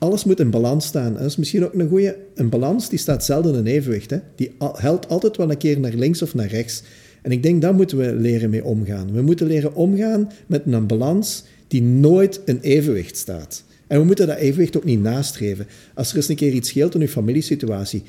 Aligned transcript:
alles 0.00 0.24
moet 0.24 0.40
in 0.40 0.50
balans 0.50 0.86
staan. 0.86 1.12
Dat 1.12 1.22
is 1.22 1.36
misschien 1.36 1.64
ook 1.64 1.74
een 1.74 1.88
goede... 1.88 2.16
Een 2.34 2.48
balans, 2.48 2.88
die 2.88 2.98
staat 2.98 3.24
zelden 3.24 3.54
in 3.54 3.66
evenwicht. 3.66 4.10
Hè? 4.10 4.18
Die 4.36 4.52
helpt 4.58 5.08
altijd 5.08 5.36
wel 5.36 5.50
een 5.50 5.56
keer 5.56 5.80
naar 5.80 5.92
links 5.92 6.22
of 6.22 6.34
naar 6.34 6.46
rechts. 6.46 6.82
En 7.22 7.30
ik 7.30 7.42
denk, 7.42 7.62
daar 7.62 7.74
moeten 7.74 7.98
we 7.98 8.14
leren 8.14 8.50
mee 8.50 8.64
omgaan. 8.64 9.12
We 9.12 9.22
moeten 9.22 9.46
leren 9.46 9.74
omgaan 9.74 10.30
met 10.46 10.62
een 10.66 10.86
balans 10.86 11.44
die 11.68 11.82
nooit 11.82 12.40
in 12.44 12.58
evenwicht 12.60 13.16
staat. 13.16 13.64
En 13.86 13.98
we 13.98 14.04
moeten 14.04 14.26
dat 14.26 14.36
evenwicht 14.36 14.76
ook 14.76 14.84
niet 14.84 15.02
nastreven. 15.02 15.66
Als 15.94 16.10
er 16.10 16.16
eens 16.16 16.28
een 16.28 16.36
keer 16.36 16.52
iets 16.52 16.68
scheelt 16.68 16.94
in 16.94 17.00
uw 17.00 17.06
familiesituatie, 17.06 18.02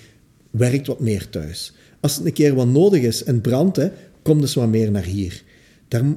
werkt 0.50 0.88
wat 0.88 1.00
meer 1.00 1.30
thuis. 1.30 1.74
Als 2.00 2.16
het 2.16 2.26
een 2.26 2.34
keer 2.34 2.54
wat 2.56 2.68
nodig 2.68 3.02
is 3.02 3.24
en 3.24 3.42
brandt, 3.42 3.78
hè, 3.78 3.90
kom 4.22 4.42
dus 4.42 4.54
wat 4.54 4.70
meer 4.70 4.92
naar 4.92 5.04
hier. 5.04 5.44
De, 5.88 6.16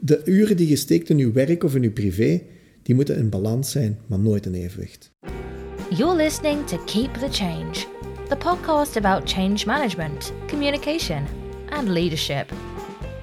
de 0.00 0.22
uren 0.24 0.56
die 0.56 0.68
je 0.68 0.76
steekt 0.76 1.10
in 1.10 1.18
uw 1.18 1.32
werk 1.32 1.64
of 1.64 1.74
in 1.74 1.82
uw 1.82 1.92
privé, 1.92 2.40
die 2.82 2.94
moeten 2.94 3.16
in 3.16 3.30
balans 3.30 3.70
zijn, 3.70 3.98
maar 4.06 4.18
nooit 4.18 4.46
in 4.46 4.54
evenwicht. 4.54 5.12
You're 5.90 6.16
listening 6.16 6.66
to 6.66 6.76
Keep 6.84 7.14
the 7.14 7.28
Change, 7.30 7.72
the 8.28 8.36
podcast 8.36 8.96
about 8.96 9.30
change 9.32 9.66
management, 9.66 10.32
communication, 10.46 11.26
and 11.70 11.88
leadership. 11.88 12.52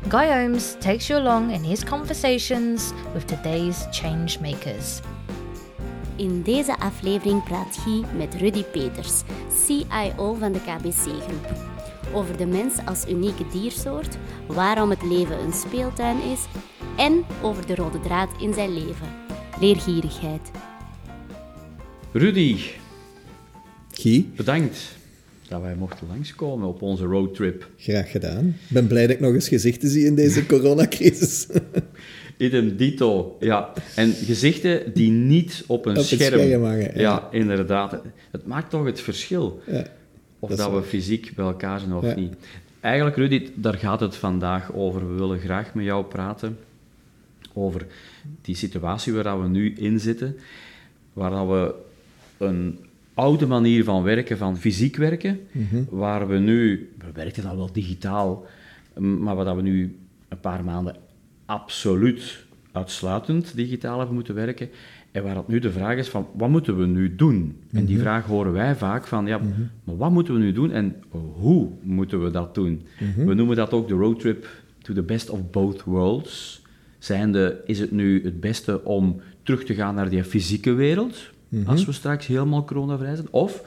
Guy 0.07 0.27
Holmes 0.27 0.75
takes 0.79 1.07
you 1.07 1.19
along 1.19 1.51
in 1.51 1.63
his 1.63 1.83
conversations 1.83 2.91
with 3.13 3.27
today's 3.27 3.87
change 3.91 4.37
makers. 4.41 4.99
In 6.15 6.41
deze 6.41 6.79
aflevering 6.79 7.43
praat 7.43 7.77
Guy 7.77 8.05
met 8.17 8.35
Rudy 8.35 8.63
Peters, 8.63 9.21
CIO 9.65 10.33
van 10.33 10.51
de 10.51 10.59
KBC 10.59 11.21
Groep. 11.21 11.53
Over 12.13 12.37
de 12.37 12.45
mens 12.45 12.73
als 12.85 13.07
unieke 13.07 13.47
diersoort, 13.51 14.17
waarom 14.47 14.89
het 14.89 15.03
leven 15.03 15.39
een 15.39 15.53
speeltuin 15.53 16.21
is 16.21 16.45
en 16.97 17.25
over 17.41 17.65
de 17.67 17.75
rode 17.75 17.99
draad 17.99 18.29
in 18.39 18.53
zijn 18.53 18.73
leven, 18.73 19.07
leergierigheid. 19.59 20.41
Rudy, 22.11 22.55
Guy, 23.91 24.25
bedankt 24.35 24.97
dat 25.47 25.61
wij 25.61 25.75
mochten 25.75 26.07
langskomen 26.07 26.67
op 26.67 26.81
onze 26.81 27.03
roadtrip. 27.05 27.69
graag 27.77 28.11
gedaan. 28.11 28.45
Ik 28.47 28.55
ben 28.73 28.87
blij 28.87 29.01
dat 29.07 29.15
ik 29.15 29.19
nog 29.21 29.33
eens 29.33 29.47
gezichten 29.47 29.89
zie 29.89 30.05
in 30.05 30.15
deze 30.15 30.45
coronacrisis. 30.45 31.47
Idem 32.37 32.75
dito, 32.77 33.37
ja. 33.39 33.73
En 33.95 34.11
gezichten 34.13 34.93
die 34.93 35.11
niet 35.11 35.63
op 35.67 35.85
een 35.85 35.91
Op 35.91 35.97
het 35.97 36.05
scherm... 36.05 36.39
scherm 36.39 36.63
hangen, 36.63 36.91
ja. 36.93 36.99
ja. 37.01 37.27
inderdaad. 37.31 38.01
Het 38.31 38.45
maakt 38.47 38.69
toch 38.69 38.85
het 38.85 39.01
verschil. 39.01 39.61
Ja, 39.67 39.85
Of 40.39 40.49
dat 40.49 40.67
we 40.67 40.73
waar. 40.73 40.83
fysiek 40.83 41.31
bij 41.35 41.45
elkaar 41.45 41.79
zijn 41.79 41.93
of 41.93 42.05
Ja. 42.05 42.15
niet. 42.15 42.33
Eigenlijk, 42.79 43.15
Rudy, 43.15 43.49
daar 43.55 43.73
gaat 43.77 43.99
het 43.99 44.15
vandaag 44.15 44.73
over. 44.73 45.07
We 45.13 45.19
willen 45.19 45.39
graag 45.39 45.73
met 45.73 45.85
jou 45.85 46.05
praten 46.05 46.57
over 47.53 47.85
die 48.41 48.55
situatie 48.55 49.13
waar 49.13 49.41
we 49.41 49.47
nu 49.47 49.73
in 49.73 49.99
zitten. 49.99 50.35
Waar 51.13 51.47
we 51.49 51.73
een 52.37 52.79
oude 53.13 53.45
manier 53.47 53.83
van 53.83 54.03
werken, 54.03 54.37
van 54.37 54.57
fysiek 54.57 54.95
werken, 54.95 55.39
Mhm. 55.51 55.83
waar 55.89 56.27
we 56.27 56.37
nu... 56.37 56.89
We 56.97 57.11
werken 57.13 57.43
dan 57.43 57.57
wel 57.57 57.71
digitaal, 57.71 58.45
maar 58.97 59.35
waar 59.35 59.45
dat 59.45 59.55
we 59.55 59.61
nu 59.61 59.95
een 60.27 60.39
paar 60.39 60.63
maanden 60.63 60.95
absoluut 61.45 62.45
uitsluitend 62.71 63.55
digitaal 63.55 63.97
hebben 63.97 64.15
moeten 64.15 64.35
werken. 64.35 64.69
En 65.11 65.23
waar 65.23 65.35
het 65.35 65.47
nu 65.47 65.59
de 65.59 65.71
vraag 65.71 65.97
is 65.97 66.07
van, 66.09 66.27
wat 66.33 66.49
moeten 66.49 66.77
we 66.77 66.85
nu 66.85 67.15
doen? 67.15 67.57
En 67.71 67.85
die 67.85 67.99
vraag 67.99 68.25
horen 68.25 68.51
wij 68.51 68.75
vaak 68.75 69.07
van, 69.07 69.25
ja, 69.25 69.39
maar 69.83 69.97
wat 69.97 70.11
moeten 70.11 70.33
we 70.33 70.39
nu 70.39 70.51
doen 70.53 70.71
en 70.71 70.95
hoe 71.33 71.69
moeten 71.81 72.23
we 72.23 72.31
dat 72.31 72.55
doen? 72.55 72.81
We 73.25 73.33
noemen 73.33 73.55
dat 73.55 73.71
ook 73.73 73.87
de 73.87 73.93
roadtrip 73.93 74.47
to 74.81 74.93
the 74.93 75.01
best 75.01 75.29
of 75.29 75.49
both 75.51 75.83
worlds. 75.83 76.61
Zijnde, 76.99 77.61
is 77.65 77.79
het 77.79 77.91
nu 77.91 78.23
het 78.23 78.39
beste 78.39 78.83
om 78.83 79.21
terug 79.43 79.63
te 79.63 79.73
gaan 79.73 79.95
naar 79.95 80.09
die 80.09 80.23
fysieke 80.23 80.73
wereld, 80.73 81.17
als 81.65 81.85
we 81.85 81.91
straks 81.91 82.27
helemaal 82.27 82.65
coronavrij 82.65 83.15
zijn? 83.15 83.27
Of 83.31 83.63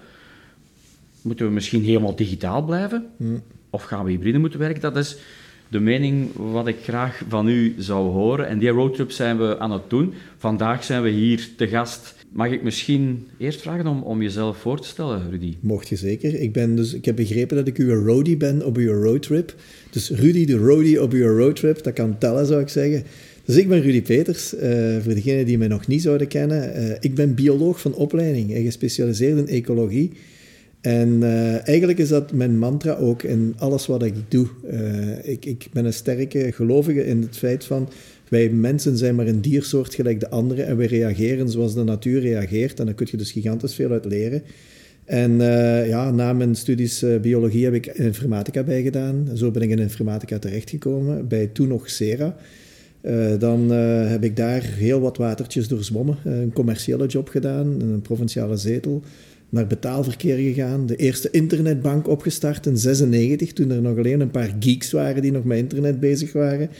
moeten 1.23 1.47
we 1.47 1.53
misschien 1.53 1.83
helemaal 1.83 2.17
digitaal 2.17 2.65
blijven? 2.65 3.07
Of 3.71 3.83
gaan 3.83 4.05
we 4.05 4.11
hybride 4.11 4.39
moeten 4.39 4.59
werken? 4.59 4.81
Dat 4.81 4.97
is 4.97 5.17
de 5.73 5.81
mening 5.81 6.29
wat 6.35 6.67
ik 6.67 6.77
graag 6.83 7.23
van 7.29 7.49
u 7.49 7.75
zou 7.79 8.11
horen. 8.11 8.49
En 8.49 8.59
die 8.59 8.69
roadtrip 8.69 9.11
zijn 9.11 9.39
we 9.39 9.59
aan 9.59 9.71
het 9.71 9.91
doen. 9.91 10.13
Vandaag 10.37 10.85
zijn 10.85 11.03
we 11.03 11.09
hier 11.09 11.49
te 11.57 11.69
gast. 11.69 12.15
Mag 12.33 12.51
ik 12.51 12.63
misschien 12.63 13.29
eerst 13.39 13.61
vragen 13.61 13.87
om, 13.87 14.03
om 14.03 14.23
jezelf 14.23 14.57
voor 14.57 14.81
te 14.81 14.89
stellen, 14.89 15.31
Rudy? 15.31 15.57
Mocht 15.61 15.89
je 15.89 15.97
zeker. 15.97 16.35
Ik, 16.41 16.53
ben 16.53 16.77
dus, 16.77 16.95
ik 16.95 17.05
heb 17.05 17.17
begrepen 17.17 17.57
dat 17.57 17.67
ik 17.67 17.77
uw 17.77 18.05
roadie 18.05 18.37
ben 18.37 18.67
op 18.67 18.77
uw 18.77 19.03
roadtrip. 19.03 19.55
Dus 19.91 20.11
Rudy 20.11 20.47
de 20.47 20.57
roadie 20.57 21.03
op 21.03 21.13
uw 21.13 21.37
roadtrip, 21.37 21.83
dat 21.83 21.93
kan 21.93 22.19
tellen 22.19 22.47
zou 22.47 22.61
ik 22.61 22.69
zeggen. 22.69 23.05
Dus 23.45 23.57
ik 23.57 23.69
ben 23.69 23.83
Rudy 23.83 24.03
Peters, 24.03 24.55
eh, 24.55 24.97
voor 25.03 25.15
degenen 25.15 25.47
die 25.47 25.59
mij 25.59 25.69
nog 25.69 25.87
niet 25.87 26.03
zouden 26.03 26.27
kennen. 26.27 26.75
Eh, 26.75 26.97
ik 27.01 27.15
ben 27.15 27.35
bioloog 27.35 27.81
van 27.81 27.95
opleiding 27.95 28.55
en 28.55 28.65
gespecialiseerd 28.65 29.39
in 29.39 29.49
ecologie. 29.49 30.11
En 30.81 31.23
eh, 31.23 31.69
eigenlijk 31.69 31.99
is 31.99 32.09
dat 32.09 32.33
mijn 32.33 32.59
mantra 32.59 32.93
ook 32.93 33.23
in 33.23 33.55
alles 33.59 33.87
wat 33.87 34.03
ik 34.03 34.15
doe. 34.29 34.47
Ik, 35.23 35.45
ik 35.45 35.67
ben 35.73 35.85
een 35.85 35.93
sterke 35.93 36.53
gelovige 36.53 37.07
in 37.07 37.21
het 37.21 37.37
feit 37.37 37.65
van... 37.65 37.89
Wij 38.29 38.49
mensen 38.49 38.97
zijn 38.97 39.15
maar 39.15 39.27
een 39.27 39.41
diersoort 39.41 39.95
gelijk 39.95 40.21
de 40.21 40.29
andere 40.29 40.63
en 40.63 40.77
we 40.77 40.87
reageren 40.87 41.49
zoals 41.49 41.75
de 41.75 41.85
natuur 41.85 42.21
reageert. 42.21 42.81
En 42.81 42.87
daar 42.87 42.95
kun 42.95 43.07
je 43.11 43.17
dus 43.17 43.33
gigantisch 43.33 43.75
veel 43.75 43.91
uit 43.91 44.05
leren. 44.05 44.43
En 45.05 45.37
ja, 45.87 46.11
na 46.11 46.33
mijn 46.33 46.55
studies 46.55 47.05
biologie 47.23 47.65
heb 47.65 47.75
ik 47.75 47.87
informatica 47.87 48.63
bijgedaan. 48.63 49.29
Zo 49.35 49.51
ben 49.51 49.63
ik 49.63 49.71
in 49.71 49.79
informatica 49.79 50.39
terechtgekomen, 50.39 51.29
bij 51.29 51.47
toen 51.47 51.69
nog 51.69 51.91
Sera. 51.91 52.37
Eh, 53.03 53.39
dan 53.39 53.73
eh, 53.73 54.09
heb 54.09 54.25
ik 54.25 54.37
daar 54.37 54.63
heel 54.63 55.01
wat 55.01 55.17
watertjes 55.17 55.69
doorzwommen. 55.69 56.17
Eh, 56.25 56.41
een 56.41 56.53
commerciële 56.53 57.07
job 57.07 57.29
gedaan, 57.29 57.67
een 57.81 58.01
provinciale 58.03 58.57
zetel. 58.57 59.03
Naar 59.49 59.67
betaalverkeer 59.67 60.37
gegaan. 60.37 60.87
De 60.87 60.97
eerste 60.97 61.31
internetbank 61.31 62.09
opgestart 62.09 62.67
in 62.67 62.77
96, 62.77 63.53
toen 63.53 63.71
er 63.71 63.83
nog 63.83 63.99
alleen 63.99 64.21
een 64.21 64.31
paar 64.31 64.57
geeks 64.61 64.93
waren 64.93 65.23
die 65.23 65.33
nog 65.33 65.45
met 65.45 65.59
internet 65.59 66.01
bezig 66.01 66.33
waren. 66.33 66.71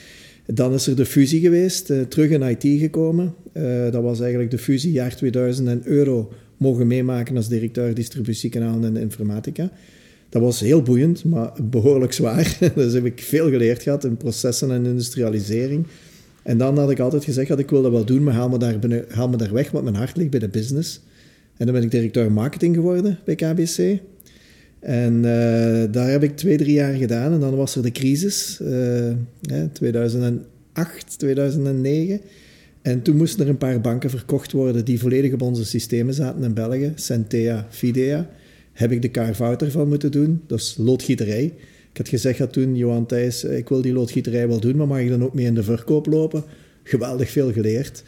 Dan 0.47 0.75
is 0.75 0.87
er 0.87 0.97
de 0.97 1.07
fusie 1.07 1.41
geweest, 1.41 1.87
terug 2.09 2.31
in 2.31 2.43
IT 2.43 2.81
gekomen. 2.81 3.35
Dat 3.91 4.03
was 4.03 4.21
eigenlijk 4.21 4.51
de 4.51 4.59
fusie 4.59 4.93
jaar 4.93 5.17
2000 5.17 5.69
en 5.69 5.83
euro 5.85 6.33
mogen 6.57 6.87
meemaken 6.87 7.37
als 7.37 7.49
directeur 7.49 7.95
distributiekanalen 7.95 8.97
en 8.97 9.03
informatica. 9.03 9.71
Dat 10.29 10.43
was 10.43 10.61
heel 10.61 10.83
boeiend, 10.83 11.25
maar 11.25 11.53
behoorlijk 11.63 12.13
zwaar. 12.13 12.59
dus 12.75 12.93
heb 12.93 13.05
ik 13.05 13.21
veel 13.21 13.51
geleerd 13.51 13.83
gehad 13.83 14.05
in 14.05 14.17
processen 14.17 14.71
en 14.71 14.87
industrialisering. 14.87 15.87
En 16.43 16.59
dan 16.59 16.79
had 16.79 16.91
ik 16.91 16.99
altijd 16.99 17.25
gezegd 17.25 17.49
dat 17.49 17.59
ik 17.59 17.71
wil 17.71 17.83
dat 17.83 17.93
wel 17.93 18.05
doen, 18.05 18.23
maar 18.23 18.35
haal 18.35 18.49
me 18.49 18.59
daar, 18.59 18.79
binnen- 18.79 19.05
haal 19.09 19.29
me 19.29 19.37
daar 19.37 19.53
weg, 19.53 19.71
want 19.71 19.85
mijn 19.85 19.97
hart 19.97 20.17
ligt 20.17 20.31
bij 20.31 20.41
de 20.41 20.49
business. 20.49 21.01
En 21.57 21.67
dan 21.67 21.75
ben 21.75 21.85
ik 21.85 21.91
directeur 21.91 22.33
marketing 22.33 22.75
geworden 22.75 23.19
bij 23.25 23.35
KBC. 23.35 23.99
En 24.81 25.17
eh, 25.17 25.93
daar 25.93 26.11
heb 26.11 26.23
ik 26.23 26.37
twee, 26.37 26.57
drie 26.57 26.73
jaar 26.73 26.95
gedaan. 26.95 27.33
En 27.33 27.41
dan 27.41 27.57
was 27.57 27.77
er 27.77 27.83
de 27.83 27.91
crisis, 27.93 28.61
hè, 29.41 29.69
2008, 29.73 31.19
2009. 31.19 32.21
En 32.83 33.03
toen 33.03 33.17
moesten 33.17 33.45
er 33.45 33.49
een 33.51 33.59
paar 33.59 33.81
banken 33.81 34.11
verkocht 34.11 34.53
worden 34.53 34.85
die 34.85 35.01
volledig 35.01 35.33
op 35.33 35.43
onze 35.43 35.65
systemen 35.65 36.15
zaten 36.15 36.43
in 36.43 36.55
België. 36.55 36.93
Centea, 36.95 37.67
Fidea. 37.71 38.31
Heb 38.73 38.93
ik 38.93 39.03
de 39.03 39.11
carve-out 39.11 39.63
ervan 39.63 39.89
moeten 39.89 40.11
doen. 40.11 40.43
Dat 40.47 40.59
is 40.59 40.75
loodgieterij. 40.79 41.53
Ik 41.93 41.99
had 41.99 42.09
gezegd 42.09 42.39
dat 42.39 42.53
toen, 42.53 42.77
Johan 42.77 43.07
Thijs, 43.07 43.45
eh, 43.45 43.57
ik 43.57 43.69
wil 43.69 43.83
die 43.83 43.93
loodgieterij 43.93 44.49
wel 44.49 44.61
doen, 44.61 44.77
maar 44.77 44.87
mag 44.87 45.01
ik 45.01 45.09
dan 45.09 45.25
ook 45.25 45.35
mee 45.35 45.47
in 45.47 45.55
de 45.55 45.63
verkoop 45.63 46.07
lopen? 46.07 46.45
Geweldig 46.83 47.31
veel 47.31 47.53
geleerd. 47.53 48.03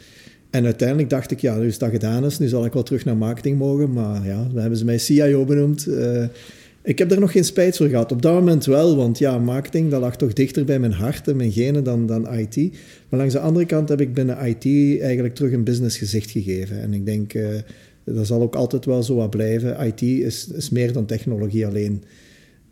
En 0.49 0.65
uiteindelijk 0.65 1.09
dacht 1.09 1.31
ik, 1.31 1.39
ja, 1.39 1.57
nu 1.57 1.67
is 1.67 1.77
dat 1.77 1.89
gedaan 1.89 2.25
is, 2.25 2.39
nu 2.39 2.47
zal 2.47 2.65
ik 2.65 2.73
wel 2.73 2.83
terug 2.83 3.05
naar 3.05 3.17
marketing 3.17 3.57
mogen. 3.57 3.93
Maar 3.93 4.25
ja, 4.25 4.47
dan 4.51 4.61
hebben 4.61 4.77
ze 4.79 4.85
mij 4.85 4.97
CIO 4.97 5.45
benoemd. 5.45 5.87
Eh, 5.87 6.23
ik 6.83 6.97
heb 6.97 7.11
er 7.11 7.19
nog 7.19 7.31
geen 7.31 7.45
spijt 7.45 7.77
voor 7.77 7.87
gehad. 7.87 8.11
Op 8.11 8.21
dat 8.21 8.33
moment 8.33 8.65
wel, 8.65 8.95
want 8.95 9.17
ja, 9.17 9.37
marketing, 9.37 9.91
dat 9.91 10.01
lag 10.01 10.17
toch 10.17 10.33
dichter 10.33 10.65
bij 10.65 10.79
mijn 10.79 10.91
hart 10.91 11.27
en 11.27 11.35
mijn 11.35 11.51
genen 11.51 11.83
dan, 11.83 12.05
dan 12.05 12.33
IT. 12.33 12.55
Maar 13.09 13.19
langs 13.19 13.33
de 13.33 13.39
andere 13.39 13.65
kant 13.65 13.89
heb 13.89 14.01
ik 14.01 14.13
binnen 14.13 14.37
IT 14.45 14.65
eigenlijk 15.01 15.35
terug 15.35 15.51
een 15.51 15.63
business 15.63 15.97
gezicht 15.97 16.31
gegeven. 16.31 16.81
En 16.81 16.93
ik 16.93 17.05
denk, 17.05 17.33
eh, 17.33 17.47
dat 18.03 18.27
zal 18.27 18.41
ook 18.41 18.55
altijd 18.55 18.85
wel 18.85 19.03
zo 19.03 19.15
wat 19.15 19.29
blijven. 19.29 19.87
IT 19.87 20.01
is, 20.01 20.47
is 20.47 20.69
meer 20.69 20.93
dan 20.93 21.05
technologie 21.05 21.65
alleen. 21.65 22.03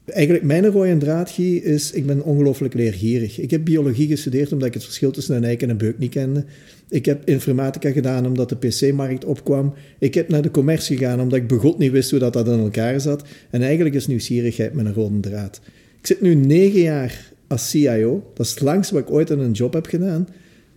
Eigenlijk, 0.06 0.44
mijn 0.44 0.66
rode 0.66 0.98
draad, 0.98 1.38
is... 1.38 1.92
Ik 1.92 2.06
ben 2.06 2.24
ongelooflijk 2.24 2.74
leergierig. 2.74 3.40
Ik 3.40 3.52
heb 3.52 3.66
biologie 3.66 4.08
gestudeerd 4.08 4.52
omdat 4.52 4.68
ik 4.68 4.74
het 4.74 4.84
verschil 4.84 5.12
tussen 5.12 5.36
een 5.36 5.44
eik 5.44 5.62
en 5.62 5.70
een 5.70 5.78
beuk 5.78 5.98
niet 5.98 6.12
kende. 6.12 6.46
Ik 6.90 7.06
heb 7.06 7.28
informatica 7.30 7.92
gedaan 7.92 8.26
omdat 8.26 8.50
de 8.50 8.56
PC-markt 8.56 9.26
opkwam. 9.26 9.74
Ik 10.00 10.14
heb 10.14 10.30
naar 10.30 10.42
de 10.42 10.52
commercie 10.52 10.98
gegaan 10.98 11.22
omdat 11.22 11.40
ik 11.40 11.48
begot 11.48 11.78
niet 11.78 11.92
wist 11.92 12.10
hoe 12.10 12.20
dat, 12.20 12.34
dat 12.34 12.48
in 12.48 12.60
elkaar 12.60 13.02
zat. 13.02 13.24
En 13.50 13.62
eigenlijk 13.62 13.96
is 13.96 14.08
nieuwsgierigheid 14.08 14.74
mijn 14.74 14.94
rode 14.94 15.20
draad. 15.20 15.62
Ik 16.00 16.08
zit 16.08 16.22
nu 16.22 16.36
negen 16.36 16.82
jaar 16.82 17.32
als 17.48 17.70
CIO. 17.70 18.32
Dat 18.34 18.46
is 18.46 18.52
het 18.52 18.62
langste 18.62 18.94
wat 18.94 19.04
ik 19.04 19.12
ooit 19.12 19.30
in 19.30 19.40
een 19.40 19.52
job 19.52 19.74
heb 19.74 19.86
gedaan. 19.86 20.28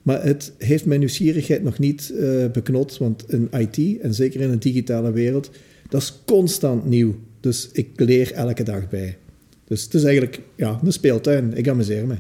Maar 0.02 0.24
het 0.24 0.52
heeft 0.58 0.84
mijn 0.84 1.00
nieuwsgierigheid 1.00 1.62
nog 1.62 1.78
niet 1.78 2.10
eh, 2.10 2.50
beknot. 2.52 2.98
Want 2.98 3.24
in 3.28 3.48
IT, 3.58 4.00
en 4.00 4.14
zeker 4.14 4.40
in 4.40 4.50
een 4.50 4.58
digitale 4.58 5.12
wereld, 5.12 5.50
dat 5.88 6.02
is 6.02 6.22
constant 6.24 6.84
nieuw. 6.84 7.14
Dus 7.46 7.70
ik 7.72 8.00
leer 8.00 8.32
elke 8.32 8.62
dag 8.62 8.88
bij. 8.88 9.18
Dus 9.64 9.82
het 9.82 9.94
is 9.94 10.04
eigenlijk 10.04 10.40
ja, 10.54 10.80
een 10.82 10.92
speeltuin. 10.92 11.56
Ik 11.56 11.68
amuseer 11.68 12.06
me. 12.06 12.16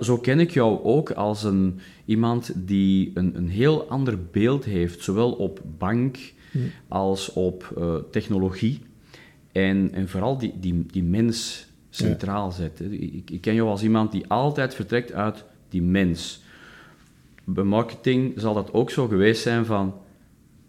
Zo 0.00 0.18
ken 0.18 0.40
ik 0.40 0.50
jou 0.50 0.82
ook 0.82 1.10
als 1.10 1.44
een, 1.44 1.80
iemand 2.04 2.52
die 2.54 3.10
een, 3.14 3.36
een 3.36 3.48
heel 3.48 3.88
ander 3.88 4.18
beeld 4.30 4.64
heeft, 4.64 5.02
zowel 5.02 5.32
op 5.32 5.62
bank 5.78 6.18
als 6.88 7.32
op 7.32 7.74
uh, 7.78 7.94
technologie. 8.10 8.80
En, 9.52 9.90
en 9.92 10.08
vooral 10.08 10.38
die, 10.38 10.52
die, 10.60 10.86
die 10.90 11.02
mens 11.02 11.66
centraal 11.90 12.52
zet. 12.52 12.80
Ik, 12.90 13.30
ik 13.30 13.40
ken 13.40 13.54
jou 13.54 13.68
als 13.68 13.82
iemand 13.82 14.12
die 14.12 14.26
altijd 14.26 14.74
vertrekt 14.74 15.12
uit 15.12 15.44
die 15.68 15.82
mens. 15.82 16.42
Bij 17.44 17.64
marketing 17.64 18.32
zal 18.36 18.54
dat 18.54 18.72
ook 18.72 18.90
zo 18.90 19.06
geweest 19.06 19.42
zijn 19.42 19.64
van 19.64 19.94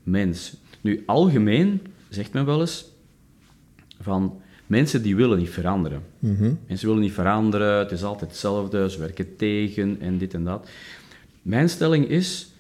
mens. 0.03 0.53
Nu, 0.81 1.03
algemeen 1.05 1.81
zegt 2.09 2.33
men 2.33 2.45
wel 2.45 2.59
eens 2.59 2.97
van 3.99 4.41
mensen 4.67 5.01
die 5.01 5.15
willen 5.15 5.37
niet 5.37 5.49
veranderen. 5.49 6.01
Mhm. 6.19 6.53
Mensen 6.67 6.87
willen 6.87 7.01
niet 7.01 7.13
veranderen, 7.13 7.77
het 7.77 7.91
is 7.91 8.03
altijd 8.03 8.29
hetzelfde, 8.29 8.89
ze 8.89 8.99
werken 8.99 9.35
tegen 9.35 9.97
en 10.01 10.17
dit 10.17 10.33
en 10.33 10.43
dat. 10.43 10.69
Mijn 11.41 11.69
stelling 11.69 12.07
is, 12.07 12.51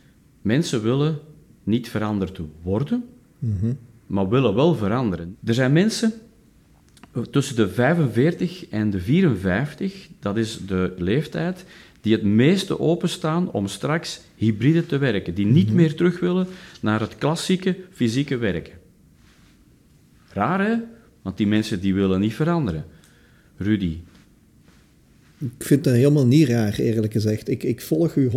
mensen 0.41 0.81
willen 0.81 1.19
niet 1.63 1.89
veranderd 1.89 2.39
worden, 2.61 3.03
Mhm. 3.39 3.73
maar 4.07 4.29
willen 4.29 4.55
wel 4.55 4.75
veranderen. 4.75 5.37
Er 5.45 5.53
zijn 5.53 5.73
mensen 5.73 6.13
tussen 7.31 7.55
de 7.55 7.69
45 7.69 8.67
en 8.69 8.89
de 8.89 8.99
54, 8.99 10.09
dat 10.19 10.37
is 10.37 10.59
de 10.65 10.93
leeftijd, 10.97 11.65
die 12.01 12.13
het 12.13 12.23
meeste 12.23 12.79
openstaan 12.79 13.51
om 13.51 13.67
straks 13.67 14.21
hybride 14.35 14.85
te 14.85 14.97
werken, 14.97 15.33
die 15.33 15.45
niet 15.45 15.73
meer 15.73 15.95
terug 15.95 16.19
willen 16.19 16.47
naar 16.81 16.99
het 16.99 17.15
klassieke 17.17 17.75
fysieke 17.91 18.37
werken. 18.37 18.73
Raar 20.33 20.59
hè? 20.59 20.75
Want 21.21 21.37
die 21.37 21.47
mensen 21.47 21.79
die 21.79 21.93
willen 21.93 22.19
niet 22.19 22.33
veranderen. 22.35 22.85
Rudy, 23.57 24.03
Ik 25.39 25.65
vind 25.65 25.83
dat 25.83 25.93
helemaal 25.93 26.25
niet 26.25 26.47
raar, 26.47 26.79
eerlijk 26.79 27.13
gezegd. 27.13 27.49
Ik, 27.49 27.63
ik 27.63 27.81
volg 27.81 28.15
u 28.15 28.29
100% 28.29 28.33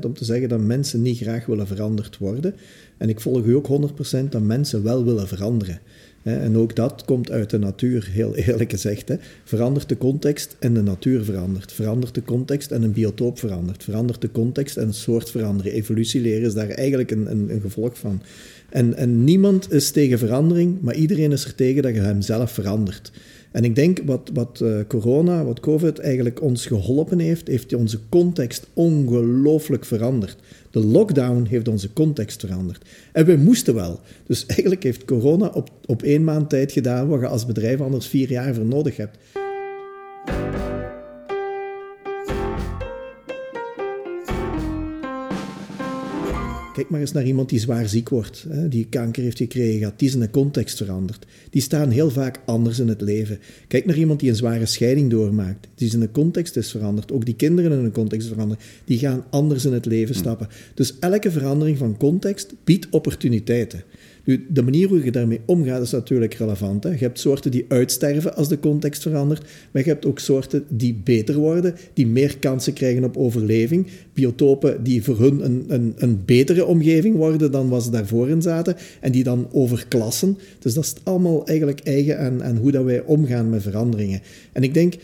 om 0.00 0.14
te 0.14 0.24
zeggen 0.24 0.48
dat 0.48 0.60
mensen 0.60 1.02
niet 1.02 1.18
graag 1.18 1.46
willen 1.46 1.66
veranderd 1.66 2.18
worden. 2.18 2.54
En 2.96 3.08
ik 3.08 3.20
volg 3.20 3.44
u 3.44 3.54
ook 3.54 3.68
100% 4.16 4.28
dat 4.28 4.42
mensen 4.42 4.82
wel 4.82 5.04
willen 5.04 5.28
veranderen. 5.28 5.80
En 6.22 6.56
ook 6.56 6.76
dat 6.76 7.04
komt 7.04 7.30
uit 7.30 7.50
de 7.50 7.58
natuur, 7.58 8.08
heel 8.10 8.34
eerlijk 8.36 8.70
gezegd. 8.70 9.10
Verandert 9.44 9.88
de 9.88 9.98
context 9.98 10.56
en 10.58 10.74
de 10.74 10.82
natuur 10.82 11.24
verandert. 11.24 11.72
Verandert 11.72 12.14
de 12.14 12.22
context 12.22 12.70
en 12.70 12.82
een 12.82 12.92
biotoop 12.92 13.38
verandert. 13.38 13.84
Verandert 13.84 14.20
de 14.20 14.30
context 14.30 14.76
en 14.76 14.86
een 14.86 14.94
soort 14.94 15.30
veranderen. 15.30 15.72
Evolutieleren 15.72 16.46
is 16.46 16.54
daar 16.54 16.68
eigenlijk 16.68 17.10
een, 17.10 17.30
een, 17.30 17.50
een 17.50 17.60
gevolg 17.60 17.98
van. 17.98 18.22
En, 18.68 18.94
en 18.94 19.24
niemand 19.24 19.72
is 19.72 19.90
tegen 19.90 20.18
verandering, 20.18 20.80
maar 20.80 20.94
iedereen 20.94 21.32
is 21.32 21.44
er 21.44 21.54
tegen 21.54 21.82
dat 21.82 21.94
je 21.94 22.00
hem 22.00 22.22
zelf 22.22 22.50
verandert. 22.50 23.12
En 23.54 23.64
ik 23.64 23.74
denk 23.74 23.98
wat, 24.04 24.30
wat 24.32 24.60
eh, 24.60 24.78
corona, 24.88 25.44
wat 25.44 25.60
COVID 25.60 25.98
eigenlijk 25.98 26.42
ons 26.42 26.66
geholpen 26.66 27.18
heeft, 27.18 27.48
heeft 27.48 27.74
onze 27.74 27.98
context 28.08 28.66
ongelooflijk 28.72 29.84
veranderd. 29.84 30.36
De 30.70 30.84
lockdown 30.84 31.46
heeft 31.48 31.68
onze 31.68 31.92
context 31.92 32.40
veranderd. 32.40 32.84
En 33.12 33.26
we 33.26 33.36
moesten 33.36 33.74
wel. 33.74 34.00
Dus 34.26 34.46
eigenlijk 34.56 34.82
heeft 34.82 35.04
corona 35.04 35.46
op, 35.46 35.70
op 35.86 36.02
één 36.02 36.24
maand 36.24 36.48
tijd 36.48 36.72
gedaan 36.72 37.08
wat 37.08 37.20
je 37.20 37.26
als 37.26 37.46
bedrijf 37.46 37.80
anders 37.80 38.06
vier 38.06 38.30
jaar 38.30 38.54
voor 38.54 38.64
nodig 38.64 38.96
hebt. 38.96 39.18
Kijk 46.74 46.90
maar 46.90 47.00
eens 47.00 47.12
naar 47.12 47.26
iemand 47.26 47.48
die 47.48 47.58
zwaar 47.58 47.88
ziek 47.88 48.08
wordt, 48.08 48.46
hè, 48.48 48.68
die 48.68 48.86
kanker 48.86 49.22
heeft 49.22 49.36
gekregen, 49.36 49.92
die 49.96 50.08
is 50.08 50.14
in 50.14 50.20
een 50.20 50.30
context 50.30 50.76
veranderd. 50.76 51.26
Die 51.50 51.62
staan 51.62 51.90
heel 51.90 52.10
vaak 52.10 52.40
anders 52.44 52.78
in 52.78 52.88
het 52.88 53.00
leven. 53.00 53.38
Kijk 53.68 53.84
naar 53.84 53.96
iemand 53.96 54.20
die 54.20 54.28
een 54.28 54.36
zware 54.36 54.66
scheiding 54.66 55.10
doormaakt, 55.10 55.68
die 55.74 55.86
is 55.86 55.94
in 55.94 56.00
een 56.00 56.10
context 56.10 56.56
is 56.56 56.70
veranderd. 56.70 57.12
Ook 57.12 57.24
die 57.24 57.36
kinderen 57.36 57.78
in 57.78 57.84
een 57.84 57.92
context 57.92 58.28
veranderen, 58.28 58.64
die 58.84 58.98
gaan 58.98 59.24
anders 59.30 59.64
in 59.64 59.72
het 59.72 59.86
leven 59.86 60.14
stappen. 60.14 60.48
Dus 60.74 60.98
elke 60.98 61.30
verandering 61.30 61.78
van 61.78 61.96
context 61.96 62.54
biedt 62.64 62.88
opportuniteiten. 62.90 63.82
De 64.48 64.62
manier 64.62 64.88
hoe 64.88 65.04
je 65.04 65.10
daarmee 65.10 65.40
omgaat 65.44 65.82
is 65.82 65.90
natuurlijk 65.90 66.34
relevant. 66.34 66.84
Hè. 66.84 66.90
Je 66.90 66.98
hebt 66.98 67.18
soorten 67.18 67.50
die 67.50 67.64
uitsterven 67.68 68.36
als 68.36 68.48
de 68.48 68.58
context 68.58 69.02
verandert, 69.02 69.46
maar 69.70 69.82
je 69.82 69.88
hebt 69.88 70.06
ook 70.06 70.18
soorten 70.18 70.64
die 70.68 71.00
beter 71.04 71.34
worden, 71.34 71.74
die 71.92 72.06
meer 72.06 72.38
kansen 72.38 72.72
krijgen 72.72 73.04
op 73.04 73.16
overleving, 73.16 73.86
biotopen 74.12 74.82
die 74.82 75.02
voor 75.02 75.18
hun 75.18 75.44
een, 75.44 75.64
een, 75.68 75.92
een 75.96 76.22
betere 76.24 76.64
omgeving 76.64 77.16
worden 77.16 77.50
dan 77.50 77.68
wat 77.68 77.82
ze 77.82 77.90
daarvoor 77.90 78.28
in 78.28 78.42
zaten, 78.42 78.76
en 79.00 79.12
die 79.12 79.24
dan 79.24 79.48
overklassen. 79.52 80.38
Dus 80.58 80.74
dat 80.74 80.84
is 80.84 80.94
allemaal 81.02 81.46
eigenlijk 81.46 81.80
eigen 81.80 82.42
aan, 82.42 82.56
hoe 82.56 82.70
dat 82.70 82.84
wij 82.84 83.02
omgaan 83.02 83.50
met 83.50 83.62
veranderingen. 83.62 84.20
En 84.52 84.62
ik 84.62 84.74
denk, 84.74 84.94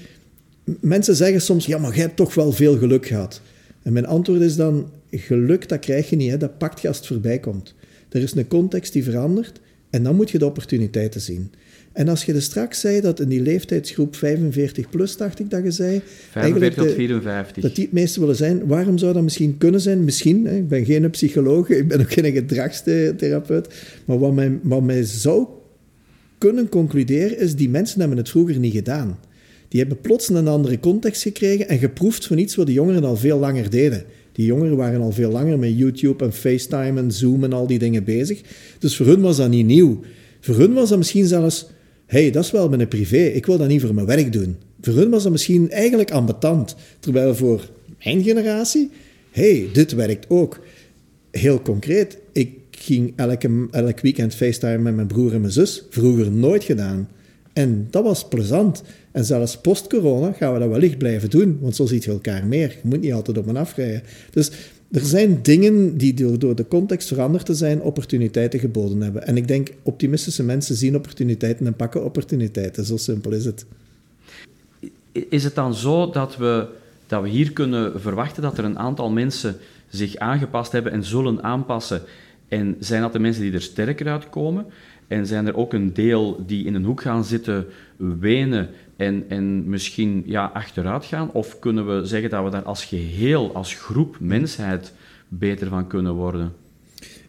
mensen 0.81 1.17
zeggen 1.17 1.40
soms, 1.40 1.67
ja, 1.67 1.78
maar 1.78 1.94
jij 1.94 2.05
hebt 2.05 2.17
toch 2.17 2.34
wel 2.34 2.52
veel 2.52 2.78
geluk 2.78 3.06
gehad. 3.06 3.40
En 3.82 3.93
mijn 3.93 4.06
antwoord 4.06 4.40
is 4.40 4.56
dan, 4.56 4.90
geluk, 5.11 5.69
dat 5.69 5.78
krijg 5.78 6.11
je 6.11 6.17
niet, 6.17 6.31
hè. 6.31 6.37
dat 6.37 6.58
pakt 6.58 6.81
je 6.81 6.88
als 6.88 6.96
het 6.96 7.06
voorbij 7.06 7.38
komt. 7.38 7.75
Er 8.11 8.23
is 8.23 8.35
een 8.35 8.47
context 8.47 8.93
die 8.93 9.05
verandert 9.05 9.61
en 9.91 10.03
dan 10.03 10.17
moet 10.17 10.31
je 10.31 10.39
de 10.39 10.47
opportuniteiten 10.47 11.21
zien. 11.21 11.51
En 11.93 12.09
als 12.09 12.25
je 12.25 12.33
er 12.33 12.43
straks 12.43 12.81
zei 12.81 13.01
dat 13.01 13.21
in 13.21 13.29
die 13.29 13.41
leeftijdsgroep 13.41 14.17
45 14.17 14.91
plus, 14.91 15.17
dacht 15.17 15.39
ik 15.39 15.51
dat 15.51 15.65
je 15.65 15.71
zei, 15.71 16.01
45 16.31 16.75
tot 16.83 16.89
de- 16.89 16.95
54. 16.95 17.62
dat 17.62 17.75
die 17.75 17.85
het 17.85 17.93
meeste 17.93 18.21
willen 18.21 18.37
zijn. 18.37 18.67
Waarom 18.67 18.99
zou 18.99 19.12
dat 19.12 19.23
misschien 19.23 19.59
kunnen 19.59 19.81
zijn? 19.81 20.05
Misschien, 20.05 20.47
hè, 20.47 20.57
ik 20.57 20.69
ben 20.69 20.85
geen 20.85 21.11
psycholoog, 21.11 21.69
ik 21.81 21.89
ben 21.89 22.01
ook 22.01 22.12
geen 22.12 22.33
gedragstherapeut, 22.33 23.69
maar 24.05 24.19
wat 24.19 24.33
mij, 24.33 24.59
wat 24.63 24.83
mij 24.83 25.03
zou 25.03 25.47
kunnen 26.39 26.69
concluderen 26.69 27.39
is, 27.39 27.55
die 27.55 27.69
mensen 27.69 28.01
hebben 28.01 28.19
het 28.19 28.29
vroeger 28.31 28.59
niet 28.59 28.73
gedaan. 28.75 29.19
Die 29.69 29.81
hebben 29.81 30.01
plots 30.01 30.29
een 30.29 30.49
andere 30.49 30.81
context 30.81 31.23
gekregen 31.23 31.69
en 31.69 31.79
geproefd 31.79 32.27
van 32.27 32.39
iets 32.39 32.55
wat 32.55 32.67
de 32.67 32.73
jongeren 32.73 33.05
al 33.05 33.17
veel 33.17 33.39
langer 33.39 33.71
deden. 33.71 34.05
Die 34.41 34.49
jongeren 34.49 34.77
waren 34.77 35.01
al 35.01 35.13
veel 35.13 35.31
langer 35.31 35.59
met 35.59 35.79
YouTube 35.79 36.25
en 36.25 36.33
FaceTime 36.33 37.01
en 37.01 37.13
Zoom 37.13 37.45
en 37.45 37.53
al 37.53 37.67
die 37.67 37.79
dingen 37.79 38.05
bezig. 38.05 38.41
Dus 38.79 38.97
voor 38.97 39.07
hun 39.07 39.21
was 39.21 39.37
dat 39.37 39.51
niet 39.51 39.67
nieuw. 39.67 40.01
Voor 40.41 40.55
hun 40.55 40.73
was 40.73 40.89
dat 40.89 40.99
misschien 40.99 41.27
zelfs, 41.27 41.67
hey, 42.07 42.31
dat 42.31 42.45
is 42.45 42.51
wel 42.51 42.69
mijn 42.69 42.89
privé, 42.89 43.17
ik 43.17 43.47
wil 43.47 43.59
dat 43.59 43.69
niet 43.69 43.81
voor 43.81 43.95
mijn 43.95 44.07
werk 44.07 44.33
doen. 44.33 44.57
Voor 44.81 44.95
hun 44.95 45.11
was 45.11 45.23
dat 45.23 45.33
misschien 45.33 45.71
eigenlijk 45.71 46.11
ambetant. 46.11 46.77
Terwijl 47.01 47.35
voor 47.35 47.71
mijn 48.05 48.23
generatie, 48.23 48.91
hey, 49.31 49.69
dit 49.73 49.93
werkt 49.93 50.27
ook. 50.29 50.61
Heel 51.31 51.63
concreet, 51.63 52.19
ik 52.33 52.51
ging 52.71 53.13
elke, 53.17 53.69
elk 53.71 54.01
weekend 54.01 54.35
FaceTime 54.35 54.79
met 54.79 54.95
mijn 54.95 55.07
broer 55.07 55.35
en 55.35 55.41
mijn 55.41 55.53
zus. 55.53 55.85
Vroeger 55.91 56.31
nooit 56.31 56.65
gedaan. 56.65 57.09
En 57.61 57.87
dat 57.91 58.05
was 58.05 58.29
plezant. 58.29 58.83
En 59.12 59.25
zelfs 59.25 59.59
post-corona 59.59 60.33
gaan 60.33 60.53
we 60.53 60.59
dat 60.59 60.69
wellicht 60.69 60.99
blijven 60.99 61.31
doen, 61.31 61.59
want 61.61 61.77
zo 61.77 61.87
ziet 61.87 62.05
je 62.05 62.11
elkaar 62.11 62.47
meer. 62.47 62.69
Je 62.69 62.89
moet 62.89 63.01
niet 63.01 63.12
altijd 63.12 63.39
op 63.39 63.49
en 63.49 63.57
afrijden. 63.57 64.03
Dus 64.31 64.51
er 64.91 65.05
zijn 65.05 65.43
dingen 65.43 65.97
die 65.97 66.15
door, 66.15 66.39
door 66.39 66.55
de 66.55 66.69
context 66.69 67.09
veranderd 67.09 67.47
te 67.47 67.55
zijn, 67.55 67.83
opportuniteiten 67.83 68.59
geboden 68.61 69.01
hebben. 69.01 69.27
En 69.27 69.37
ik 69.37 69.49
denk, 69.49 69.73
optimistische 69.83 70.43
mensen 70.43 70.75
zien 70.75 70.96
opportuniteiten 70.96 71.67
en 71.67 71.75
pakken 71.75 72.05
opportuniteiten. 72.05 72.84
Zo 72.84 72.96
simpel 72.96 73.32
is 73.32 73.44
het. 73.44 73.67
Is 75.13 75.44
het 75.44 75.55
dan 75.55 75.75
zo 75.75 76.11
dat 76.11 76.37
we, 76.37 76.67
dat 77.06 77.23
we 77.23 77.29
hier 77.29 77.53
kunnen 77.53 78.01
verwachten 78.01 78.43
dat 78.43 78.58
er 78.58 78.65
een 78.65 78.79
aantal 78.79 79.11
mensen 79.11 79.56
zich 79.89 80.17
aangepast 80.17 80.73
hebben 80.73 80.93
en 80.93 81.05
zullen 81.05 81.43
aanpassen? 81.43 82.03
En 82.49 82.77
zijn 82.79 83.03
dat 83.03 83.13
de 83.13 83.19
mensen 83.19 83.43
die 83.43 83.53
er 83.53 83.63
sterker 83.63 84.08
uitkomen? 84.08 84.67
En 85.10 85.26
zijn 85.26 85.46
er 85.46 85.56
ook 85.56 85.72
een 85.72 85.93
deel 85.93 86.44
die 86.46 86.64
in 86.64 86.74
een 86.74 86.84
hoek 86.84 87.00
gaan 87.00 87.24
zitten, 87.24 87.67
wenen 87.96 88.69
en, 88.96 89.24
en 89.29 89.69
misschien 89.69 90.22
ja, 90.26 90.50
achteruit 90.55 91.05
gaan? 91.05 91.32
Of 91.32 91.58
kunnen 91.58 91.86
we 91.86 92.06
zeggen 92.06 92.31
dat 92.31 92.44
we 92.44 92.50
daar 92.50 92.62
als 92.62 92.84
geheel, 92.84 93.55
als 93.55 93.74
groep 93.74 94.17
mensheid 94.20 94.93
beter 95.29 95.69
van 95.69 95.86
kunnen 95.86 96.14
worden? 96.14 96.52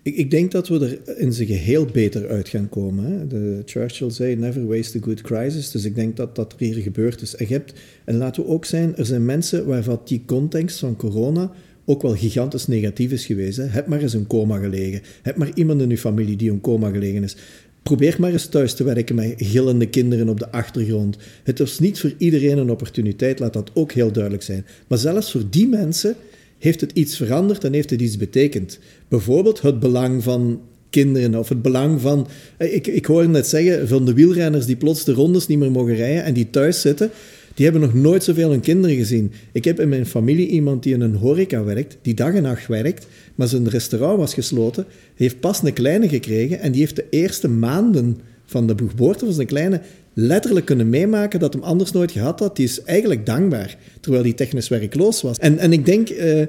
Ik, 0.02 0.32
denk 0.32 0.52
dat 0.52 0.68
we 0.68 0.80
er 0.80 1.20
in 1.20 1.34
zijn 1.34 1.48
geheel 1.48 1.86
beter 1.86 2.30
uit 2.30 2.50
gaan 2.50 2.70
komen. 2.70 3.30
De 3.30 3.62
Churchill 3.66 4.10
zei, 4.10 4.36
never 4.36 4.68
waste 4.68 4.98
a 4.98 5.02
good 5.02 5.22
crisis. 5.22 5.72
Dus 5.72 5.86
ik 5.86 5.96
denk 5.96 6.18
dat 6.18 6.36
dat 6.36 6.54
er 6.54 6.66
hier 6.66 6.82
gebeurd 6.82 7.22
is. 7.22 7.36
En, 7.36 7.64
en 8.06 8.16
laten 8.16 8.44
we 8.44 8.50
ook 8.50 8.66
zijn, 8.66 8.96
er 8.96 9.06
zijn 9.06 9.26
mensen 9.26 9.66
waarvan 9.66 10.02
die 10.04 10.24
context 10.26 10.80
van 10.80 10.96
corona 10.96 11.52
ook 11.86 12.02
wel 12.02 12.16
gigantisch 12.16 12.68
negatief 12.68 13.12
is 13.12 13.26
geweest. 13.26 13.60
Heb 13.62 13.88
maar 13.88 14.02
eens 14.02 14.14
een 14.14 14.28
coma 14.28 14.58
gelegen. 14.58 15.02
Heb 15.22 15.36
maar 15.36 15.52
iemand 15.54 15.82
in 15.82 15.90
je 15.90 15.98
familie 15.98 16.36
die 16.36 16.52
een 16.52 16.62
coma 16.62 16.90
gelegen 16.90 17.24
is. 17.24 17.36
Probeer 17.84 18.16
maar 18.20 18.32
eens 18.32 18.46
thuis 18.46 18.74
te 18.74 18.84
werken 18.84 19.16
met 19.16 19.34
gillende 19.38 19.90
kinderen 19.90 20.30
op 20.30 20.40
de 20.40 20.52
achtergrond. 20.52 21.18
Het 21.44 21.60
is 21.60 21.80
niet 21.80 22.00
voor 22.00 22.14
iedereen 22.18 22.58
een 22.58 22.72
opportuniteit, 22.72 23.40
laat 23.40 23.54
dat 23.54 23.72
ook 23.74 23.92
heel 23.92 24.12
duidelijk 24.12 24.44
zijn. 24.44 24.66
Maar 24.88 24.98
zelfs 24.98 25.32
voor 25.32 25.44
die 25.50 25.68
mensen 25.68 26.16
heeft 26.58 26.82
het 26.82 26.92
iets 26.94 27.18
veranderd 27.18 27.64
en 27.64 27.74
heeft 27.74 27.90
het 27.90 28.02
iets 28.02 28.18
betekend. 28.18 28.80
Bijvoorbeeld 29.08 29.62
het 29.62 29.80
belang 29.80 30.24
van 30.24 30.62
kinderen 30.90 31.36
of 31.36 31.50
het 31.50 31.62
belang 31.62 32.02
van... 32.02 32.28
Ik, 32.58 32.88
ik 32.88 33.06
hoorde 33.06 33.28
net 33.28 33.48
zeggen, 33.48 33.88
van 33.88 34.06
de 34.06 34.14
wielrenners 34.14 34.66
die 34.66 34.76
plots 34.76 35.04
de 35.04 35.14
rondes 35.14 35.48
niet 35.48 35.60
meer 35.60 35.72
mogen 35.72 35.96
rijden 35.96 36.24
en 36.24 36.34
die 36.34 36.50
thuis 36.50 36.82
zitten, 36.82 37.12
die 37.54 37.66
hebben 37.66 37.82
nog 37.82 37.94
nooit 37.94 38.24
zoveel 38.24 38.50
hun 38.50 38.60
kinderen 38.60 38.96
gezien. 38.96 39.32
Ik 39.52 39.64
heb 39.64 39.80
in 39.80 39.90
mijn 39.90 40.06
familie 40.06 40.48
iemand 40.48 40.84
die 40.84 40.94
in 40.94 41.02
een 41.02 41.16
horeca 41.16 41.64
werkt, 41.64 41.98
die 42.02 42.14
dag 42.14 42.34
en 42.34 42.44
nacht 42.44 42.68
werkt, 42.68 43.08
maar 43.36 43.48
zijn 43.48 43.70
restaurant 43.70 44.18
was 44.18 44.34
gesloten, 44.34 44.86
heeft 45.16 45.40
pas 45.40 45.64
een 45.64 45.74
kleine 45.74 46.10
gekregen 46.10 46.60
en 46.60 46.72
die 46.72 46.82
heeft 46.82 46.96
de 46.96 47.06
eerste 47.10 47.48
maanden 47.48 48.18
van 48.46 48.68
de 48.68 48.76
geboorte 48.78 49.26
van 49.26 49.34
zijn 49.34 49.48
kleine 49.48 49.82
letterlijk 50.14 50.66
kunnen 50.66 50.90
meemaken 50.90 51.40
dat 51.40 51.54
hem 51.54 51.64
anders 51.64 51.92
nooit 51.92 52.12
gehad 52.12 52.40
had. 52.40 52.56
Die 52.56 52.66
is 52.66 52.84
eigenlijk 52.84 53.26
dankbaar, 53.26 53.78
terwijl 54.00 54.24
hij 54.24 54.34
technisch 54.34 54.68
werkloos 54.68 55.22
was. 55.22 55.38
En, 55.38 55.58
en 55.58 55.74
ik 55.74 55.86
denk... 55.86 56.10
eh, 56.10 56.42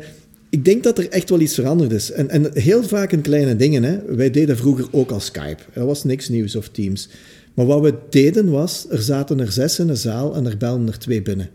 ik 0.51 0.65
denk 0.65 0.83
dat 0.83 0.99
er 0.99 1.09
echt 1.09 1.31
wel 1.31 1.41
iets 1.41 1.55
veranderd 1.55 1.93
is. 1.93 2.11
En, 2.11 2.31
en 2.31 2.51
heel 2.55 2.83
vaak 2.83 3.13
in 3.13 3.21
kleine 3.21 3.57
dingen. 3.57 3.83
Hè. 3.83 4.15
Wij 4.17 4.31
deden 4.31 4.57
vroeger 4.57 4.87
ook 4.91 5.11
al 5.11 5.21
Skype. 5.21 5.63
Er 5.73 5.87
was 5.87 6.05
niks 6.05 6.29
nieuws 6.29 6.57
of 6.57 6.69
Teams. 6.69 7.09
Maar 7.55 7.67
wat 7.67 7.81
we 7.81 7.95
deden 8.11 8.51
was, 8.51 8.87
er 8.91 9.03
zaten 9.03 9.41
er 9.41 9.53
zes 9.53 9.79
in 9.79 9.89
een 9.89 9.97
zaal 9.97 10.35
en 10.35 10.47
er 10.47 10.57
belden 10.57 10.87
er 10.87 10.99
twee 10.99 11.23
binnen. 11.23 11.51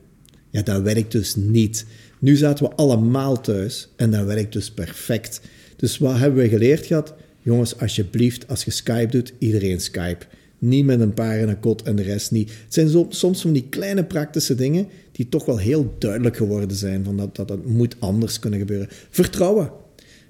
Ja, 0.50 0.62
dat 0.62 0.82
werkt 0.82 1.12
dus 1.12 1.36
niet. 1.36 1.86
Nu 2.20 2.36
zaten 2.36 2.66
we 2.66 2.75
allemaal 2.75 3.42
thuis 3.42 3.89
en 3.96 4.12
dat 4.12 4.25
werkt 4.25 4.54
dus 4.54 4.72
perfect. 4.72 5.42
Dus 5.75 5.98
wat 5.98 6.18
hebben 6.18 6.44
we 6.44 6.50
geleerd 6.50 6.86
gehad? 6.86 7.13
Jongens, 7.42 7.80
alsjeblieft, 7.80 8.48
als 8.48 8.63
je 8.63 8.72
Skype 8.72 9.12
doet, 9.12 9.34
iedereen 9.38 9.80
Skype. 9.80 10.25
Niet 10.60 10.86
met 10.86 11.00
een 11.00 11.13
paar 11.13 11.38
in 11.38 11.50
een 11.50 11.60
kot 11.60 11.82
en 11.82 11.96
de 11.96 12.04
rest 12.04 12.32
niet. 12.32 12.50
Het 12.50 12.74
zijn 12.74 12.88
zo, 12.88 13.06
soms 13.10 13.42
van 13.42 13.54
die 13.54 13.68
kleine 13.70 14.04
praktische 14.04 14.56
dingen 14.56 14.88
die 15.12 15.30
toch 15.30 15.46
wel 15.46 15.58
heel 15.58 15.96
duidelijk 16.00 16.38
geworden 16.38 16.77
zijn. 16.77 17.04
Van 17.04 17.18
dat, 17.18 17.36
dat, 17.36 17.66
moet 17.66 17.96
anders 18.00 18.39
kunnen 18.39 18.60
gebeuren. 18.60 18.88
Vertrouwen. 19.10 19.72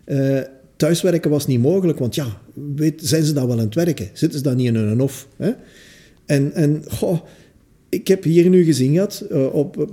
Eh, 0.04 0.40
thuiswerken 0.78 1.30
was 1.30 1.48
niet 1.48 1.62
mogelijk, 1.62 2.00
want 2.00 2.16
ja, 2.16 2.42
weet, 2.76 3.02
zijn 3.04 3.24
ze 3.24 3.34
dan 3.34 3.48
wel 3.48 3.58
aan 3.58 3.66
het 3.66 3.76
werken? 3.76 4.10
Zitten 4.14 4.38
ze 4.38 4.44
dan 4.44 4.56
niet 4.56 4.68
in 4.68 4.76
hun 4.76 5.00
hof? 5.00 5.28
Hè? 5.38 5.52
En, 6.26 6.54
en 6.54 6.84
goh, 6.88 7.20
ik 7.90 8.08
heb 8.08 8.24
hier 8.24 8.50
nu 8.50 8.64
gezien 8.64 8.96
het 8.96 9.26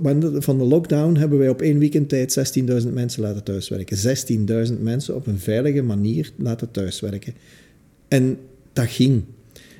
moment 0.01 0.43
van 0.43 0.57
de 0.57 0.63
lockdown 0.63 1.15
hebben 1.15 1.37
wij 1.37 1.49
op 1.49 1.61
één 1.61 1.79
weekend 1.79 2.09
tijd 2.09 2.57
16.000 2.59 2.93
mensen 2.93 3.21
laten 3.21 3.43
thuiswerken. 3.43 3.97
16.000 4.67 4.81
mensen 4.81 5.15
op 5.15 5.27
een 5.27 5.39
veilige 5.39 5.81
manier 5.81 6.31
laten 6.35 6.71
thuiswerken. 6.71 7.33
En 8.07 8.37
dat 8.73 8.87
ging. 8.87 9.23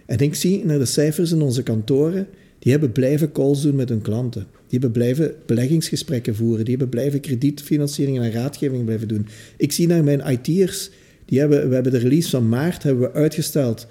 En 0.06 0.20
ik 0.20 0.36
zie 0.36 0.66
naar 0.66 0.80
de 0.80 0.86
cijfers 0.86 1.32
in 1.32 1.42
onze 1.42 1.64
kantoren, 1.64 2.28
die 2.66 2.74
hebben 2.74 2.92
blijven 2.92 3.32
calls 3.32 3.62
doen 3.62 3.76
met 3.76 3.90
hun 3.90 4.02
klanten. 4.02 4.42
Die 4.42 4.80
hebben 4.80 4.92
blijven 4.92 5.34
beleggingsgesprekken 5.46 6.36
voeren. 6.36 6.66
Die 6.66 6.76
hebben 6.76 6.90
blijven 6.90 7.20
kredietfinanciering 7.20 8.20
en 8.20 8.32
raadgeving 8.32 8.86
blijven 8.86 9.08
doen. 9.08 9.28
Ik 9.58 9.72
zie 9.72 9.88
naar 9.88 10.04
mijn 10.04 10.22
IT'ers, 10.28 10.90
die 11.26 11.40
hebben, 11.40 11.68
we 11.68 11.74
hebben 11.74 11.92
de 11.92 11.98
release 11.98 12.30
van 12.30 12.50
maart 12.50 12.84
hebben 12.84 13.04
we 13.04 13.18
uitgesteld. 13.18 13.88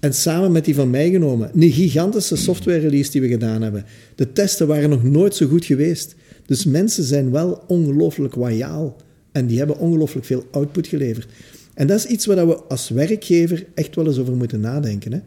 En 0.00 0.14
samen 0.14 0.52
met 0.52 0.64
die 0.64 0.74
van 0.74 0.90
mij 0.90 1.10
genomen. 1.10 1.50
Een 1.54 1.70
gigantische 1.70 2.36
software 2.36 2.78
release 2.78 3.10
die 3.10 3.20
we 3.20 3.28
gedaan 3.28 3.62
hebben. 3.62 3.84
De 4.14 4.32
testen 4.32 4.66
waren 4.66 4.90
nog 4.90 5.02
nooit 5.02 5.34
zo 5.34 5.46
goed 5.46 5.64
geweest. 5.64 6.14
Dus 6.46 6.64
mensen 6.64 7.04
zijn 7.04 7.30
wel 7.30 7.64
ongelooflijk 7.66 8.34
loyaal. 8.34 8.96
En 9.32 9.46
die 9.46 9.58
hebben 9.58 9.78
ongelooflijk 9.78 10.26
veel 10.26 10.44
output 10.50 10.86
geleverd. 10.86 11.26
En 11.74 11.86
dat 11.86 11.98
is 11.98 12.06
iets 12.06 12.26
waar 12.26 12.46
we 12.46 12.56
als 12.56 12.88
werkgever 12.88 13.66
echt 13.74 13.94
wel 13.94 14.06
eens 14.06 14.18
over 14.18 14.36
moeten 14.36 14.60
nadenken. 14.60 15.12
Hè? 15.12 15.20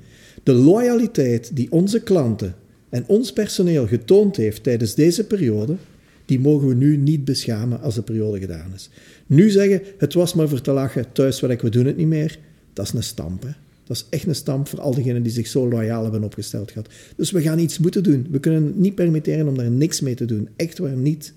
De 0.43 0.53
loyaliteit 0.53 1.51
die 1.53 1.71
onze 1.71 2.03
klanten 2.03 2.55
en 2.89 3.03
ons 3.07 3.33
personeel 3.33 3.87
getoond 3.87 4.35
heeft 4.35 4.63
tijdens 4.63 4.95
deze 4.95 5.23
periode, 5.23 5.75
die 6.25 6.39
mogen 6.39 6.67
we 6.67 6.73
nu 6.73 6.97
niet 6.97 7.25
beschamen 7.25 7.81
als 7.81 7.95
de 7.95 8.01
periode 8.01 8.39
gedaan 8.39 8.71
is. 8.75 8.89
Nu 9.25 9.49
zeggen, 9.49 9.81
het 9.97 10.13
was 10.13 10.33
maar 10.33 10.49
voor 10.49 10.61
te 10.61 10.71
lachen, 10.71 11.11
thuiswerk, 11.11 11.61
we 11.61 11.69
doen 11.69 11.85
het 11.85 11.97
niet 11.97 12.07
meer, 12.07 12.39
dat 12.73 12.85
is 12.85 12.93
een 12.93 13.03
stamp. 13.03 13.43
Hè? 13.43 13.51
Dat 13.89 13.97
is 13.97 14.05
echt 14.09 14.27
een 14.27 14.35
stamp 14.35 14.67
voor 14.67 14.81
al 14.81 14.93
diegenen 14.93 15.23
die 15.23 15.31
zich 15.31 15.47
zo 15.47 15.69
loyaal 15.69 16.03
hebben 16.03 16.23
opgesteld 16.23 16.71
gehad. 16.71 16.89
Dus 17.15 17.31
we 17.31 17.41
gaan 17.41 17.59
iets 17.59 17.77
moeten 17.77 18.03
doen. 18.03 18.27
We 18.31 18.39
kunnen 18.39 18.73
niet 18.75 18.95
permitteren 18.95 19.47
om 19.47 19.57
daar 19.57 19.71
niks 19.71 20.01
mee 20.01 20.15
te 20.15 20.25
doen. 20.25 20.49
Echt 20.55 20.77
waar 20.77 20.95
niet. 20.95 21.33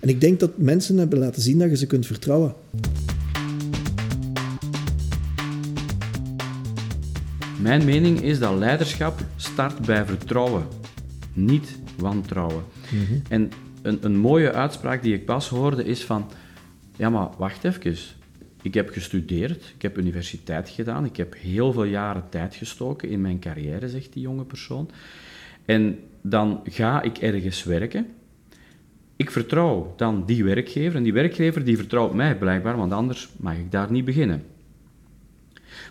En 0.00 0.08
ik 0.08 0.20
denk 0.20 0.40
dat 0.40 0.58
mensen 0.58 0.96
hebben 0.96 1.18
laten 1.18 1.42
zien 1.42 1.58
dat 1.58 1.70
je 1.70 1.76
ze 1.76 1.86
kunt 1.86 2.06
vertrouwen. 2.06 2.54
Mijn 7.62 7.84
mening 7.84 8.20
is 8.20 8.38
dat 8.38 8.58
leiderschap 8.58 9.20
start 9.36 9.86
bij 9.86 10.04
vertrouwen, 10.04 10.66
niet 11.32 11.78
wantrouwen. 11.98 12.64
En 13.28 13.50
een, 13.82 13.98
een 14.00 14.16
mooie 14.16 14.52
uitspraak 14.52 15.02
die 15.02 15.14
ik 15.14 15.24
pas 15.24 15.48
hoorde 15.48 15.84
is 15.84 16.04
van, 16.04 16.30
ja 16.96 17.10
maar 17.10 17.28
wacht 17.38 17.64
even, 17.64 17.96
ik 18.62 18.74
heb 18.74 18.90
gestudeerd, 18.90 19.72
ik 19.74 19.82
heb 19.82 19.98
universiteit 19.98 20.68
gedaan, 20.68 21.04
ik 21.04 21.16
heb 21.16 21.34
heel 21.38 21.72
veel 21.72 21.84
jaren 21.84 22.24
tijd 22.28 22.54
gestoken 22.54 23.08
in 23.08 23.20
mijn 23.20 23.38
carrière, 23.38 23.88
zegt 23.88 24.12
die 24.12 24.22
jonge 24.22 24.44
persoon. 24.44 24.90
En 25.64 25.98
dan 26.22 26.60
ga 26.64 27.02
ik 27.02 27.18
ergens 27.18 27.64
werken. 27.64 28.06
Ik 29.16 29.30
vertrouw 29.30 29.94
dan 29.96 30.24
die 30.26 30.44
werkgever 30.44 30.96
en 30.96 31.02
die 31.02 31.12
werkgever 31.12 31.64
die 31.64 31.76
vertrouwt 31.76 32.14
mij 32.14 32.36
blijkbaar, 32.36 32.76
want 32.76 32.92
anders 32.92 33.28
mag 33.36 33.56
ik 33.56 33.70
daar 33.70 33.90
niet 33.90 34.04
beginnen. 34.04 34.42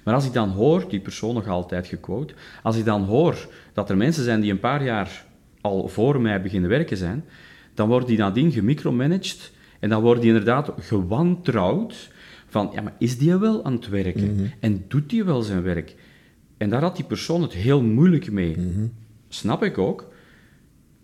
Maar 0.03 0.13
als 0.13 0.25
ik 0.25 0.33
dan 0.33 0.49
hoor, 0.49 0.89
die 0.89 0.99
persoon 0.99 1.33
nog 1.33 1.47
altijd 1.47 1.87
gequote, 1.87 2.33
als 2.63 2.77
ik 2.77 2.85
dan 2.85 3.03
hoor 3.03 3.47
dat 3.73 3.89
er 3.89 3.97
mensen 3.97 4.23
zijn 4.23 4.41
die 4.41 4.51
een 4.51 4.59
paar 4.59 4.83
jaar 4.83 5.25
al 5.61 5.87
voor 5.87 6.21
mij 6.21 6.41
beginnen 6.41 6.69
werken 6.69 6.97
zijn, 6.97 7.23
dan 7.73 7.87
wordt 7.87 8.07
die 8.07 8.17
nadien 8.17 8.51
gemicromanaged 8.51 9.51
en 9.79 9.89
dan 9.89 10.01
wordt 10.01 10.21
die 10.21 10.29
inderdaad 10.29 10.71
gewantrouwd 10.79 12.11
van, 12.47 12.69
ja, 12.73 12.81
maar 12.81 12.95
is 12.97 13.17
die 13.17 13.35
wel 13.35 13.65
aan 13.65 13.73
het 13.73 13.89
werken? 13.89 14.51
En 14.59 14.85
doet 14.87 15.09
die 15.09 15.23
wel 15.23 15.41
zijn 15.41 15.63
werk? 15.63 15.95
En 16.57 16.69
daar 16.69 16.81
had 16.81 16.95
die 16.95 17.05
persoon 17.05 17.41
het 17.41 17.53
heel 17.53 17.81
moeilijk 17.81 18.31
mee. 18.31 18.57
Snap 19.27 19.63
ik 19.63 19.77
ook. 19.77 20.09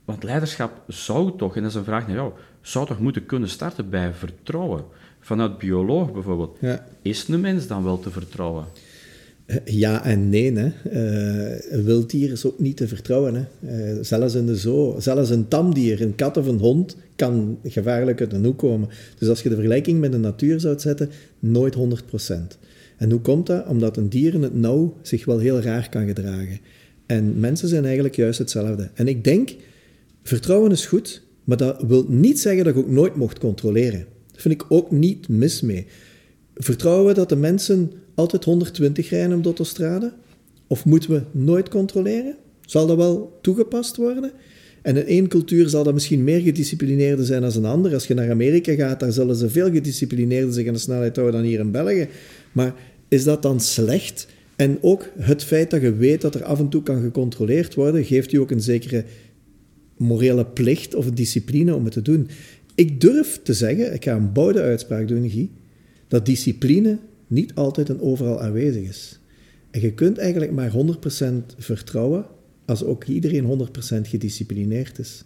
Want 0.05 0.23
leiderschap 0.23 0.83
zou 0.87 1.37
toch, 1.37 1.55
en 1.55 1.61
dat 1.61 1.71
is 1.71 1.77
een 1.77 1.83
vraag 1.83 2.07
naar 2.07 2.15
jou, 2.15 2.31
zou 2.61 2.85
toch 2.85 2.99
moeten 2.99 3.25
kunnen 3.25 3.49
starten 3.49 3.89
bij 3.89 4.13
vertrouwen? 4.13 4.85
Vanuit 5.19 5.57
bioloog 5.57 6.11
bijvoorbeeld. 6.11 6.57
Ja. 6.61 6.85
Is 7.01 7.27
een 7.27 7.41
mens 7.41 7.67
dan 7.67 7.83
wel 7.83 7.99
te 7.99 8.09
vertrouwen? 8.09 8.65
Ja 9.65 10.05
en 10.05 10.29
nee. 10.29 10.53
Hè. 10.53 10.71
Eh, 10.89 11.85
een 11.85 12.07
is 12.09 12.45
ook 12.45 12.59
niet 12.59 12.77
te 12.77 12.87
vertrouwen. 12.87 13.33
Hè. 13.35 13.43
Eh, 13.67 14.03
zelfs 14.03 14.35
in 14.35 14.45
de 14.45 14.55
zoo, 14.55 14.95
zelfs 14.99 15.29
een 15.29 15.47
tamdier, 15.47 16.01
een 16.01 16.15
kat 16.15 16.37
of 16.37 16.47
een 16.47 16.59
hond, 16.59 16.97
kan 17.15 17.59
gevaarlijk 17.63 18.19
uit 18.19 18.33
een 18.33 18.45
hoek 18.45 18.57
komen. 18.57 18.89
Dus 19.17 19.29
als 19.29 19.41
je 19.41 19.49
de 19.49 19.55
vergelijking 19.55 19.99
met 19.99 20.11
de 20.11 20.17
natuur 20.17 20.59
zou 20.59 20.79
zetten, 20.79 21.09
nooit 21.39 21.75
100%. 21.75 22.57
En 22.97 23.11
hoe 23.11 23.21
komt 23.21 23.47
dat? 23.47 23.67
Omdat 23.67 23.97
een 23.97 24.09
dier 24.09 24.33
in 24.33 24.41
het 24.41 24.55
nauw 24.55 24.97
zich 25.01 25.25
wel 25.25 25.39
heel 25.39 25.61
raar 25.61 25.89
kan 25.89 26.07
gedragen. 26.07 26.59
En 27.05 27.39
mensen 27.39 27.67
zijn 27.67 27.85
eigenlijk 27.85 28.15
juist 28.15 28.39
hetzelfde. 28.39 28.89
En 28.93 29.07
ik 29.07 29.23
denk, 29.23 29.55
vertrouwen 30.23 30.71
is 30.71 30.85
goed, 30.85 31.23
maar 31.43 31.57
dat 31.57 31.83
wil 31.87 32.05
niet 32.07 32.39
zeggen 32.39 32.63
dat 32.63 32.73
je 32.73 32.79
ook 32.79 32.89
nooit 32.89 33.15
mocht 33.15 33.39
controleren. 33.39 34.05
Dat 34.31 34.41
vind 34.41 34.53
ik 34.53 34.65
ook 34.69 34.91
niet 34.91 35.27
mis 35.27 35.61
mee. 35.61 35.85
Vertrouwen 36.55 37.07
we 37.07 37.13
dat 37.13 37.29
de 37.29 37.35
mensen 37.35 37.91
altijd 38.17 38.43
120 38.43 39.09
rijden 39.09 39.37
op 39.37 39.43
de 39.43 39.47
autostrade? 39.47 40.13
Of 40.67 40.85
moeten 40.85 41.11
we 41.11 41.21
nooit 41.31 41.69
controleren? 41.69 42.35
Zal 42.65 42.87
dat 42.87 42.97
wel 42.97 43.37
toegepast 43.41 43.95
worden? 43.95 44.31
En 44.81 44.95
in 44.95 45.05
één 45.05 45.27
cultuur 45.27 45.69
zal 45.69 45.83
dat 45.83 45.93
misschien 45.93 46.23
meer 46.23 46.39
gedisciplineerder 46.39 47.25
zijn 47.25 47.41
dan 47.41 47.55
een 47.55 47.65
ander. 47.65 47.93
Als 47.93 48.07
je 48.07 48.13
naar 48.13 48.29
Amerika 48.29 48.73
gaat, 48.73 48.99
daar 48.99 49.11
zullen 49.11 49.35
ze 49.35 49.49
veel 49.49 49.71
gedisciplineerder 49.71 50.53
zich 50.53 50.67
aan 50.67 50.73
de 50.73 50.79
snelheid 50.79 51.15
houden 51.15 51.39
dan 51.39 51.49
hier 51.49 51.59
in 51.59 51.71
België. 51.71 52.07
Maar 52.51 52.73
is 53.07 53.23
dat 53.23 53.41
dan 53.41 53.59
slecht? 53.59 54.27
En 54.55 54.77
ook 54.81 55.09
het 55.17 55.43
feit 55.43 55.69
dat 55.69 55.81
je 55.81 55.95
weet 55.95 56.21
dat 56.21 56.35
er 56.35 56.43
af 56.43 56.59
en 56.59 56.69
toe 56.69 56.83
kan 56.83 57.01
gecontroleerd 57.01 57.73
worden, 57.73 58.03
geeft 58.03 58.31
je 58.31 58.39
ook 58.39 58.51
een 58.51 58.61
zekere 58.61 59.03
morele 59.97 60.45
plicht 60.45 60.95
of 60.95 61.11
discipline 61.11 61.75
om 61.75 61.83
het 61.83 61.93
te 61.93 62.01
doen. 62.01 62.29
Ik 62.75 63.01
durf 63.01 63.39
te 63.43 63.53
zeggen, 63.53 63.93
ik 63.93 64.03
ga 64.03 64.15
een 64.15 64.31
bouwde 64.33 64.61
uitspraak 64.61 65.07
doen, 65.07 65.29
Guy, 65.29 65.49
dat 66.07 66.25
discipline 66.25 66.97
niet 67.27 67.55
altijd 67.55 67.89
en 67.89 68.01
overal 68.01 68.41
aanwezig 68.41 68.89
is. 68.89 69.19
En 69.71 69.81
je 69.81 69.93
kunt 69.93 70.17
eigenlijk 70.17 70.51
maar 70.51 70.71
100% 70.71 71.55
vertrouwen 71.57 72.25
als 72.65 72.83
ook 72.83 73.03
iedereen 73.03 73.67
100% 73.95 74.01
gedisciplineerd 74.01 74.99
is. 74.99 75.23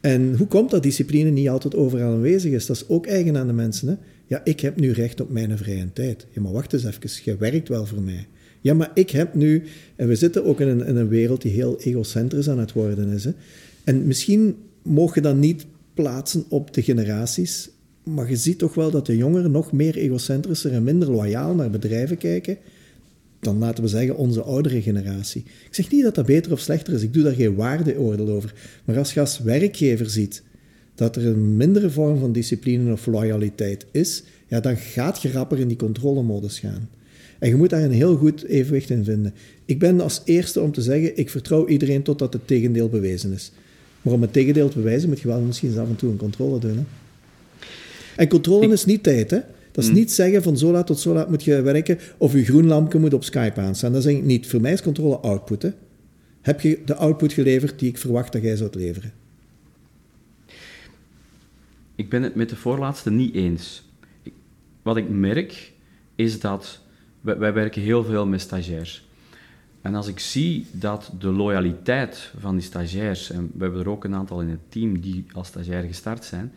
En 0.00 0.36
hoe 0.36 0.46
komt 0.46 0.70
dat 0.70 0.82
discipline 0.82 1.30
niet 1.30 1.48
altijd 1.48 1.74
overal 1.74 2.12
aanwezig 2.12 2.52
is? 2.52 2.66
Dat 2.66 2.76
is 2.76 2.88
ook 2.88 3.06
eigen 3.06 3.36
aan 3.36 3.46
de 3.46 3.52
mensen. 3.52 3.88
Hè? 3.88 3.94
Ja, 4.26 4.40
ik 4.44 4.60
heb 4.60 4.80
nu 4.80 4.90
recht 4.90 5.20
op 5.20 5.30
mijn 5.30 5.58
vrije 5.58 5.92
tijd. 5.92 6.26
Ja, 6.30 6.40
maar 6.40 6.52
wacht 6.52 6.72
eens 6.72 6.84
even, 6.84 7.10
je 7.24 7.36
werkt 7.36 7.68
wel 7.68 7.86
voor 7.86 8.02
mij. 8.02 8.26
Ja, 8.60 8.74
maar 8.74 8.90
ik 8.94 9.10
heb 9.10 9.34
nu... 9.34 9.62
En 9.96 10.08
we 10.08 10.16
zitten 10.16 10.44
ook 10.44 10.60
in 10.60 10.68
een, 10.68 10.86
in 10.86 10.96
een 10.96 11.08
wereld 11.08 11.42
die 11.42 11.52
heel 11.52 11.80
egocentrisch 11.80 12.48
aan 12.48 12.58
het 12.58 12.72
worden 12.72 13.08
is. 13.08 13.24
Hè? 13.24 13.30
En 13.84 14.06
misschien 14.06 14.56
mogen 14.82 15.14
je 15.14 15.28
dan 15.28 15.38
niet 15.38 15.66
plaatsen 15.94 16.44
op 16.48 16.74
de 16.74 16.82
generaties, 16.82 17.70
maar 18.14 18.30
je 18.30 18.36
ziet 18.36 18.58
toch 18.58 18.74
wel 18.74 18.90
dat 18.90 19.06
de 19.06 19.16
jongeren 19.16 19.50
nog 19.50 19.72
meer 19.72 19.96
egocentrischer 19.96 20.72
en 20.72 20.84
minder 20.84 21.10
loyaal 21.10 21.54
naar 21.54 21.70
bedrijven 21.70 22.18
kijken 22.18 22.58
dan, 23.40 23.58
laten 23.58 23.82
we 23.82 23.88
zeggen, 23.88 24.16
onze 24.16 24.42
oudere 24.42 24.82
generatie. 24.82 25.44
Ik 25.66 25.74
zeg 25.74 25.90
niet 25.90 26.02
dat 26.02 26.14
dat 26.14 26.26
beter 26.26 26.52
of 26.52 26.60
slechter 26.60 26.94
is, 26.94 27.02
ik 27.02 27.12
doe 27.12 27.22
daar 27.22 27.34
geen 27.34 27.54
waardeoordeel 27.54 28.28
over. 28.28 28.54
Maar 28.84 28.98
als 28.98 29.14
je 29.14 29.20
als 29.20 29.38
werkgever 29.38 30.10
ziet 30.10 30.42
dat 30.94 31.16
er 31.16 31.26
een 31.26 31.56
mindere 31.56 31.90
vorm 31.90 32.18
van 32.18 32.32
discipline 32.32 32.92
of 32.92 33.06
loyaliteit 33.06 33.86
is, 33.90 34.22
ja, 34.46 34.60
dan 34.60 34.76
gaat 34.76 35.22
je 35.22 35.32
rapper 35.32 35.58
in 35.58 35.68
die 35.68 35.76
controlemodus 35.76 36.58
gaan. 36.58 36.88
En 37.38 37.48
je 37.48 37.56
moet 37.56 37.70
daar 37.70 37.82
een 37.82 37.90
heel 37.90 38.16
goed 38.16 38.44
evenwicht 38.44 38.90
in 38.90 39.04
vinden. 39.04 39.34
Ik 39.64 39.78
ben 39.78 40.00
als 40.00 40.22
eerste 40.24 40.60
om 40.60 40.72
te 40.72 40.82
zeggen, 40.82 41.18
ik 41.18 41.30
vertrouw 41.30 41.66
iedereen 41.66 42.02
totdat 42.02 42.32
het 42.32 42.46
tegendeel 42.46 42.88
bewezen 42.88 43.32
is. 43.32 43.52
Maar 44.02 44.12
om 44.12 44.22
het 44.22 44.32
tegendeel 44.32 44.68
te 44.68 44.76
bewijzen, 44.78 45.08
moet 45.08 45.20
je 45.20 45.28
wel 45.28 45.40
misschien 45.40 45.78
af 45.78 45.88
en 45.88 45.96
toe 45.96 46.10
een 46.10 46.16
controle 46.16 46.58
doen. 46.58 46.76
Hè? 46.76 46.84
En 48.16 48.28
controle 48.28 48.72
is 48.72 48.84
niet 48.84 49.02
tijd, 49.02 49.30
hè? 49.30 49.40
Dat 49.72 49.84
is 49.84 49.90
niet 49.90 50.12
zeggen 50.12 50.42
van 50.42 50.58
zo 50.58 50.72
laat 50.72 50.86
tot 50.86 50.98
zo 50.98 51.12
laat 51.12 51.28
moet 51.28 51.44
je 51.44 51.62
werken 51.62 51.98
of 52.16 52.32
je 52.32 52.44
groen 52.44 52.66
lampje 52.66 52.98
moet 52.98 53.14
op 53.14 53.24
Skype 53.24 53.60
aanstaan. 53.60 53.92
Dat 53.92 54.00
is 54.00 54.06
eigenlijk 54.06 54.36
niet. 54.36 54.50
Voor 54.50 54.60
mij 54.60 54.72
is 54.72 54.82
controle 54.82 55.16
output. 55.16 55.62
Hè? 55.62 55.70
Heb 56.40 56.60
je 56.60 56.82
de 56.84 56.94
output 56.94 57.32
geleverd 57.32 57.78
die 57.78 57.88
ik 57.88 57.98
verwacht 57.98 58.32
dat 58.32 58.42
jij 58.42 58.56
zou 58.56 58.70
leveren? 58.72 59.12
Ik 61.94 62.08
ben 62.08 62.22
het 62.22 62.34
met 62.34 62.48
de 62.48 62.56
voorlaatste 62.56 63.10
niet 63.10 63.34
eens. 63.34 63.84
wat 64.82 64.96
ik 64.96 65.08
merk, 65.08 65.72
is 66.14 66.40
dat 66.40 66.80
wij, 67.20 67.38
wij 67.38 67.52
werken 67.52 67.82
heel 67.82 68.04
veel 68.04 68.26
met 68.26 68.40
stagiairs. 68.40 69.06
En 69.80 69.94
als 69.94 70.08
ik 70.08 70.18
zie 70.18 70.66
dat 70.70 71.12
de 71.18 71.28
loyaliteit 71.28 72.32
van 72.38 72.54
die 72.54 72.64
stagiairs, 72.64 73.30
en 73.30 73.50
we 73.54 73.62
hebben 73.62 73.80
er 73.80 73.88
ook 73.88 74.04
een 74.04 74.14
aantal 74.14 74.40
in 74.40 74.48
het 74.48 74.60
team 74.68 75.00
die 75.00 75.24
als 75.32 75.46
stagiair 75.46 75.82
gestart 75.82 76.24
zijn, 76.24 76.52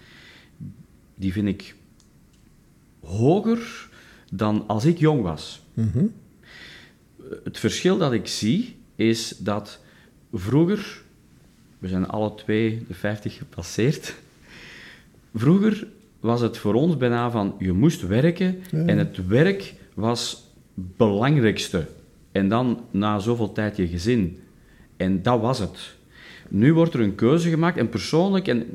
die 1.19 1.31
vind 1.31 1.47
ik 1.47 1.75
hoger 3.03 3.89
dan 4.31 4.63
als 4.67 4.85
ik 4.85 4.97
jong 4.97 5.21
was. 5.21 5.61
Mhm. 5.73 6.05
Het 7.43 7.59
verschil 7.59 7.97
dat 7.97 8.13
ik 8.13 8.27
zie 8.27 8.75
is 8.95 9.37
dat 9.37 9.79
vroeger, 10.33 11.01
we 11.79 11.87
zijn 11.87 12.07
alle 12.07 12.35
twee 12.35 12.85
de 12.87 12.93
50 12.93 13.37
gepasseerd, 13.37 14.15
vroeger 15.35 15.87
was 16.19 16.41
het 16.41 16.57
voor 16.57 16.73
ons 16.73 16.97
bijna 16.97 17.31
van 17.31 17.55
je 17.59 17.71
moest 17.71 18.07
werken 18.07 18.61
en 18.71 18.97
het 18.97 19.27
werk 19.27 19.73
was 19.93 20.51
belangrijkste. 20.73 21.87
En 22.31 22.49
dan 22.49 22.83
na 22.91 23.19
zoveel 23.19 23.51
tijd 23.51 23.77
je 23.77 23.87
gezin. 23.87 24.39
En 24.97 25.21
dat 25.21 25.41
was 25.41 25.59
het. 25.59 25.95
Nu 26.49 26.73
wordt 26.73 26.93
er 26.93 26.99
een 26.99 27.15
keuze 27.15 27.49
gemaakt 27.49 27.77
en 27.77 27.89
persoonlijk, 27.89 28.47
en 28.47 28.65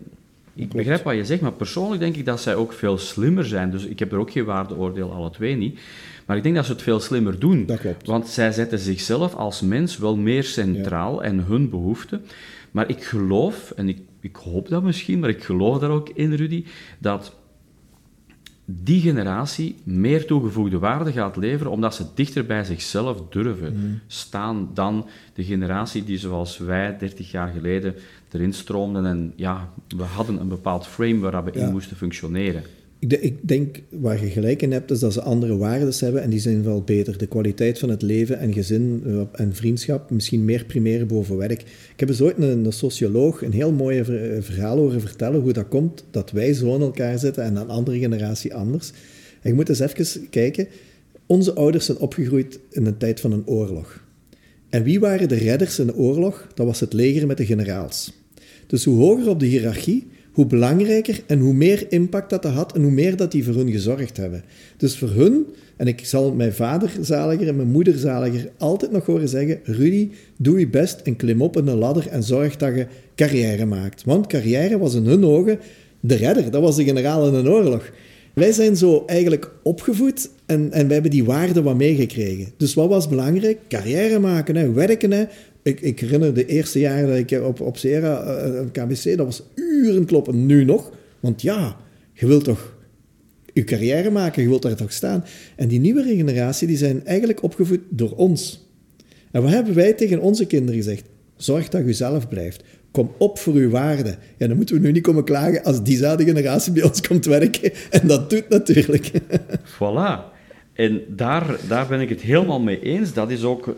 ik 0.55 0.69
begrijp 0.69 1.05
wat 1.05 1.15
je 1.15 1.25
zegt, 1.25 1.41
maar 1.41 1.53
persoonlijk 1.53 2.01
denk 2.01 2.17
ik 2.17 2.25
dat 2.25 2.41
zij 2.41 2.55
ook 2.55 2.73
veel 2.73 2.99
slimmer 2.99 3.47
zijn. 3.47 3.71
Dus 3.71 3.85
ik 3.85 3.99
heb 3.99 4.13
er 4.13 4.19
ook 4.19 4.31
geen 4.31 4.45
waardeoordeel, 4.45 5.13
alle 5.13 5.31
twee 5.31 5.57
niet. 5.57 5.79
Maar 6.27 6.37
ik 6.37 6.43
denk 6.43 6.55
dat 6.55 6.65
ze 6.65 6.73
het 6.73 6.83
veel 6.83 7.01
slimmer 7.01 7.39
doen. 7.39 7.67
Dat 7.67 7.81
klopt. 7.81 8.07
Want 8.07 8.29
zij 8.29 8.53
zetten 8.53 8.79
zichzelf 8.79 9.35
als 9.35 9.61
mens 9.61 9.99
wel 9.99 10.17
meer 10.17 10.45
centraal 10.45 11.23
en 11.23 11.45
hun 11.45 11.71
behoeften. 11.71 12.25
Maar 12.71 12.89
ik 12.89 13.05
geloof, 13.05 13.71
en 13.71 13.89
ik, 13.89 13.99
ik 14.21 14.37
hoop 14.37 14.69
dat 14.69 14.83
misschien, 14.83 15.19
maar 15.19 15.29
ik 15.29 15.45
geloof 15.45 15.79
daar 15.79 15.91
ook 15.91 16.09
in, 16.09 16.35
Rudy, 16.35 16.65
dat 16.99 17.35
die 18.65 19.01
generatie 19.01 19.77
meer 19.83 20.27
toegevoegde 20.27 20.79
waarde 20.79 21.13
gaat 21.13 21.37
leveren, 21.37 21.73
omdat 21.73 21.95
ze 21.95 22.05
dichter 22.15 22.47
bij 22.47 22.65
zichzelf 22.65 23.23
durven 23.31 23.73
Mm. 23.77 24.01
staan 24.07 24.69
dan 24.75 25.07
de 25.35 25.45
generatie 25.45 26.05
die 26.05 26.19
zoals 26.19 26.59
wij 26.59 26.99
30 26.99 27.31
jaar 27.31 27.49
geleden 27.49 27.95
erin 28.33 28.53
stroomden 28.53 29.07
en 29.07 29.33
ja, 29.37 29.73
we 29.97 30.03
hadden 30.03 30.41
een 30.41 30.49
bepaald 30.49 30.87
frame 30.87 31.19
waar 31.19 31.45
we 31.45 31.51
Ja. 31.55 31.61
in 31.67 31.71
moesten 31.73 31.97
functioneren. 31.97 32.63
Ik, 33.05 33.13
ik 33.13 33.49
denk 33.49 33.81
waar 33.89 34.25
je 34.25 34.31
gelijk 34.31 34.63
in 34.63 34.73
hebt, 34.73 34.91
is 34.91 34.99
dat 34.99 35.13
ze 35.13 35.23
andere 35.23 35.57
waarden 35.57 35.95
hebben 35.99 36.23
en 36.23 36.31
die 36.31 36.39
zijn 36.39 36.63
wel 36.63 36.83
beter. 36.83 37.19
De 37.19 37.27
kwaliteit 37.27 37.79
van 37.79 37.89
het 37.89 38.03
leven 38.03 38.39
en 38.39 38.53
gezin 38.53 39.03
eh, 39.07 39.21
en 39.33 39.55
vriendschap 39.55 40.11
misschien 40.11 40.45
meer 40.45 40.65
primeren 40.65 41.07
boven 41.07 41.37
werk. 41.37 41.61
Ik 41.63 42.01
heb 42.01 42.09
eens 42.09 42.21
ooit 42.21 42.39
een, 42.39 42.73
socioloog 42.73 43.43
een 43.43 43.53
heel 43.53 43.73
mooi 43.73 43.99
eh, 43.99 44.07
verhaal 44.41 44.77
horen 44.77 45.01
vertellen 45.01 45.41
hoe 45.41 45.53
dat 45.53 45.69
komt 45.69 46.05
dat 46.11 46.31
wij 46.31 46.53
zo 46.53 46.75
in 46.75 46.81
elkaar 46.81 47.19
zitten 47.19 47.45
en 47.45 47.57
een 47.57 47.69
andere 47.69 47.99
generatie 47.99 48.55
anders. 48.55 48.93
En 49.41 49.51
je 49.51 49.55
moet 49.55 49.69
eens 49.69 49.81
even 49.81 50.29
kijken. 50.31 50.69
Onze 51.27 51.55
ouders 51.55 51.85
zijn 51.85 51.99
opgegroeid 51.99 52.59
in 52.71 52.87
een 52.87 52.97
tijd 52.97 53.21
van 53.21 53.33
een 53.33 53.47
oorlog. 53.47 54.05
En 54.69 54.83
wie 54.83 55.01
waren 55.01 55.29
de 55.29 55.35
redders 55.35 55.79
in 55.79 55.87
de 55.87 55.97
oorlog? 55.97 56.49
Dat 56.55 56.67
was 56.67 56.81
het 56.81 56.93
leger 56.93 57.27
met 57.27 57.37
de 57.37 57.47
generaals. 57.47 58.13
Dus 58.67 58.85
hoe 58.85 58.97
hoger 58.97 59.29
op 59.29 59.41
de 59.41 59.47
hiërarchie, 59.47 60.07
hoe 60.35 60.47
belangrijker 60.47 61.23
en 61.27 61.39
hoe 61.39 61.55
meer 61.55 61.87
impact 61.89 62.31
dat, 62.31 62.43
dat 62.43 62.53
had 62.53 62.73
en 62.75 62.83
hoe 62.83 62.91
meer 62.91 63.17
dat 63.17 63.33
die 63.33 63.45
voor 63.45 63.55
hun 63.55 63.71
gezorgd 63.71 64.17
hebben. 64.17 64.45
Dus 64.77 64.99
voor 64.99 65.11
hun, 65.11 65.47
en 65.77 65.87
ik 65.87 66.05
zal 66.05 66.33
mijn 66.33 66.53
vader 66.53 66.91
zaliger 67.01 67.49
en 67.49 67.57
mijn 67.57 67.71
moeder 67.71 67.99
zaliger 67.99 68.51
altijd 68.59 68.91
nog 68.91 69.07
horen 69.07 69.29
zeggen, 69.29 69.61
Rudy, 69.63 70.11
doe 70.37 70.59
je 70.59 70.69
best 70.69 71.01
en 71.01 71.17
klim 71.17 71.43
op 71.43 71.57
in 71.57 71.67
een 71.67 71.79
ladder 71.79 72.09
en 72.09 72.23
zorg 72.23 72.57
dat 72.57 72.75
je 72.75 72.87
carrière 73.15 73.67
maakt. 73.67 74.05
Want 74.05 74.27
carrière 74.27 74.79
was 74.79 74.95
in 74.95 75.05
hun 75.05 75.25
ogen 75.25 75.59
de 76.01 76.15
redder, 76.15 76.51
dat 76.51 76.63
was 76.63 76.77
de 76.77 76.85
generaal 76.85 77.27
in 77.27 77.35
een 77.35 77.49
oorlog. 77.49 77.91
Wij 78.35 78.53
zijn 78.53 78.77
zo 78.77 79.03
eigenlijk 79.07 79.51
opgevoed 79.63 80.31
en, 80.47 80.73
en 80.73 80.85
wij 80.85 80.93
hebben 80.93 81.11
die 81.11 81.25
waarden 81.25 81.65
wat 81.65 81.77
meegekregen. 81.77 82.47
Dus 82.57 82.75
wat 82.75 82.89
was 82.89 83.09
belangrijk? 83.09 83.59
Carrière 83.69 84.19
maken, 84.19 84.75
werken. 84.75 85.29
Ik, 85.65 85.81
ik 85.81 86.01
herinner 86.01 86.35
de 86.35 86.47
eerste 86.47 86.79
jaren 86.79 87.09
dat 87.09 87.17
ik 87.17 87.45
op, 87.45 87.61
op 87.61 87.77
Sera, 87.77 88.23
eh, 88.23 88.61
op 88.61 88.73
KBC, 88.73 89.17
dat 89.17 89.27
was 89.27 89.43
uren 89.55 90.05
kloppen. 90.05 90.47
Nu 90.47 90.65
nog. 90.65 90.93
Want 91.21 91.43
ja, 91.43 91.77
je 92.13 92.27
wilt 92.27 92.45
toch 92.45 92.77
je 93.53 93.65
carrière 93.65 94.11
maken, 94.11 94.43
je 94.43 94.49
wilt 94.49 94.63
daar 94.63 94.75
toch 94.75 94.93
staan. 94.93 95.25
En 95.57 95.69
die 95.69 95.81
nieuwe 95.81 96.03
generatie, 96.03 96.67
die 96.67 96.77
zijn 96.77 97.07
eigenlijk 97.07 97.43
opgevoed 97.43 97.81
door 97.89 98.11
ons. 98.11 98.69
En 99.31 99.43
wat 99.43 99.51
hebben 99.51 99.75
wij 99.75 99.93
tegen 99.93 100.21
onze 100.21 100.47
kinderen 100.47 100.75
gezegd? 100.75 101.05
Zorg 101.37 101.69
dat 101.69 101.87
je 101.87 101.93
zelf 101.93 102.29
blijft. 102.29 102.63
Kom 102.91 103.13
op 103.19 103.39
voor 103.39 103.55
uw 103.55 103.71
waarde. 103.71 104.17
Ja, 104.37 104.47
dan 104.47 104.57
moeten 104.57 104.75
we 104.75 104.81
nu 104.81 104.93
niet 104.93 105.03
komen 105.03 105.25
klagen 105.25 105.63
als 105.63 105.83
diezelfde 105.83 106.25
generatie 106.25 106.73
bij 106.73 106.83
ons 106.83 107.01
komt 107.01 107.25
werken. 107.25 107.73
En 107.91 108.07
dat 108.07 108.31
doet 108.31 108.49
natuurlijk. 108.49 109.11
Voilà. 109.75 110.33
En 110.73 111.03
daar, 111.09 111.57
daar 111.69 111.87
ben 111.87 112.01
ik 112.01 112.09
het 112.09 112.21
helemaal 112.21 112.61
mee 112.61 112.81
eens. 112.81 113.13
Dat 113.13 113.31
is 113.31 113.43
ook 113.43 113.77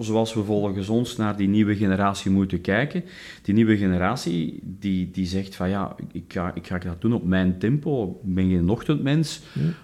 zoals 0.00 0.34
we 0.34 0.42
volgens 0.44 0.88
ons 0.88 1.16
naar 1.16 1.36
die 1.36 1.48
nieuwe 1.48 1.76
generatie 1.76 2.30
moeten 2.30 2.60
kijken. 2.60 3.04
Die 3.42 3.54
nieuwe 3.54 3.76
generatie 3.76 4.60
die, 4.62 5.10
die 5.10 5.26
zegt 5.26 5.54
van 5.54 5.68
ja, 5.68 5.96
ik 6.12 6.24
ga, 6.28 6.54
ik 6.54 6.66
ga 6.66 6.78
dat 6.78 7.00
doen 7.00 7.12
op 7.12 7.24
mijn 7.24 7.58
tempo. 7.58 8.20
Ik 8.24 8.34
ben 8.34 8.48
geen 8.50 8.68
ochtendmens. 8.68 9.40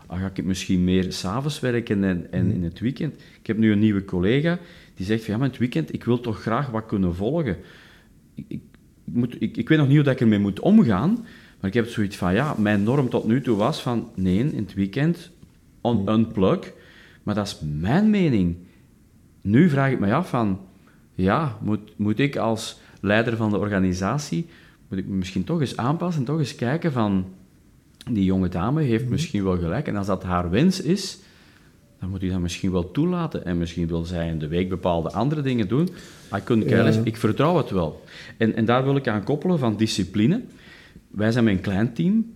Dan 0.08 0.18
ga 0.18 0.30
ik 0.34 0.44
misschien 0.44 0.84
meer 0.84 1.12
s'avonds 1.12 1.60
werken 1.60 2.04
en, 2.04 2.32
en 2.32 2.50
in 2.50 2.64
het 2.64 2.80
weekend. 2.80 3.14
Ik 3.40 3.46
heb 3.46 3.58
nu 3.58 3.72
een 3.72 3.78
nieuwe 3.78 4.04
collega 4.04 4.58
die 4.94 5.06
zegt 5.06 5.24
van 5.24 5.32
ja, 5.32 5.38
maar 5.38 5.46
in 5.46 5.52
het 5.52 5.60
weekend, 5.60 5.94
ik 5.94 6.04
wil 6.04 6.20
toch 6.20 6.40
graag 6.40 6.70
wat 6.70 6.86
kunnen 6.86 7.14
volgen. 7.14 7.56
Ik, 8.34 8.44
ik, 8.48 8.60
moet, 9.04 9.36
ik, 9.38 9.56
ik 9.56 9.68
weet 9.68 9.78
nog 9.78 9.86
niet 9.86 9.96
hoe 9.96 10.04
dat 10.04 10.14
ik 10.14 10.20
ermee 10.20 10.38
moet 10.38 10.60
omgaan, 10.60 11.12
maar 11.60 11.70
ik 11.70 11.74
heb 11.74 11.88
zoiets 11.88 12.16
van 12.16 12.34
ja, 12.34 12.54
mijn 12.58 12.82
norm 12.82 13.08
tot 13.08 13.26
nu 13.26 13.40
toe 13.40 13.56
was 13.56 13.82
van 13.82 14.10
nee, 14.14 14.38
in 14.38 14.56
het 14.56 14.74
weekend 14.74 15.30
on, 15.80 16.08
unplug. 16.08 16.72
Maar 17.22 17.34
dat 17.34 17.46
is 17.46 17.58
mijn 17.80 18.10
mening. 18.10 18.56
Nu 19.46 19.68
vraag 19.68 19.90
ik 19.90 19.98
me 19.98 20.14
af 20.14 20.28
van, 20.28 20.60
ja, 21.14 21.58
moet, 21.60 21.80
moet 21.96 22.18
ik 22.18 22.36
als 22.36 22.80
leider 23.00 23.36
van 23.36 23.50
de 23.50 23.58
organisatie, 23.58 24.46
moet 24.88 24.98
ik 24.98 25.06
me 25.06 25.14
misschien 25.14 25.44
toch 25.44 25.60
eens 25.60 25.76
aanpassen 25.76 26.20
en 26.20 26.26
toch 26.26 26.38
eens 26.38 26.54
kijken 26.54 26.92
van, 26.92 27.24
die 28.10 28.24
jonge 28.24 28.48
dame 28.48 28.82
heeft 28.82 29.08
misschien 29.08 29.44
wel 29.44 29.58
gelijk. 29.58 29.88
En 29.88 29.96
als 29.96 30.06
dat 30.06 30.22
haar 30.22 30.50
wens 30.50 30.80
is, 30.80 31.18
dan 32.00 32.08
moet 32.08 32.22
ik 32.22 32.30
dat 32.30 32.40
misschien 32.40 32.72
wel 32.72 32.90
toelaten. 32.90 33.44
En 33.44 33.58
misschien 33.58 33.86
wil 33.86 34.04
zij 34.04 34.28
in 34.28 34.38
de 34.38 34.48
week 34.48 34.68
bepaalde 34.68 35.10
andere 35.10 35.42
dingen 35.42 35.68
doen. 35.68 35.88
I 36.36 36.42
couldn't 36.44 36.68
care 36.68 36.82
less. 36.82 36.98
Ik 37.04 37.16
vertrouw 37.16 37.56
het 37.56 37.70
wel. 37.70 38.04
En, 38.36 38.54
en 38.54 38.64
daar 38.64 38.84
wil 38.84 38.96
ik 38.96 39.08
aan 39.08 39.24
koppelen 39.24 39.58
van 39.58 39.76
discipline. 39.76 40.42
Wij 41.10 41.32
zijn 41.32 41.46
een 41.46 41.60
klein 41.60 41.92
team. 41.92 42.34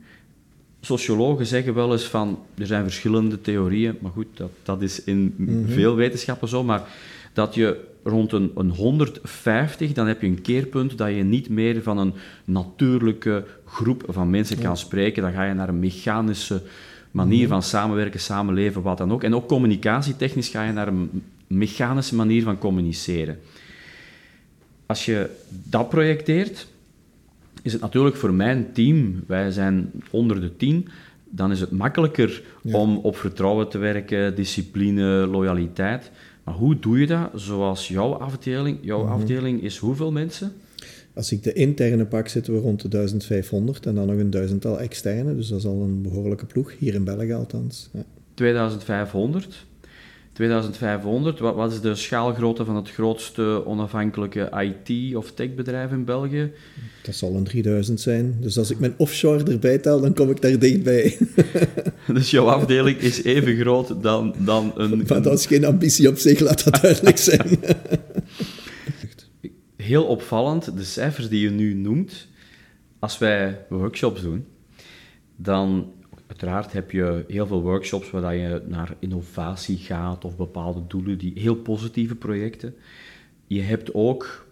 Sociologen 0.80 1.46
zeggen 1.46 1.74
wel 1.74 1.92
eens 1.92 2.04
van, 2.04 2.38
er 2.58 2.66
zijn 2.66 2.82
verschillende 2.82 3.40
theorieën, 3.40 3.98
maar 4.00 4.10
goed, 4.10 4.26
dat, 4.34 4.50
dat 4.62 4.82
is 4.82 5.04
in 5.04 5.34
veel 5.68 5.94
wetenschappen 5.94 6.48
zo, 6.48 6.64
maar 6.64 6.82
dat 7.32 7.54
je 7.54 7.88
rond 8.02 8.32
een, 8.32 8.52
een 8.56 8.70
150, 8.70 9.92
dan 9.92 10.06
heb 10.06 10.20
je 10.20 10.26
een 10.26 10.42
keerpunt 10.42 10.98
dat 10.98 11.08
je 11.08 11.22
niet 11.22 11.48
meer 11.48 11.82
van 11.82 11.98
een 11.98 12.14
natuurlijke 12.44 13.44
groep 13.64 14.04
van 14.08 14.30
mensen 14.30 14.58
kan 14.58 14.76
spreken. 14.76 15.22
Dan 15.22 15.32
ga 15.32 15.44
je 15.44 15.54
naar 15.54 15.68
een 15.68 15.78
mechanische 15.78 16.62
manier 17.10 17.48
van 17.48 17.62
samenwerken, 17.62 18.20
samenleven, 18.20 18.82
wat 18.82 18.98
dan 18.98 19.12
ook. 19.12 19.22
En 19.22 19.34
ook 19.34 19.48
communicatietechnisch 19.48 20.48
ga 20.48 20.64
je 20.64 20.72
naar 20.72 20.88
een 20.88 21.22
mechanische 21.46 22.14
manier 22.14 22.42
van 22.42 22.58
communiceren. 22.58 23.38
Als 24.86 25.04
je 25.04 25.30
dat 25.48 25.88
projecteert, 25.88 26.66
is 27.62 27.72
het 27.72 27.80
natuurlijk 27.80 28.16
voor 28.16 28.34
mijn 28.34 28.72
team, 28.72 29.24
wij 29.26 29.50
zijn 29.50 29.90
onder 30.10 30.40
de 30.40 30.56
tien, 30.56 30.88
dan 31.30 31.50
is 31.50 31.60
het 31.60 31.70
makkelijker 31.70 32.42
om 32.62 32.96
op 32.96 33.16
vertrouwen 33.16 33.68
te 33.68 33.78
werken, 33.78 34.34
discipline, 34.34 35.26
loyaliteit. 35.26 36.10
Maar 36.44 36.54
hoe 36.54 36.78
doe 36.78 37.00
je 37.00 37.06
dat 37.06 37.30
zoals 37.34 37.88
jouw 37.88 38.12
afdeling? 38.12 38.78
Jouw 38.80 39.06
afdeling 39.06 39.62
is 39.62 39.76
hoeveel 39.76 40.12
mensen? 40.12 40.52
Als 41.14 41.32
ik 41.32 41.42
de 41.42 41.52
interne 41.52 42.04
pak, 42.04 42.28
zitten 42.28 42.52
we 42.52 42.60
rond 42.60 42.82
de 42.82 42.88
1500 42.88 43.86
en 43.86 43.94
dan 43.94 44.06
nog 44.06 44.16
een 44.16 44.30
duizendtal 44.30 44.80
externe. 44.80 45.36
Dus 45.36 45.48
dat 45.48 45.58
is 45.58 45.66
al 45.66 45.82
een 45.82 46.02
behoorlijke 46.02 46.46
ploeg, 46.46 46.72
hier 46.78 46.94
in 46.94 47.04
België 47.04 47.32
althans. 47.32 47.88
Ja. 47.92 48.04
2500. 48.34 49.66
2500, 50.32 51.38
wat, 51.38 51.54
wat 51.54 51.72
is 51.72 51.80
de 51.80 51.94
schaalgrootte 51.94 52.64
van 52.64 52.76
het 52.76 52.90
grootste 52.90 53.62
onafhankelijke 53.66 54.72
IT- 54.86 55.16
of 55.16 55.32
techbedrijf 55.32 55.90
in 55.90 56.04
België? 56.04 56.52
Dat 57.02 57.14
zal 57.14 57.34
een 57.34 57.44
3000 57.44 58.00
zijn. 58.00 58.36
Dus 58.40 58.58
als 58.58 58.70
ik 58.70 58.78
mijn 58.78 58.94
offshore 58.96 59.44
erbij 59.44 59.78
tel, 59.78 60.00
dan 60.00 60.14
kom 60.14 60.30
ik 60.30 60.42
daar 60.42 60.58
dichtbij. 60.58 61.18
Dus 62.14 62.30
jouw 62.30 62.48
afdeling 62.48 62.98
is 62.98 63.22
even 63.22 63.56
groot 63.56 64.02
dan, 64.02 64.34
dan 64.38 64.72
een... 64.76 65.04
Maar 65.08 65.22
dat 65.22 65.38
is 65.38 65.46
geen 65.46 65.64
ambitie 65.64 66.08
op 66.08 66.16
zich, 66.16 66.40
laat 66.40 66.64
dat 66.64 66.82
duidelijk 66.82 67.18
zijn. 67.18 67.58
heel 69.76 70.04
opvallend, 70.04 70.76
de 70.76 70.84
cijfers 70.84 71.28
die 71.28 71.40
je 71.40 71.50
nu 71.50 71.74
noemt, 71.74 72.26
als 72.98 73.18
wij 73.18 73.64
workshops 73.68 74.22
doen, 74.22 74.44
dan 75.36 75.92
uiteraard 76.42 76.72
heb 76.72 76.90
je 76.90 77.24
heel 77.28 77.46
veel 77.46 77.62
workshops 77.62 78.10
waar 78.10 78.34
je 78.34 78.62
naar 78.66 78.94
innovatie 78.98 79.76
gaat 79.76 80.24
of 80.24 80.36
bepaalde 80.36 80.80
doelen, 80.88 81.18
die 81.18 81.32
heel 81.34 81.54
positieve 81.54 82.14
projecten. 82.14 82.74
je 83.46 83.60
hebt 83.60 83.94
ook 83.94 84.46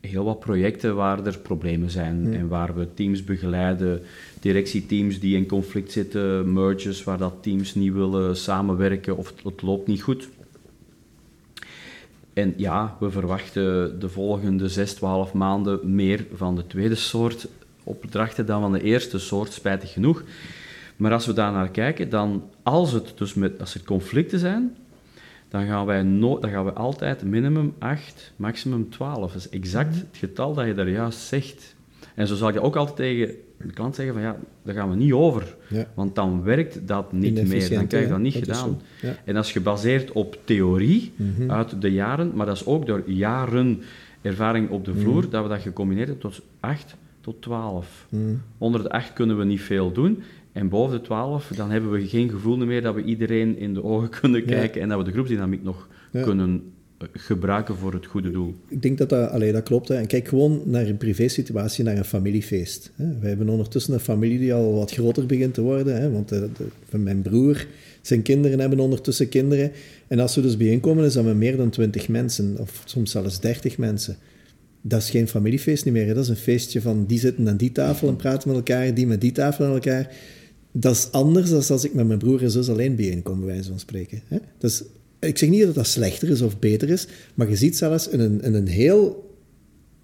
heel 0.00 0.24
wat 0.24 0.40
projecten 0.40 0.94
waar 0.94 1.26
er 1.26 1.38
problemen 1.38 1.90
zijn 1.90 2.34
en 2.34 2.48
waar 2.48 2.74
we 2.74 2.94
teams 2.94 3.24
begeleiden, 3.24 4.02
directieteams 4.40 5.20
die 5.20 5.36
in 5.36 5.46
conflict 5.46 5.92
zitten, 5.92 6.52
merges 6.52 7.04
waar 7.04 7.18
dat 7.18 7.42
teams 7.42 7.74
niet 7.74 7.92
willen 7.92 8.36
samenwerken 8.36 9.16
of 9.16 9.32
het 9.44 9.62
loopt 9.62 9.86
niet 9.86 10.02
goed. 10.02 10.28
En 12.32 12.54
ja, 12.56 12.96
we 13.00 13.10
verwachten 13.10 14.00
de 14.00 14.08
volgende 14.08 14.68
6, 14.68 14.94
12 14.94 15.32
maanden 15.32 15.94
meer 15.94 16.26
van 16.34 16.56
de 16.56 16.66
tweede 16.66 16.94
soort 16.94 17.48
opdrachten 17.82 18.46
dan 18.46 18.60
van 18.60 18.72
de 18.72 18.82
eerste 18.82 19.18
soort, 19.18 19.52
spijtig 19.52 19.92
genoeg. 19.92 20.22
Maar 20.96 21.12
als 21.12 21.26
we 21.26 21.32
daar 21.32 21.52
naar 21.52 21.70
kijken, 21.70 22.08
dan 22.08 22.42
als, 22.62 22.92
het 22.92 23.12
dus 23.16 23.34
met, 23.34 23.60
als 23.60 23.74
er 23.74 23.84
conflicten 23.84 24.38
zijn, 24.38 24.76
dan 25.48 25.66
gaan, 25.66 25.86
wij 25.86 26.02
no 26.02 26.38
dan 26.38 26.50
gaan 26.50 26.64
we 26.64 26.72
altijd 26.72 27.24
minimum 27.24 27.74
8, 27.78 28.32
maximum 28.36 28.90
12. 28.90 29.32
Dat 29.32 29.40
is 29.40 29.48
exact 29.48 29.90
mhm. 29.90 29.98
het 29.98 30.16
getal 30.16 30.54
dat 30.54 30.66
je 30.66 30.74
daar 30.74 30.88
juist 30.88 31.18
zegt. 31.18 31.74
En 32.14 32.26
zo 32.26 32.34
zal 32.34 32.52
je 32.52 32.60
ook 32.60 32.76
altijd 32.76 32.96
tegen 32.96 33.34
de 33.56 33.72
klant 33.72 33.94
zeggen 33.94 34.14
van 34.14 34.22
ja, 34.22 34.36
daar 34.62 34.74
gaan 34.74 34.90
we 34.90 34.96
niet 34.96 35.12
over. 35.12 35.56
Want 35.94 36.14
dan 36.14 36.42
werkt 36.42 36.86
dat 36.86 37.12
niet 37.12 37.48
meer. 37.48 37.70
Dan 37.70 37.86
krijg 37.86 38.04
je 38.04 38.10
dat 38.10 38.18
niet 38.18 38.34
gedaan. 38.34 38.80
En 39.24 39.34
dat 39.34 39.44
is 39.44 39.52
gebaseerd 39.52 40.12
op 40.12 40.38
theorie 40.44 41.12
mhm. 41.16 41.50
uit 41.50 41.80
de 41.80 41.92
jaren, 41.92 42.32
maar 42.34 42.46
dat 42.46 42.56
is 42.56 42.66
ook 42.66 42.86
door 42.86 43.02
jaren 43.06 43.82
ervaring 44.22 44.70
op 44.70 44.84
de 44.84 44.90
mhm. 44.90 45.00
vloer, 45.00 45.30
dat 45.30 45.42
we 45.42 45.48
dat 45.48 45.60
gecombineerd 45.60 46.08
hebben 46.08 46.30
tot 46.30 46.42
8 46.60 46.96
tot 47.20 47.42
12. 47.42 48.06
Onder 48.58 48.82
de 48.82 48.90
8 48.90 49.12
kunnen 49.12 49.38
we 49.38 49.44
niet 49.44 49.60
veel 49.60 49.92
doen. 49.92 50.22
En 50.54 50.68
boven 50.68 50.98
de 50.98 51.04
12, 51.04 51.52
dan 51.56 51.70
hebben 51.70 51.90
we 51.90 52.08
geen 52.08 52.30
gevoel 52.30 52.56
meer 52.56 52.82
dat 52.82 52.94
we 52.94 53.02
iedereen 53.02 53.58
in 53.58 53.74
de 53.74 53.84
ogen 53.84 54.08
kunnen 54.20 54.44
kijken 54.44 54.80
en 54.80 54.88
dat 54.88 54.98
we 54.98 55.04
de 55.04 55.12
groepsdynamiek 55.12 55.62
nog 55.62 55.88
kunnen 56.10 56.62
eh, 56.98 57.08
gebruiken 57.12 57.76
voor 57.76 57.92
het 57.92 58.06
goede 58.06 58.30
doel. 58.30 58.54
Ik 58.68 58.82
denk 58.82 58.98
dat 58.98 59.08
dat, 59.08 59.30
allee, 59.30 59.52
dat 59.52 59.62
klopt. 59.62 59.88
Hè. 59.88 59.94
En 59.94 60.06
kijk 60.06 60.28
gewoon 60.28 60.62
naar 60.64 60.86
een 60.86 60.96
privésituatie, 60.96 61.84
naar 61.84 61.96
een 61.96 62.04
familiefeest. 62.04 62.92
Hè. 62.94 63.18
We 63.18 63.28
hebben 63.28 63.48
ondertussen 63.48 63.94
een 63.94 64.00
familie 64.00 64.38
die 64.38 64.54
al 64.54 64.74
wat 64.74 64.92
groter 64.92 65.26
begint 65.26 65.54
te 65.54 65.60
worden. 65.60 66.00
Hè, 66.00 66.10
want 66.10 66.28
de, 66.28 66.48
de, 66.90 66.98
mijn 66.98 67.22
broer, 67.22 67.66
zijn 68.00 68.22
kinderen 68.22 68.60
hebben 68.60 68.80
ondertussen 68.80 69.28
kinderen. 69.28 69.72
En 70.06 70.18
als 70.18 70.34
we 70.34 70.40
dus 70.40 70.56
bijeenkomen, 70.56 71.04
is 71.04 71.12
dat 71.12 71.24
met 71.24 71.36
meer 71.36 71.56
dan 71.56 71.70
20 71.70 72.08
mensen, 72.08 72.56
of 72.58 72.82
soms 72.84 73.10
zelfs 73.10 73.40
30 73.40 73.78
mensen. 73.78 74.16
Dat 74.80 75.02
is 75.02 75.10
geen 75.10 75.28
familiefeest 75.28 75.84
niet 75.84 75.94
meer. 75.94 76.14
Dat 76.14 76.24
is 76.24 76.28
een 76.28 76.36
feestje 76.36 76.80
van 76.80 77.06
die 77.06 77.18
zitten 77.18 77.48
aan 77.48 77.56
die 77.56 77.72
tafel 77.72 78.08
en 78.08 78.16
praten 78.16 78.48
met 78.48 78.56
elkaar, 78.56 78.94
die 78.94 79.06
met 79.06 79.20
die 79.20 79.32
tafel 79.32 79.64
met 79.64 79.74
elkaar 79.74 80.14
dat 80.76 80.94
is 80.94 81.08
anders 81.10 81.50
dan 81.50 81.62
als 81.68 81.84
ik 81.84 81.94
met 81.94 82.06
mijn 82.06 82.18
broer 82.18 82.42
en 82.42 82.50
zus 82.50 82.68
alleen 82.68 82.96
bijeenkom, 82.96 83.38
bij 83.38 83.48
wijze 83.48 83.68
van 83.68 83.78
spreken. 83.78 84.20
Hè? 84.28 84.38
Dus 84.58 84.82
ik 85.20 85.38
zeg 85.38 85.48
niet 85.48 85.64
dat 85.64 85.74
dat 85.74 85.86
slechter 85.86 86.30
is 86.30 86.42
of 86.42 86.58
beter 86.58 86.88
is, 86.88 87.06
maar 87.34 87.48
je 87.48 87.56
ziet 87.56 87.76
zelfs 87.76 88.08
in 88.08 88.20
een, 88.20 88.54
een 88.54 88.66
heel 88.66 89.32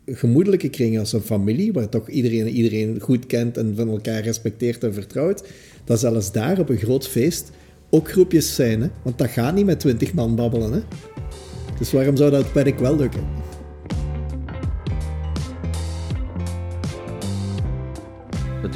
gemoedelijke 0.07 0.69
kring 0.69 0.99
als 0.99 1.13
een 1.13 1.21
familie, 1.21 1.73
waar 1.73 1.89
toch 1.89 2.09
iedereen 2.09 2.49
iedereen 2.49 3.01
goed 3.01 3.27
kent 3.27 3.57
en 3.57 3.77
van 3.77 3.89
elkaar 3.89 4.23
respecteert 4.23 4.85
en 4.85 4.95
vertrouwt, 4.95 5.43
dat 5.85 6.01
zelfs 6.01 6.33
daar 6.33 6.59
op 6.59 6.69
een 6.69 6.79
groot 6.79 7.09
feest 7.09 7.51
ook 7.91 8.11
groepjes 8.11 8.55
zijn. 8.55 8.83
Hè? 8.83 8.89
Want 9.03 9.19
dat 9.19 9.29
gaat 9.29 9.55
niet 9.55 9.67
met 9.67 9.81
twintig 9.81 10.15
man 10.15 10.37
babbelen. 10.37 10.73
Hè? 10.73 10.81
Dus 11.79 11.93
waarom 11.93 12.17
zou 12.17 12.31
dat 12.31 12.53
werk 12.53 12.79
wel 12.79 12.97
lukken? 12.97 13.41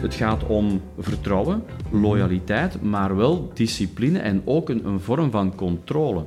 Het, 0.03 0.15
gaat 0.15 0.47
om 0.47 0.81
vertrouwen, 0.99 1.63
loyaliteit, 1.95 2.83
maar 2.83 3.17
wel 3.17 3.51
discipline 3.55 4.19
en 4.19 4.43
ook 4.45 4.69
een, 4.69 4.87
een 4.87 5.01
vorm 5.01 5.31
van 5.31 5.55
controle. 5.55 6.25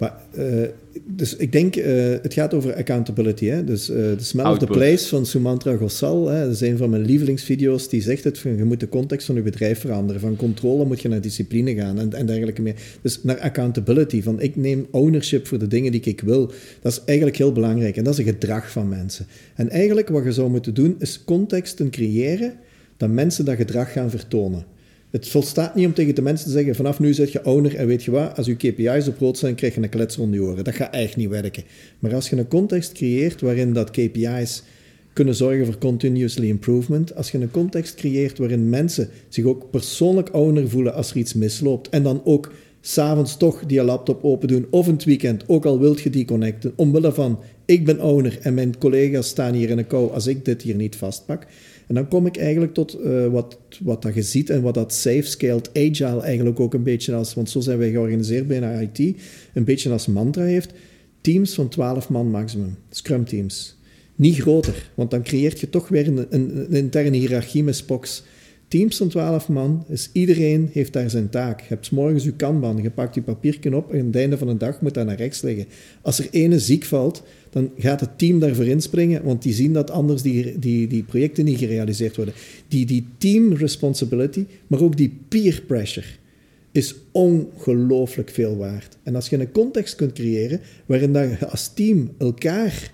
Maar, 0.00 0.14
uh, 0.38 0.66
dus 1.06 1.36
ik 1.36 1.52
denk, 1.52 1.76
uh, 1.76 1.84
het 2.22 2.34
gaat 2.34 2.54
over 2.54 2.74
accountability. 2.74 3.46
Hè? 3.46 3.64
Dus 3.64 3.90
uh, 3.90 3.96
The 3.96 4.24
Smell 4.24 4.44
Output. 4.44 4.68
of 4.68 4.74
the 4.74 4.80
Place 4.80 5.08
van 5.08 5.26
Sumantra 5.26 5.76
Gosal, 5.76 6.28
hè? 6.28 6.44
dat 6.44 6.54
is 6.54 6.60
een 6.60 6.76
van 6.76 6.90
mijn 6.90 7.04
lievelingsvideo's, 7.04 7.88
die 7.88 8.02
zegt 8.02 8.24
het, 8.24 8.38
van, 8.38 8.56
je 8.56 8.64
moet 8.64 8.80
de 8.80 8.88
context 8.88 9.26
van 9.26 9.34
je 9.34 9.42
bedrijf 9.42 9.80
veranderen. 9.80 10.20
Van 10.20 10.36
controle 10.36 10.84
moet 10.84 11.00
je 11.00 11.08
naar 11.08 11.20
discipline 11.20 11.74
gaan 11.74 11.98
en, 11.98 12.12
en 12.12 12.26
dergelijke 12.26 12.62
meer. 12.62 12.74
Dus 13.02 13.22
naar 13.22 13.40
accountability, 13.40 14.22
van 14.22 14.40
ik 14.40 14.56
neem 14.56 14.86
ownership 14.90 15.46
voor 15.46 15.58
de 15.58 15.66
dingen 15.66 15.92
die 15.92 16.00
ik 16.00 16.20
wil. 16.20 16.52
Dat 16.82 16.92
is 16.92 17.02
eigenlijk 17.04 17.36
heel 17.36 17.52
belangrijk 17.52 17.96
en 17.96 18.04
dat 18.04 18.12
is 18.12 18.18
een 18.18 18.32
gedrag 18.32 18.70
van 18.70 18.88
mensen. 18.88 19.26
En 19.54 19.70
eigenlijk 19.70 20.08
wat 20.08 20.24
je 20.24 20.32
zou 20.32 20.50
moeten 20.50 20.74
doen, 20.74 20.96
is 20.98 21.24
contexten 21.24 21.90
creëren 21.90 22.52
dat 22.96 23.10
mensen 23.10 23.44
dat 23.44 23.56
gedrag 23.56 23.92
gaan 23.92 24.10
vertonen. 24.10 24.64
Het 25.10 25.28
volstaat 25.28 25.74
niet 25.74 25.86
om 25.86 25.94
tegen 25.94 26.14
de 26.14 26.22
mensen 26.22 26.46
te 26.46 26.52
zeggen: 26.52 26.74
vanaf 26.74 26.98
nu 26.98 27.14
zit 27.14 27.32
je 27.32 27.44
owner 27.44 27.76
en 27.76 27.86
weet 27.86 28.02
je 28.02 28.10
wat, 28.10 28.36
als 28.36 28.46
je 28.46 28.56
KPI's 28.56 29.08
op 29.08 29.18
rood 29.18 29.38
zijn, 29.38 29.54
krijg 29.54 29.74
je 29.74 29.82
een 29.82 29.88
klets 29.88 30.16
rond 30.16 30.34
je 30.34 30.42
oren. 30.42 30.64
Dat 30.64 30.74
gaat 30.74 30.94
echt 30.94 31.16
niet 31.16 31.28
werken. 31.28 31.64
Maar 31.98 32.14
als 32.14 32.30
je 32.30 32.36
een 32.36 32.48
context 32.48 32.92
creëert 32.92 33.40
waarin 33.40 33.72
dat 33.72 33.90
KPI's 33.90 34.62
kunnen 35.12 35.34
zorgen 35.34 35.66
voor 35.66 35.78
continuously 35.78 36.48
improvement, 36.48 37.14
als 37.14 37.30
je 37.30 37.38
een 37.38 37.50
context 37.50 37.94
creëert 37.94 38.38
waarin 38.38 38.68
mensen 38.68 39.08
zich 39.28 39.44
ook 39.44 39.70
persoonlijk 39.70 40.34
owner 40.34 40.68
voelen 40.68 40.94
als 40.94 41.10
er 41.10 41.16
iets 41.16 41.34
misloopt 41.34 41.88
en 41.88 42.02
dan 42.02 42.20
ook 42.24 42.52
s'avonds 42.80 43.36
toch 43.36 43.66
die 43.66 43.82
laptop 43.82 44.24
open 44.24 44.48
doen 44.48 44.66
of 44.70 44.86
een 44.86 45.00
weekend, 45.04 45.44
ook 45.46 45.64
al 45.64 45.78
wilt 45.78 46.00
je 46.00 46.10
die 46.10 46.24
connecten, 46.24 46.72
omwille 46.76 47.12
van 47.12 47.38
ik 47.64 47.84
ben 47.84 48.00
owner 48.00 48.38
en 48.42 48.54
mijn 48.54 48.78
collega's 48.78 49.28
staan 49.28 49.54
hier 49.54 49.70
in 49.70 49.78
een 49.78 49.86
kou 49.86 50.12
als 50.12 50.26
ik 50.26 50.44
dit 50.44 50.62
hier 50.62 50.74
niet 50.74 50.96
vastpak, 50.96 51.46
en 51.90 51.96
dan 51.96 52.08
kom 52.08 52.26
ik 52.26 52.36
eigenlijk 52.36 52.74
tot 52.74 52.98
uh, 53.04 53.26
wat, 53.26 53.58
wat 53.80 54.02
dat 54.02 54.14
je 54.14 54.22
ziet 54.22 54.50
en 54.50 54.62
wat 54.62 54.74
dat 54.74 54.94
safe 54.94 55.22
scaled 55.22 55.70
agile 55.72 56.20
eigenlijk 56.20 56.60
ook 56.60 56.74
een 56.74 56.82
beetje 56.82 57.14
als, 57.14 57.34
want 57.34 57.50
zo 57.50 57.60
zijn 57.60 57.78
wij 57.78 57.90
georganiseerd 57.90 58.46
bij 58.46 58.90
IT, 58.92 59.16
een 59.54 59.64
beetje 59.64 59.90
als 59.90 60.06
mantra 60.06 60.42
heeft. 60.42 60.72
Teams 61.20 61.54
van 61.54 61.68
12 61.68 62.08
man 62.08 62.30
maximum, 62.30 62.76
scrum 62.90 63.24
teams. 63.24 63.76
Niet 64.14 64.40
groter, 64.40 64.90
want 64.94 65.10
dan 65.10 65.22
creëert 65.22 65.60
je 65.60 65.70
toch 65.70 65.88
weer 65.88 66.06
een, 66.06 66.26
een, 66.30 66.56
een 66.56 66.72
interne 66.72 67.16
hiërarchie 67.16 67.64
met 67.64 67.76
spoks. 67.76 68.22
Teams 68.70 68.96
van 68.96 69.08
12 69.08 69.48
man, 69.48 69.84
dus 69.88 70.10
iedereen 70.12 70.68
heeft 70.72 70.92
daar 70.92 71.10
zijn 71.10 71.28
taak. 71.28 71.60
Je 71.60 71.66
hebt 71.68 71.90
morgens 71.90 72.24
je 72.24 72.32
kanban, 72.32 72.82
je 72.82 72.90
pakt 72.90 73.14
je 73.14 73.22
papiertje 73.22 73.76
op 73.76 73.92
en 73.92 73.98
aan 73.98 74.06
het 74.06 74.16
einde 74.16 74.38
van 74.38 74.46
de 74.46 74.56
dag 74.56 74.80
moet 74.80 74.94
dat 74.94 75.06
naar 75.06 75.16
rechts 75.16 75.42
liggen. 75.42 75.66
Als 76.02 76.18
er 76.18 76.28
ene 76.30 76.58
ziek 76.58 76.84
valt, 76.84 77.22
dan 77.50 77.70
gaat 77.78 78.00
het 78.00 78.18
team 78.18 78.38
daarvoor 78.38 78.66
inspringen, 78.66 79.24
want 79.24 79.42
die 79.42 79.52
zien 79.52 79.72
dat 79.72 79.90
anders 79.90 80.22
die, 80.22 80.58
die, 80.58 80.86
die 80.86 81.02
projecten 81.02 81.44
niet 81.44 81.58
gerealiseerd 81.58 82.16
worden. 82.16 82.34
Die, 82.68 82.86
die 82.86 83.06
team 83.18 83.52
responsibility, 83.52 84.46
maar 84.66 84.82
ook 84.82 84.96
die 84.96 85.18
peer 85.28 85.62
pressure, 85.66 86.06
is 86.72 86.94
ongelooflijk 87.12 88.30
veel 88.30 88.56
waard. 88.56 88.96
En 89.02 89.14
als 89.14 89.28
je 89.28 89.40
een 89.40 89.52
context 89.52 89.94
kunt 89.94 90.12
creëren 90.12 90.60
waarin 90.86 91.12
je 91.12 91.46
als 91.46 91.74
team 91.74 92.10
elkaar 92.18 92.92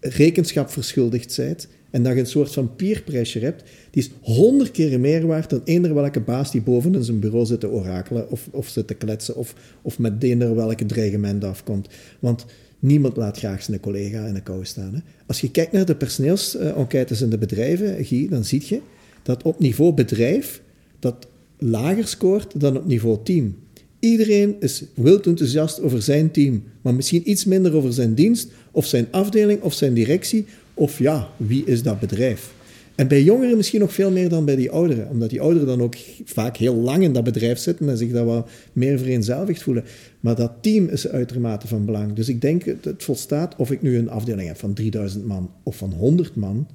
rekenschap 0.00 0.70
verschuldigd 0.70 1.36
bent 1.36 1.68
en 1.94 2.02
dat 2.02 2.12
je 2.12 2.20
een 2.20 2.26
soort 2.26 2.52
van 2.52 2.76
peer 2.76 3.02
pressure 3.02 3.44
hebt, 3.44 3.62
die 3.90 4.02
is 4.02 4.10
honderd 4.20 4.70
keer 4.70 5.00
meer 5.00 5.26
waard 5.26 5.50
dan 5.50 5.60
eender 5.64 5.94
welke 5.94 6.20
baas 6.20 6.50
die 6.50 6.62
boven 6.62 6.94
in 6.94 7.04
zijn 7.04 7.18
bureau 7.18 7.46
zit 7.46 7.60
te 7.60 7.68
orakelen 7.68 8.30
of, 8.30 8.48
of 8.50 8.68
zit 8.68 8.86
te 8.86 8.94
kletsen 8.94 9.36
of, 9.36 9.54
of 9.82 9.98
met 9.98 10.22
eender 10.22 10.54
welke 10.54 10.86
dreigement 10.86 11.44
afkomt. 11.44 11.88
Want 12.18 12.44
Niemand 12.78 13.16
laat 13.16 13.38
graag 13.38 13.62
zijn 13.62 13.80
collega 13.80 14.26
in 14.26 14.34
de 14.34 14.42
kou 14.42 14.64
staan. 14.64 14.94
Hè. 14.94 15.00
Als 15.26 15.40
je 15.40 15.50
kijkt 15.50 15.72
naar 15.72 15.84
de 15.84 15.94
personeelsenquêtes 15.94 17.20
in 17.20 17.30
de 17.30 17.38
bedrijven, 17.38 18.04
Guy, 18.04 18.28
dan 18.28 18.44
zie 18.44 18.62
je 18.66 18.80
dat 19.22 19.42
op 19.42 19.60
niveau 19.60 19.92
bedrijf 19.92 20.62
dat 20.98 21.26
lager 21.58 22.06
scoort 22.06 22.60
dan 22.60 22.76
op 22.76 22.86
niveau 22.86 23.18
team. 23.22 23.56
Iedereen 23.98 24.56
is 24.60 24.84
wild 24.94 25.26
enthousiast 25.26 25.80
over 25.80 26.02
zijn 26.02 26.30
team, 26.30 26.62
maar 26.82 26.94
misschien 26.94 27.30
iets 27.30 27.44
minder 27.44 27.74
over 27.74 27.92
zijn 27.92 28.14
dienst, 28.14 28.48
of 28.70 28.86
zijn 28.86 29.06
afdeling, 29.10 29.60
of 29.60 29.74
zijn 29.74 29.94
directie, 29.94 30.44
of 30.74 30.98
ja, 30.98 31.28
wie 31.36 31.64
is 31.64 31.82
dat 31.82 32.00
bedrijf? 32.00 32.52
En 32.94 33.08
bij 33.08 33.22
jongeren 33.22 33.56
misschien 33.56 33.80
nog 33.80 33.92
veel 33.92 34.10
meer 34.10 34.28
dan 34.28 34.44
bij 34.44 34.56
die 34.56 34.70
ouderen, 34.70 35.08
omdat 35.08 35.30
die 35.30 35.40
ouderen 35.40 35.66
dan 35.66 35.82
ook 35.82 35.96
vaak 36.24 36.56
heel 36.56 36.74
lang 36.74 37.02
in 37.02 37.12
dat 37.12 37.24
bedrijf 37.24 37.58
zitten 37.58 37.88
en 37.88 37.96
zich 37.96 38.12
daar 38.12 38.24
wat 38.24 38.50
meer 38.72 38.98
vereenzelvigd 38.98 39.62
voelen. 39.62 39.84
Maar 40.20 40.34
dat 40.34 40.52
team 40.60 40.88
is 40.88 41.08
uitermate 41.08 41.66
van 41.66 41.84
belang. 41.84 42.12
Dus 42.12 42.28
ik 42.28 42.40
denk 42.40 42.64
dat 42.64 42.84
het 42.84 43.02
volstaat 43.02 43.56
of 43.56 43.70
ik 43.70 43.82
nu 43.82 43.96
een 43.96 44.10
afdeling 44.10 44.48
heb 44.48 44.56
van 44.56 44.74
3000 44.74 45.26
man 45.26 45.50
of 45.62 45.76
van 45.76 45.92
100 45.92 46.34
man, 46.34 46.68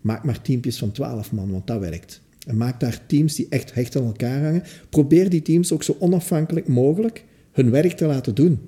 maak 0.00 0.24
maar 0.24 0.42
teampjes 0.42 0.78
van 0.78 0.92
12 0.92 1.32
man, 1.32 1.50
want 1.50 1.66
dat 1.66 1.80
werkt. 1.80 2.20
En 2.46 2.56
maak 2.56 2.80
daar 2.80 3.00
teams 3.06 3.34
die 3.34 3.46
echt 3.48 3.74
hecht 3.74 3.96
aan 3.96 4.06
elkaar 4.06 4.42
hangen. 4.42 4.62
Probeer 4.88 5.30
die 5.30 5.42
teams 5.42 5.72
ook 5.72 5.82
zo 5.82 5.96
onafhankelijk 5.98 6.68
mogelijk 6.68 7.24
hun 7.52 7.70
werk 7.70 7.92
te 7.92 8.06
laten 8.06 8.34
doen. 8.34 8.58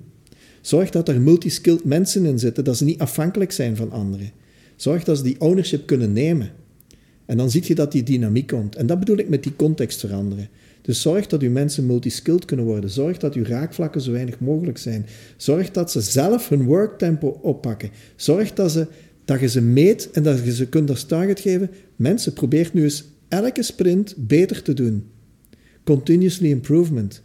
Zorg 0.61 0.89
dat 0.89 1.09
er 1.09 1.21
multiskilled 1.21 1.83
mensen 1.83 2.25
in 2.25 2.39
zitten, 2.39 2.63
dat 2.63 2.77
ze 2.77 2.83
niet 2.83 2.99
afhankelijk 2.99 3.51
zijn 3.51 3.75
van 3.75 3.91
anderen. 3.91 4.31
Zorg 4.77 5.03
dat 5.03 5.17
ze 5.17 5.23
die 5.23 5.41
ownership 5.41 5.85
kunnen 5.85 6.13
nemen. 6.13 6.51
En 7.25 7.37
dan 7.37 7.51
zie 7.51 7.63
je 7.65 7.75
dat 7.75 7.91
die 7.91 8.03
dynamiek 8.03 8.47
komt. 8.47 8.75
En 8.75 8.85
dat 8.85 8.99
bedoel 8.99 9.17
ik 9.17 9.29
met 9.29 9.43
die 9.43 9.55
context 9.55 9.99
veranderen. 9.99 10.49
Dus 10.81 11.01
zorg 11.01 11.27
dat 11.27 11.41
uw 11.41 11.51
mensen 11.51 11.85
multiskilled 11.85 12.45
kunnen 12.45 12.65
worden. 12.65 12.89
Zorg 12.89 13.17
dat 13.17 13.33
uw 13.33 13.43
raakvlakken 13.43 14.01
zo 14.01 14.11
weinig 14.11 14.39
mogelijk 14.39 14.77
zijn. 14.77 15.05
Zorg 15.37 15.71
dat 15.71 15.91
ze 15.91 16.01
zelf 16.01 16.49
hun 16.49 16.63
worktempo 16.63 17.39
oppakken. 17.41 17.89
Zorg 18.15 18.53
dat, 18.53 18.71
ze, 18.71 18.87
dat 19.25 19.39
je 19.39 19.47
ze 19.47 19.61
meet 19.61 20.11
en 20.11 20.23
dat 20.23 20.43
je 20.43 20.53
ze 20.53 20.69
kunt 20.69 20.89
als 20.89 21.03
target 21.03 21.39
geven. 21.39 21.69
Mensen, 21.95 22.33
probeer 22.33 22.69
nu 22.73 22.83
eens 22.83 23.03
elke 23.27 23.63
sprint 23.63 24.15
beter 24.17 24.61
te 24.61 24.73
doen. 24.73 25.03
Continuously 25.83 26.49
improvement. 26.49 27.21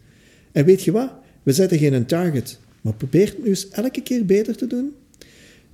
En 0.53 0.65
weet 0.65 0.83
je 0.83 0.93
wat? 0.93 1.13
We 1.43 1.53
zetten 1.53 1.79
geen 1.79 2.07
target, 2.07 2.59
maar 2.81 2.95
probeer 2.95 3.27
het 3.27 3.43
nu 3.43 3.49
eens 3.49 3.69
elke 3.69 4.03
keer 4.03 4.27
beter 4.27 4.57
te 4.57 4.67
doen. 4.67 4.93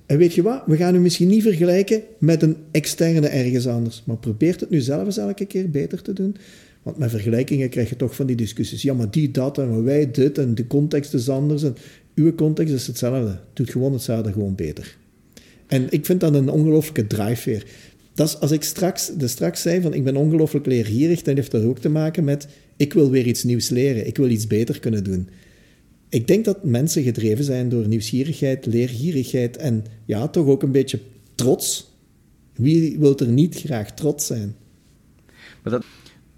En 0.09 0.17
weet 0.17 0.33
je 0.33 0.41
wat? 0.41 0.61
We 0.65 0.75
gaan 0.75 0.95
u 0.95 0.99
misschien 0.99 1.27
niet 1.27 1.43
vergelijken 1.43 2.01
met 2.17 2.41
een 2.41 2.57
externe 2.71 3.27
ergens 3.27 3.67
anders. 3.67 4.03
Maar 4.05 4.17
probeer 4.17 4.55
het 4.59 4.69
nu 4.69 4.79
zelf 4.79 5.05
eens 5.05 5.17
elke 5.17 5.45
keer 5.45 5.69
beter 5.69 6.01
te 6.01 6.13
doen. 6.13 6.35
Want 6.83 6.97
met 6.97 7.09
vergelijkingen 7.09 7.69
krijg 7.69 7.89
je 7.89 7.95
toch 7.95 8.15
van 8.15 8.25
die 8.25 8.35
discussies. 8.35 8.81
Ja, 8.81 8.93
maar 8.93 9.11
die 9.11 9.31
dat 9.31 9.57
en 9.57 9.83
wij 9.83 10.11
dit 10.11 10.37
en 10.37 10.55
de 10.55 10.67
context 10.67 11.13
is 11.13 11.29
anders. 11.29 11.63
En 11.63 11.75
uw 12.15 12.35
context 12.35 12.73
is 12.73 12.87
hetzelfde. 12.87 13.39
Doet 13.53 13.69
gewoon 13.69 13.93
hetzelfde, 13.93 14.31
gewoon 14.31 14.55
beter. 14.55 14.97
En 15.67 15.87
ik 15.89 16.05
vind 16.05 16.19
dat 16.19 16.33
een 16.33 16.49
ongelooflijke 16.49 17.07
drive 17.07 17.49
weer. 17.49 17.65
Dat 18.13 18.27
is, 18.27 18.39
als 18.39 18.51
ik 18.51 18.63
straks, 18.63 19.11
de 19.17 19.27
straks 19.27 19.61
zei 19.61 19.81
van 19.81 19.93
ik 19.93 20.03
ben 20.03 20.15
ongelooflijk 20.15 20.65
leergierig, 20.65 21.21
dan 21.21 21.35
heeft 21.35 21.51
dat 21.51 21.63
ook 21.63 21.79
te 21.79 21.89
maken 21.89 22.23
met 22.23 22.47
ik 22.77 22.93
wil 22.93 23.09
weer 23.09 23.25
iets 23.25 23.43
nieuws 23.43 23.69
leren. 23.69 24.07
Ik 24.07 24.17
wil 24.17 24.29
iets 24.29 24.47
beter 24.47 24.79
kunnen 24.79 25.03
doen. 25.03 25.29
Ik 26.09 26.27
denk 26.27 26.45
dat 26.45 26.63
mensen 26.63 27.03
gedreven 27.03 27.43
zijn 27.43 27.69
door 27.69 27.87
nieuwsgierigheid, 27.87 28.65
leergierigheid 28.65 29.57
en 29.57 29.85
ja, 30.05 30.27
toch 30.27 30.45
ook 30.45 30.63
een 30.63 30.71
beetje 30.71 30.99
trots. 31.35 31.91
Wie 32.53 32.99
wil 32.99 33.17
er 33.17 33.27
niet 33.27 33.55
graag 33.55 33.93
trots 33.93 34.25
zijn? 34.25 34.55
Maar 35.63 35.71
dat, 35.71 35.85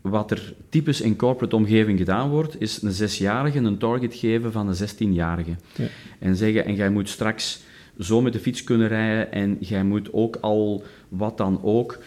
wat 0.01 0.31
er 0.31 0.53
typisch 0.69 1.01
in 1.01 1.15
corporate 1.15 1.55
omgeving 1.55 1.97
gedaan 1.97 2.29
wordt, 2.29 2.61
is 2.61 2.81
een 2.81 2.91
zesjarige 2.91 3.57
een 3.57 3.77
target 3.77 4.13
geven 4.15 4.51
van 4.51 4.67
een 4.67 4.75
zestienjarige. 4.75 5.55
Ja. 5.75 5.87
En 6.19 6.35
zeggen, 6.35 6.65
en 6.65 6.75
jij 6.75 6.89
moet 6.89 7.09
straks 7.09 7.61
zo 7.99 8.21
met 8.21 8.33
de 8.33 8.39
fiets 8.39 8.63
kunnen 8.63 8.87
rijden 8.87 9.31
en 9.31 9.57
jij 9.59 9.83
moet 9.83 10.13
ook 10.13 10.35
al 10.41 10.83
wat 11.09 11.37
dan 11.37 11.59
ook. 11.63 11.99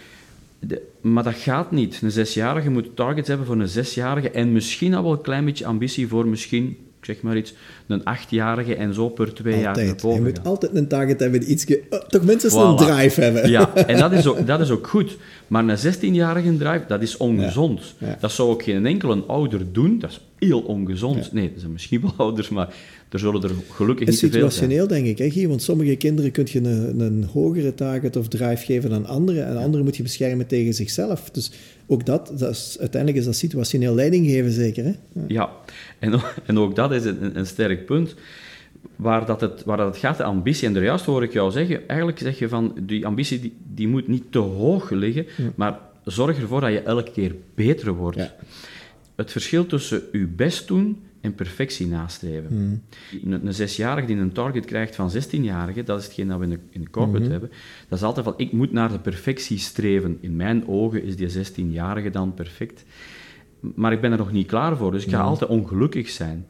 De, 0.59 0.83
maar 1.00 1.22
dat 1.22 1.35
gaat 1.35 1.70
niet. 1.70 2.00
Een 2.03 2.11
zesjarige 2.11 2.70
moet 2.70 2.96
targets 2.96 3.29
hebben 3.29 3.46
voor 3.46 3.61
een 3.61 3.68
zesjarige 3.68 4.31
en 4.31 4.53
misschien 4.53 4.94
al 4.94 5.03
wel 5.03 5.12
een 5.12 5.20
klein 5.20 5.44
beetje 5.44 5.66
ambitie 5.66 6.09
voor 6.09 6.27
misschien 6.27 6.77
zeg 7.07 7.23
maar 7.23 7.37
iets, 7.37 7.55
een 7.87 8.05
achtjarige 8.05 8.75
en 8.75 8.95
zo 8.95 9.09
per 9.09 9.35
twee 9.35 9.67
altijd. 9.67 10.03
jaar 10.03 10.14
Je 10.14 10.21
moet 10.21 10.45
altijd 10.45 10.75
een 10.75 10.88
target 10.88 11.21
hebben 11.21 11.40
die 11.40 11.49
iets... 11.49 11.67
Oh, 11.90 11.99
toch 11.99 12.23
minstens 12.23 12.55
een 12.55 12.77
drive 12.77 13.21
hebben. 13.21 13.51
Ja, 13.51 13.75
en 13.87 13.99
dat 13.99 14.12
is 14.12 14.27
ook, 14.27 14.47
dat 14.47 14.61
is 14.61 14.71
ook 14.71 14.87
goed. 14.87 15.17
Maar 15.47 15.69
een 15.69 15.95
16-jarige 15.95 16.57
drive, 16.57 16.85
dat 16.88 17.03
is 17.03 17.17
ongezond. 17.17 17.95
Dat 18.21 18.33
zou 18.33 18.51
ook 18.51 18.62
geen 18.62 18.87
enkele 18.87 19.23
ouder 19.27 19.73
doen. 19.73 19.99
Dat 19.99 20.11
is 20.11 20.21
heel 20.38 20.61
ongezond. 20.61 21.33
Nee, 21.33 21.51
dat 21.51 21.61
zijn 21.61 21.73
misschien 21.73 22.01
wel 22.01 22.14
ouders, 22.27 22.49
maar 22.49 22.75
er 23.14 23.20
zullen 23.20 23.42
er 23.42 23.50
gelukkig 23.70 24.07
niet 24.07 24.18
te 24.18 24.31
veel 24.31 24.31
zijn. 24.31 24.50
situationeel, 24.50 24.87
denk 24.87 25.18
ik. 25.18 25.35
Hè, 25.35 25.48
Want 25.48 25.62
sommige 25.62 25.96
kinderen 25.96 26.31
kun 26.31 26.46
je 26.48 26.59
een, 26.59 27.00
een 27.00 27.24
hogere 27.24 27.74
target 27.74 28.16
of 28.16 28.29
drive 28.29 28.64
geven 28.64 28.90
dan 28.90 29.07
anderen. 29.07 29.46
En 29.46 29.57
anderen 29.57 29.85
moet 29.85 29.96
je 29.96 30.03
beschermen 30.03 30.46
tegen 30.46 30.74
zichzelf. 30.74 31.31
Dus 31.31 31.50
ook 31.87 32.07
dat, 32.07 32.33
dat 32.38 32.50
is, 32.50 32.77
uiteindelijk 32.81 33.20
is 33.20 33.27
dat 33.27 33.37
situationeel 33.37 33.94
leiding 33.94 34.27
geven, 34.27 34.50
zeker. 34.50 34.85
Hè? 34.85 34.90
Ja, 35.12 35.24
ja. 35.27 35.50
En, 35.98 36.20
en 36.46 36.59
ook 36.59 36.77
dat 36.77 36.92
is 36.92 37.05
een, 37.05 37.38
een 37.38 37.46
sterk 37.46 37.87
punt. 37.87 38.14
Waar 38.96 39.27
dat, 39.27 39.40
het, 39.40 39.64
waar 39.64 39.77
dat 39.77 39.87
het 39.87 39.96
gaat, 39.96 40.16
de 40.16 40.24
ambitie, 40.24 40.66
en 40.66 40.74
daar 40.74 40.83
juist 40.83 41.05
hoor 41.05 41.22
ik 41.22 41.33
jou 41.33 41.50
zeggen, 41.50 41.88
eigenlijk 41.88 42.18
zeg 42.18 42.38
je 42.38 42.48
van, 42.48 42.74
die 42.83 43.07
ambitie 43.07 43.40
die, 43.40 43.53
die 43.74 43.88
moet 43.88 44.09
niet 44.09 44.24
te 44.31 44.38
hoog 44.38 44.90
liggen, 44.90 45.27
maar 45.55 45.79
zorg 46.05 46.40
ervoor 46.40 46.61
dat 46.61 46.72
je 46.72 46.81
elke 46.81 47.11
keer 47.11 47.35
beter 47.55 47.92
wordt. 47.92 48.16
Ja. 48.16 48.35
Het 49.14 49.33
verschil 49.33 49.66
tussen 49.66 50.03
je 50.12 50.27
best 50.27 50.68
doen 50.68 51.03
en 51.25 51.35
perfectie 51.35 51.87
nastreven. 51.87 52.49
Mm. 52.51 52.83
Een, 53.25 53.47
een, 53.47 53.55
zesjarige 53.55 54.07
die 54.07 54.17
een 54.17 54.33
target 54.33 54.65
krijgt 54.65 54.95
van 54.95 55.13
16-jarige, 55.13 55.83
dat 55.83 55.99
is 55.99 56.05
hetgeen 56.05 56.29
dat 56.29 56.39
we 56.39 56.45
in 56.45 56.51
de, 56.51 56.59
in 56.71 56.81
de 56.81 56.91
corporate 56.91 57.19
mm-hmm. 57.19 57.41
hebben, 57.41 57.51
dat 57.89 57.99
is 57.99 58.05
altijd 58.05 58.25
van, 58.25 58.35
ik 58.37 58.53
moet 58.53 58.73
naar 58.73 58.93
de 58.93 58.99
perfectie 58.99 59.59
streven. 59.59 60.19
In 60.21 60.37
mijn 60.37 60.69
ogen 60.69 61.03
is 61.03 61.17
die 61.17 61.29
16-jarige 61.31 62.11
dan 62.11 62.35
perfect. 62.35 62.85
Maar 63.61 63.93
ik 63.93 64.01
ben 64.01 64.13
er 64.13 64.19
nog 64.19 64.33
niet 64.33 64.47
klaar 64.47 64.77
voor, 64.77 64.93
dus 64.93 65.05
ik 65.05 65.11
ga 65.11 65.23
mm. 65.23 65.29
altijd 65.29 65.51
ongelukkig 65.51 66.09
zijn. 66.09 66.47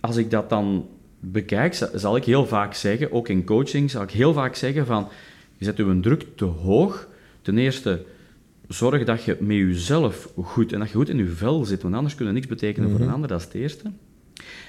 Als 0.00 0.16
ik 0.16 0.30
dat 0.30 0.48
dan 0.48 0.86
bekijk, 1.20 1.88
zal 1.94 2.16
ik 2.16 2.24
heel 2.24 2.46
vaak 2.46 2.74
zeggen, 2.74 3.12
ook 3.12 3.28
in 3.28 3.44
coaching, 3.44 3.90
zal 3.90 4.02
ik 4.02 4.10
heel 4.10 4.32
vaak 4.32 4.54
zeggen 4.54 4.86
van, 4.86 5.08
je 5.56 5.64
zet 5.64 5.78
een 5.78 6.02
druk 6.02 6.26
te 6.34 6.44
hoog. 6.44 7.08
Ten 7.42 7.58
eerste, 7.58 8.04
zorg 8.68 9.04
dat 9.04 9.24
je 9.24 9.36
met 9.40 9.56
jezelf 9.56 10.32
goed 10.36 10.72
en 10.72 10.78
dat 10.78 10.88
je 10.88 10.94
goed 10.94 11.08
in 11.08 11.16
je 11.16 11.26
vel 11.26 11.64
zit, 11.64 11.82
want 11.82 11.94
anders 11.94 12.14
kun 12.14 12.26
je 12.26 12.32
niks 12.32 12.46
betekenen 12.46 12.90
voor 12.90 12.98
een 12.98 13.04
mhm. 13.04 13.14
ander, 13.14 13.28
dat 13.28 13.38
is 13.38 13.44
het 13.44 13.54
eerste. 13.54 13.90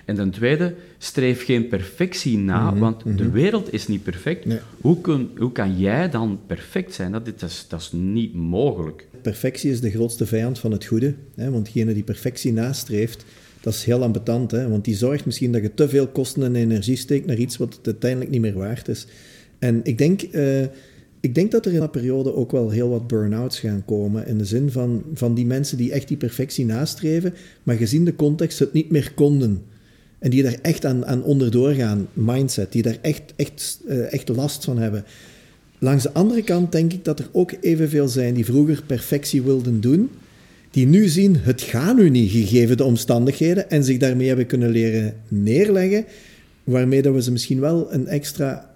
En 0.06 0.16
ten 0.16 0.32
tweede, 0.32 0.76
streef 0.98 1.46
geen 1.46 1.68
perfectie 1.68 2.38
na, 2.38 2.72
mhm, 2.72 2.80
want 2.80 3.04
de 3.04 3.10
mhm. 3.24 3.32
wereld 3.32 3.74
is 3.74 3.88
niet 3.88 4.04
perfect. 4.04 4.46
Hoe, 4.82 5.02
kun, 5.02 5.30
hoe 5.38 5.52
kan 5.52 5.78
jij 5.78 6.10
dan 6.10 6.40
perfect 6.48 6.94
zijn? 6.94 7.12
Dat, 7.12 7.26
dat, 7.26 7.42
is, 7.42 7.66
dat 7.68 7.80
is 7.80 7.92
niet 7.92 8.34
mogelijk. 8.34 9.08
Perfectie 9.22 9.72
is 9.72 9.82
de 9.82 9.92
grootste 9.92 10.26
vijand 10.26 10.60
van 10.60 10.72
het 10.72 10.86
goede, 10.86 11.14
hè? 11.36 11.52
want 11.52 11.66
degene 11.66 11.94
die 11.94 12.04
perfectie 12.04 12.54
nastreeft, 12.54 13.26
dat 13.62 13.74
is 13.74 13.84
heel 13.84 14.04
ambetant, 14.04 14.52
hè? 14.52 14.70
want 14.70 14.86
die 14.86 14.96
zorgt 14.96 15.26
misschien 15.26 15.52
dat 15.52 15.62
je 15.62 15.74
te 15.74 15.90
veel 15.90 16.08
kosten 16.08 16.44
en 16.44 16.56
energie 16.56 16.96
steekt 16.96 17.26
naar 17.26 17.38
iets 17.38 17.58
wat 17.58 17.76
het 17.76 17.86
uiteindelijk 17.86 18.32
niet 18.32 18.42
meer 18.42 18.58
waard 18.58 18.88
is. 18.88 19.08
En 19.60 19.80
ik 19.84 19.98
denk... 19.98 20.22
Uh, 20.32 20.66
ik 21.20 21.36
denk 21.36 21.52
dat 21.52 21.66
er 21.66 21.74
in 21.74 21.80
dat 21.80 21.92
periode 21.92 22.36
ook 22.36 22.52
wel 22.52 22.70
heel 22.70 22.90
wat 22.90 23.08
burn-outs 23.08 23.60
gaan 23.60 23.84
komen. 23.86 24.28
In 24.28 24.38
de 24.38 24.46
zin 24.46 24.72
van, 24.72 25.04
van 25.14 25.34
die 25.34 25.46
mensen 25.46 25.78
die 25.78 25.92
echt 25.92 26.08
die 26.08 26.18
perfectie 26.18 26.66
nastreven, 26.66 27.34
maar 27.64 27.76
gezien 27.76 28.06
de 28.06 28.16
context 28.16 28.60
het 28.60 28.74
niet 28.74 28.90
meer 28.92 29.12
konden. 29.16 29.62
En 30.20 30.30
die 30.30 30.44
daar 30.44 30.58
echt 30.62 30.86
aan, 30.86 31.06
aan 31.06 31.24
onderdoor 31.24 31.74
gaan, 31.74 32.08
mindset, 32.14 32.72
die 32.72 32.82
daar 32.82 32.98
echt, 33.02 33.22
echt, 33.36 33.82
uh, 33.88 34.14
echt 34.14 34.30
last 34.30 34.64
van 34.64 34.78
hebben. 34.78 35.04
Langs 35.80 36.04
de 36.04 36.14
andere 36.14 36.44
kant 36.44 36.72
denk 36.72 36.94
ik 36.94 37.06
dat 37.06 37.20
er 37.20 37.30
ook 37.32 37.54
evenveel 37.62 38.08
zijn 38.08 38.34
die 38.34 38.46
vroeger 38.46 38.84
perfectie 38.86 39.42
wilden 39.42 39.82
doen, 39.82 40.10
die 40.72 40.88
nu 40.88 41.08
zien, 41.08 41.36
het 41.40 41.62
gaat 41.62 41.98
nu 41.98 42.10
niet, 42.10 42.32
gegeven 42.32 42.78
de 42.78 42.84
omstandigheden, 42.84 43.70
en 43.70 43.84
zich 43.84 43.98
daarmee 43.98 44.28
hebben 44.28 44.46
kunnen 44.46 44.70
leren 44.70 45.14
neerleggen, 45.28 46.06
waarmee 46.64 47.02
dat 47.02 47.14
we 47.14 47.22
ze 47.22 47.32
misschien 47.32 47.60
wel 47.60 47.94
een 47.94 48.08
extra 48.08 48.69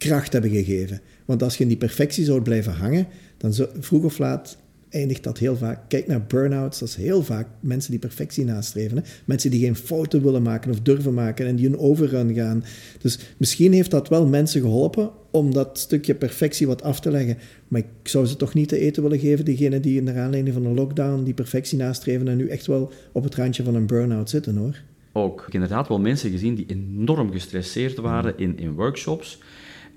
kracht 0.00 0.32
hebben 0.32 0.50
gegeven. 0.50 1.00
Want 1.24 1.42
als 1.42 1.56
je 1.56 1.62
in 1.62 1.68
die 1.68 1.78
perfectie 1.78 2.24
zou 2.24 2.42
blijven 2.42 2.72
hangen, 2.72 3.06
dan 3.36 3.52
zo, 3.54 3.66
vroeg 3.78 4.04
of 4.04 4.18
laat 4.18 4.56
eindigt 4.90 5.22
dat 5.22 5.38
heel 5.38 5.56
vaak. 5.56 5.80
Kijk 5.88 6.06
naar 6.06 6.26
burn-outs, 6.26 6.78
dat 6.78 6.88
is 6.88 6.94
heel 6.94 7.22
vaak 7.22 7.48
mensen 7.60 7.90
die 7.90 8.00
perfectie 8.00 8.44
nastreven. 8.44 8.96
Hè? 8.96 9.02
Mensen 9.24 9.50
die 9.50 9.60
geen 9.60 9.76
fouten 9.76 10.22
willen 10.22 10.42
maken 10.42 10.70
of 10.70 10.80
durven 10.80 11.14
maken 11.14 11.46
en 11.46 11.56
die 11.56 11.66
een 11.66 11.78
overrun 11.78 12.34
gaan. 12.34 12.64
Dus 13.00 13.18
misschien 13.36 13.72
heeft 13.72 13.90
dat 13.90 14.08
wel 14.08 14.26
mensen 14.26 14.60
geholpen 14.60 15.10
om 15.30 15.52
dat 15.52 15.78
stukje 15.78 16.14
perfectie 16.14 16.66
wat 16.66 16.82
af 16.82 17.00
te 17.00 17.10
leggen. 17.10 17.38
Maar 17.68 17.80
ik 17.80 18.08
zou 18.08 18.26
ze 18.26 18.36
toch 18.36 18.54
niet 18.54 18.68
te 18.68 18.78
eten 18.78 19.02
willen 19.02 19.18
geven, 19.18 19.44
diegenen 19.44 19.82
die 19.82 19.98
in 19.98 20.04
de 20.04 20.12
aanleiding 20.12 20.54
van 20.54 20.64
een 20.64 20.74
lockdown 20.74 21.24
die 21.24 21.34
perfectie 21.34 21.78
nastreven 21.78 22.28
en 22.28 22.36
nu 22.36 22.48
echt 22.48 22.66
wel 22.66 22.92
op 23.12 23.24
het 23.24 23.34
randje 23.34 23.62
van 23.62 23.74
een 23.74 23.86
burn-out 23.86 24.30
zitten 24.30 24.56
hoor. 24.56 24.82
Ook. 25.12 25.38
Ik 25.38 25.44
heb 25.44 25.54
inderdaad 25.54 25.88
wel 25.88 25.98
mensen 25.98 26.30
gezien 26.30 26.54
die 26.54 26.66
enorm 26.68 27.32
gestresseerd 27.32 27.96
waren 27.96 28.38
in, 28.38 28.58
in 28.58 28.72
workshops 28.72 29.38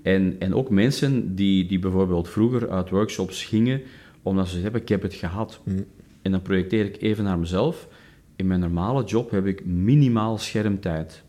en, 0.04 0.36
en 0.38 0.54
ook 0.54 0.70
mensen 0.70 1.34
die, 1.34 1.66
die 1.66 1.78
bijvoorbeeld 1.78 2.28
vroeger 2.28 2.70
uit 2.70 2.90
workshops 2.90 3.44
gingen, 3.44 3.80
omdat 4.22 4.48
ze 4.48 4.58
hebben, 4.58 4.80
ik 4.80 4.88
heb 4.88 5.02
het 5.02 5.14
gehad. 5.14 5.60
Mm. 5.64 5.84
En 6.22 6.30
dan 6.30 6.42
projecteer 6.42 6.84
ik 6.84 7.02
even 7.02 7.24
naar 7.24 7.38
mezelf. 7.38 7.88
In 8.36 8.46
mijn 8.46 8.60
normale 8.60 9.04
job 9.04 9.30
heb 9.30 9.46
ik 9.46 9.64
minimaal 9.64 10.38
schermtijd. 10.38 11.22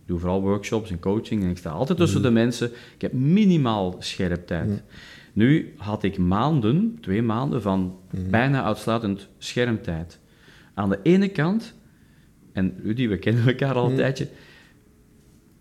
Ik 0.00 0.08
doe 0.08 0.18
vooral 0.18 0.40
workshops 0.40 0.90
en 0.90 0.98
coaching 0.98 1.42
en 1.42 1.50
ik 1.50 1.58
sta 1.58 1.70
altijd 1.70 1.98
tussen 1.98 2.18
mm. 2.18 2.24
de 2.24 2.30
mensen. 2.30 2.70
Ik 2.94 3.00
heb 3.00 3.12
minimaal 3.12 3.96
schermtijd. 3.98 4.68
Mm. 4.68 4.80
Nu 5.32 5.74
had 5.76 6.02
ik 6.02 6.18
maanden, 6.18 6.98
twee 7.00 7.22
maanden, 7.22 7.62
van 7.62 7.96
bijna 8.30 8.64
uitsluitend 8.64 9.28
schermtijd. 9.38 10.18
Aan 10.74 10.88
de 10.88 10.98
ene 11.02 11.28
kant, 11.28 11.74
en 12.52 12.74
Rudy, 12.82 13.08
we 13.08 13.18
kennen 13.18 13.46
elkaar 13.46 13.74
al 13.74 13.90
een 13.90 13.96
tijdje. 13.96 14.28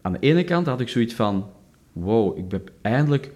Aan 0.01 0.11
de 0.11 0.19
ene 0.19 0.43
kant 0.43 0.65
had 0.65 0.81
ik 0.81 0.89
zoiets 0.89 1.13
van, 1.13 1.49
wow, 1.91 2.37
ik 2.37 2.51
heb 2.51 2.71
eindelijk 2.81 3.31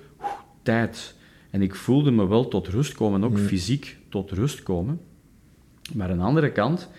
tijd. 0.64 1.16
En 1.52 1.62
ik 1.62 1.76
voelde 1.76 2.12
me 2.12 2.28
wel 2.28 2.48
tot 2.48 2.68
rust 2.68 2.94
komen, 2.94 3.24
ook 3.24 3.40
fysiek 3.40 3.98
tot 4.10 4.32
rust 4.32 4.64
komen. 4.64 5.00
Maar 5.94 6.10
aan 6.10 6.18
de 6.18 6.24
andere 6.24 6.52
kant, 6.52 6.90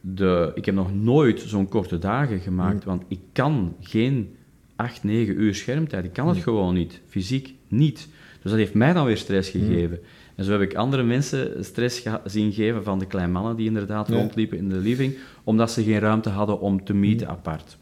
de, 0.00 0.52
ik 0.54 0.64
heb 0.64 0.74
nog 0.74 0.94
nooit 0.94 1.40
zo'n 1.40 1.68
korte 1.68 1.98
dagen 1.98 2.40
gemaakt, 2.40 2.84
want 2.84 3.02
ik 3.08 3.20
kan 3.32 3.76
geen 3.80 4.36
8, 4.76 5.04
9 5.04 5.40
uur 5.40 5.54
schermtijd. 5.54 6.04
Ik 6.04 6.12
kan 6.12 6.28
het 6.28 6.38
gewoon 6.38 6.74
niet, 6.74 7.00
fysiek 7.08 7.54
niet. 7.68 8.08
Dus 8.42 8.50
dat 8.50 8.60
heeft 8.60 8.74
mij 8.74 8.92
dan 8.92 9.06
weer 9.06 9.16
stress 9.16 9.50
gegeven. 9.50 9.98
En 10.34 10.44
zo 10.44 10.52
heb 10.52 10.60
ik 10.60 10.74
andere 10.74 11.02
mensen 11.02 11.64
stress 11.64 12.02
zien 12.24 12.52
geven 12.52 12.84
van 12.84 12.98
de 12.98 13.06
kleine 13.06 13.32
mannen 13.32 13.56
die 13.56 13.66
inderdaad 13.66 14.08
rondliepen 14.08 14.58
in 14.58 14.68
de 14.68 14.76
living, 14.76 15.16
omdat 15.44 15.70
ze 15.70 15.82
geen 15.82 15.98
ruimte 15.98 16.28
hadden 16.28 16.60
om 16.60 16.84
te 16.84 16.94
meeten 16.94 17.28
apart. 17.28 17.78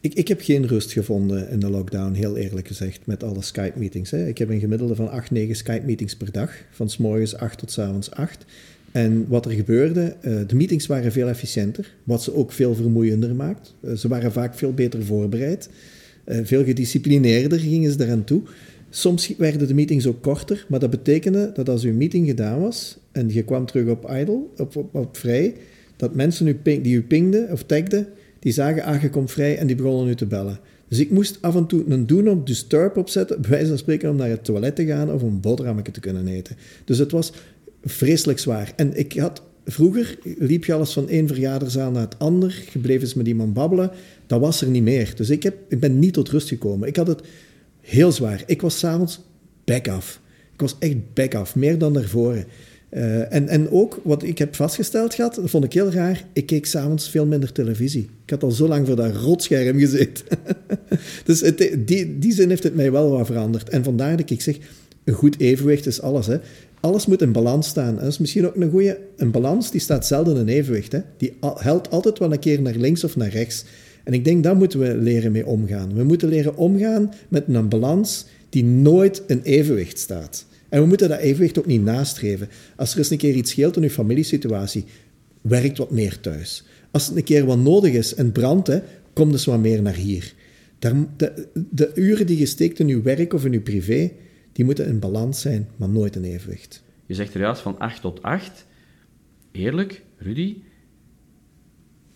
Ik, 0.00 0.14
ik 0.14 0.28
heb 0.28 0.40
geen 0.40 0.66
rust 0.66 0.92
gevonden 0.92 1.50
in 1.50 1.60
de 1.60 1.70
lockdown, 1.70 2.12
heel 2.12 2.36
eerlijk 2.36 2.66
gezegd, 2.66 3.06
met 3.06 3.22
alle 3.22 3.42
Skype-meetings. 3.42 4.12
Ik 4.12 4.38
heb 4.38 4.48
een 4.48 4.60
gemiddelde 4.60 4.94
van 4.94 5.10
8, 5.10 5.30
9 5.30 5.56
Skype-meetings 5.56 6.16
per 6.16 6.32
dag, 6.32 6.52
van 6.70 6.90
s 6.90 6.96
morgens 6.96 7.36
8 7.36 7.58
tot 7.58 7.72
s 7.72 7.78
avonds 7.78 8.10
8. 8.10 8.44
En 8.92 9.24
wat 9.28 9.44
er 9.44 9.50
gebeurde, 9.50 10.16
uh, 10.22 10.38
de 10.46 10.54
meetings 10.54 10.86
waren 10.86 11.12
veel 11.12 11.28
efficiënter, 11.28 11.94
wat 12.04 12.22
ze 12.22 12.34
ook 12.34 12.52
veel 12.52 12.74
vermoeiender 12.74 13.34
maakt. 13.34 13.74
Uh, 13.80 13.92
ze 13.94 14.08
waren 14.08 14.32
vaak 14.32 14.54
veel 14.54 14.72
beter 14.72 15.04
voorbereid, 15.04 15.68
uh, 16.26 16.38
veel 16.42 16.64
gedisciplineerder 16.64 17.58
gingen 17.58 17.92
ze 17.92 18.04
eraan 18.04 18.24
toe. 18.24 18.42
Soms 18.90 19.34
werden 19.38 19.68
de 19.68 19.74
meetings 19.74 20.06
ook 20.06 20.22
korter, 20.22 20.66
maar 20.68 20.80
dat 20.80 20.90
betekende 20.90 21.50
dat 21.54 21.68
als 21.68 21.84
uw 21.84 21.92
meeting 21.92 22.26
gedaan 22.26 22.60
was 22.60 22.98
en 23.12 23.32
je 23.32 23.42
kwam 23.42 23.66
terug 23.66 23.88
op 23.88 24.10
idle, 24.10 24.40
op, 24.56 24.88
op, 24.92 25.16
vrij, 25.16 25.54
dat 25.96 26.14
mensen 26.14 26.58
die 26.62 26.94
u 26.94 27.02
pingden 27.02 27.52
of 27.52 27.62
tagden, 27.62 28.06
die 28.46 28.54
zagen, 28.54 28.82
ah, 28.82 29.02
je 29.02 29.10
komt 29.10 29.30
vrij 29.30 29.58
en 29.58 29.66
die 29.66 29.76
begonnen 29.76 30.06
nu 30.06 30.14
te 30.14 30.26
bellen. 30.26 30.58
Dus 30.88 30.98
ik 30.98 31.10
moest 31.10 31.38
af 31.40 31.56
en 31.56 31.66
toe 31.66 31.84
een 31.88 32.06
doen 32.06 32.28
op 32.28 32.46
disturb 32.46 32.96
opzetten, 32.96 33.40
bij 33.40 33.50
wijze 33.50 33.68
van 33.68 33.78
spreken 33.78 34.10
om 34.10 34.16
naar 34.16 34.28
het 34.28 34.44
toilet 34.44 34.76
te 34.76 34.86
gaan 34.86 35.12
of 35.12 35.22
een 35.22 35.40
boterhammetje 35.40 35.92
te 35.92 36.00
kunnen 36.00 36.28
eten. 36.28 36.56
Dus 36.84 36.98
het 36.98 37.10
was 37.10 37.32
vreselijk 37.84 38.38
zwaar. 38.38 38.72
En 38.76 38.98
ik 38.98 39.12
had, 39.12 39.42
vroeger 39.64 40.18
liep 40.38 40.64
je 40.64 40.72
alles 40.72 40.92
van 40.92 41.08
één 41.08 41.26
verjaardagszaal 41.26 41.90
naar 41.90 42.02
het 42.02 42.18
ander, 42.18 42.50
gebleven 42.50 43.06
is 43.06 43.14
met 43.14 43.26
iemand 43.26 43.54
babbelen, 43.54 43.90
dat 44.26 44.40
was 44.40 44.60
er 44.60 44.68
niet 44.68 44.82
meer. 44.82 45.12
Dus 45.16 45.30
ik, 45.30 45.42
heb, 45.42 45.56
ik 45.68 45.80
ben 45.80 45.98
niet 45.98 46.12
tot 46.12 46.28
rust 46.28 46.48
gekomen. 46.48 46.88
Ik 46.88 46.96
had 46.96 47.06
het 47.06 47.20
heel 47.80 48.12
zwaar. 48.12 48.42
Ik 48.46 48.60
was 48.60 48.78
s'avonds 48.78 49.20
back 49.64 49.88
af. 49.88 50.20
Ik 50.52 50.60
was 50.60 50.76
echt 50.78 51.14
back 51.14 51.34
af, 51.34 51.54
meer 51.54 51.78
dan 51.78 51.92
daarvoor. 51.92 52.44
Uh, 52.96 53.32
en, 53.32 53.48
en 53.48 53.70
ook, 53.70 54.00
wat 54.04 54.22
ik 54.22 54.38
heb 54.38 54.54
vastgesteld 54.54 55.14
gehad, 55.14 55.34
dat 55.34 55.50
vond 55.50 55.64
ik 55.64 55.72
heel 55.72 55.92
raar, 55.92 56.24
ik 56.32 56.46
keek 56.46 56.66
s'avonds 56.66 57.10
veel 57.10 57.26
minder 57.26 57.52
televisie. 57.52 58.08
Ik 58.24 58.30
had 58.30 58.42
al 58.42 58.50
zo 58.50 58.68
lang 58.68 58.86
voor 58.86 58.96
dat 58.96 59.16
rotscherm 59.16 59.78
gezeten. 59.78 60.24
dus 61.24 61.42
die, 61.78 62.18
die 62.18 62.32
zin 62.32 62.48
heeft 62.48 62.62
het 62.62 62.74
mij 62.74 62.92
wel 62.92 63.10
wat 63.10 63.26
veranderd. 63.26 63.68
En 63.68 63.84
vandaar 63.84 64.16
dat 64.16 64.30
ik 64.30 64.40
zeg, 64.40 64.58
een 65.04 65.14
goed 65.14 65.40
evenwicht 65.40 65.86
is 65.86 66.00
alles. 66.00 66.26
Hè. 66.26 66.38
Alles 66.80 67.06
moet 67.06 67.22
in 67.22 67.32
balans 67.32 67.68
staan. 67.68 67.94
Dat 67.94 68.04
is 68.06 68.18
misschien 68.18 68.46
ook 68.46 68.56
een 68.56 68.70
goede... 68.70 68.98
Een 69.16 69.30
balans, 69.30 69.70
die 69.70 69.80
staat 69.80 70.06
zelden 70.06 70.36
in 70.36 70.48
evenwicht. 70.48 70.92
Hè. 70.92 71.00
Die 71.16 71.36
helpt 71.40 71.90
altijd 71.90 72.18
wel 72.18 72.32
een 72.32 72.38
keer 72.38 72.62
naar 72.62 72.74
links 72.76 73.04
of 73.04 73.16
naar 73.16 73.30
rechts. 73.30 73.64
En 74.04 74.12
ik 74.12 74.24
denk, 74.24 74.42
daar 74.42 74.56
moeten 74.56 74.78
we 74.78 74.96
leren 74.96 75.32
mee 75.32 75.46
omgaan. 75.46 75.94
We 75.94 76.04
moeten 76.04 76.28
leren 76.28 76.56
omgaan 76.56 77.12
met 77.28 77.44
een 77.48 77.68
balans 77.68 78.26
die 78.48 78.64
nooit 78.64 79.22
in 79.26 79.40
evenwicht 79.42 79.98
staat. 79.98 80.46
En 80.68 80.80
we 80.80 80.86
moeten 80.86 81.08
dat 81.08 81.18
evenwicht 81.18 81.58
ook 81.58 81.66
niet 81.66 81.82
nastreven. 81.82 82.48
Als 82.76 82.92
er 82.92 82.98
eens 82.98 83.10
een 83.10 83.18
keer 83.18 83.34
iets 83.34 83.50
scheelt 83.50 83.76
in 83.76 83.82
uw 83.82 83.88
familiesituatie, 83.88 84.84
werkt 85.40 85.78
wat 85.78 85.90
meer 85.90 86.20
thuis. 86.20 86.64
Als 86.90 87.06
het 87.06 87.16
een 87.16 87.24
keer 87.24 87.46
wat 87.46 87.58
nodig 87.58 87.92
is 87.92 88.14
en 88.14 88.32
brandt, 88.32 88.80
kom 89.12 89.32
dus 89.32 89.44
wat 89.44 89.60
meer 89.60 89.82
naar 89.82 89.94
hier. 89.94 90.34
De, 90.78 91.06
de, 91.70 91.92
uren 91.94 92.26
die 92.26 92.38
je 92.38 92.46
steekt 92.46 92.78
in 92.78 92.88
uw 92.88 93.02
werk 93.02 93.32
of 93.32 93.44
in 93.44 93.52
uw 93.52 93.62
privé, 93.62 94.12
die 94.52 94.64
moeten 94.64 94.86
in 94.86 94.98
balans 94.98 95.40
zijn, 95.40 95.68
maar 95.76 95.88
nooit 95.88 96.16
in 96.16 96.24
evenwicht. 96.24 96.82
Je 97.06 97.14
zegt 97.14 97.34
er 97.34 97.40
juist 97.40 97.60
van 97.60 97.78
8 97.78 98.00
tot 98.00 98.22
8. 98.22 98.66
Eerlijk, 99.52 100.02
Rudy, 100.16 100.56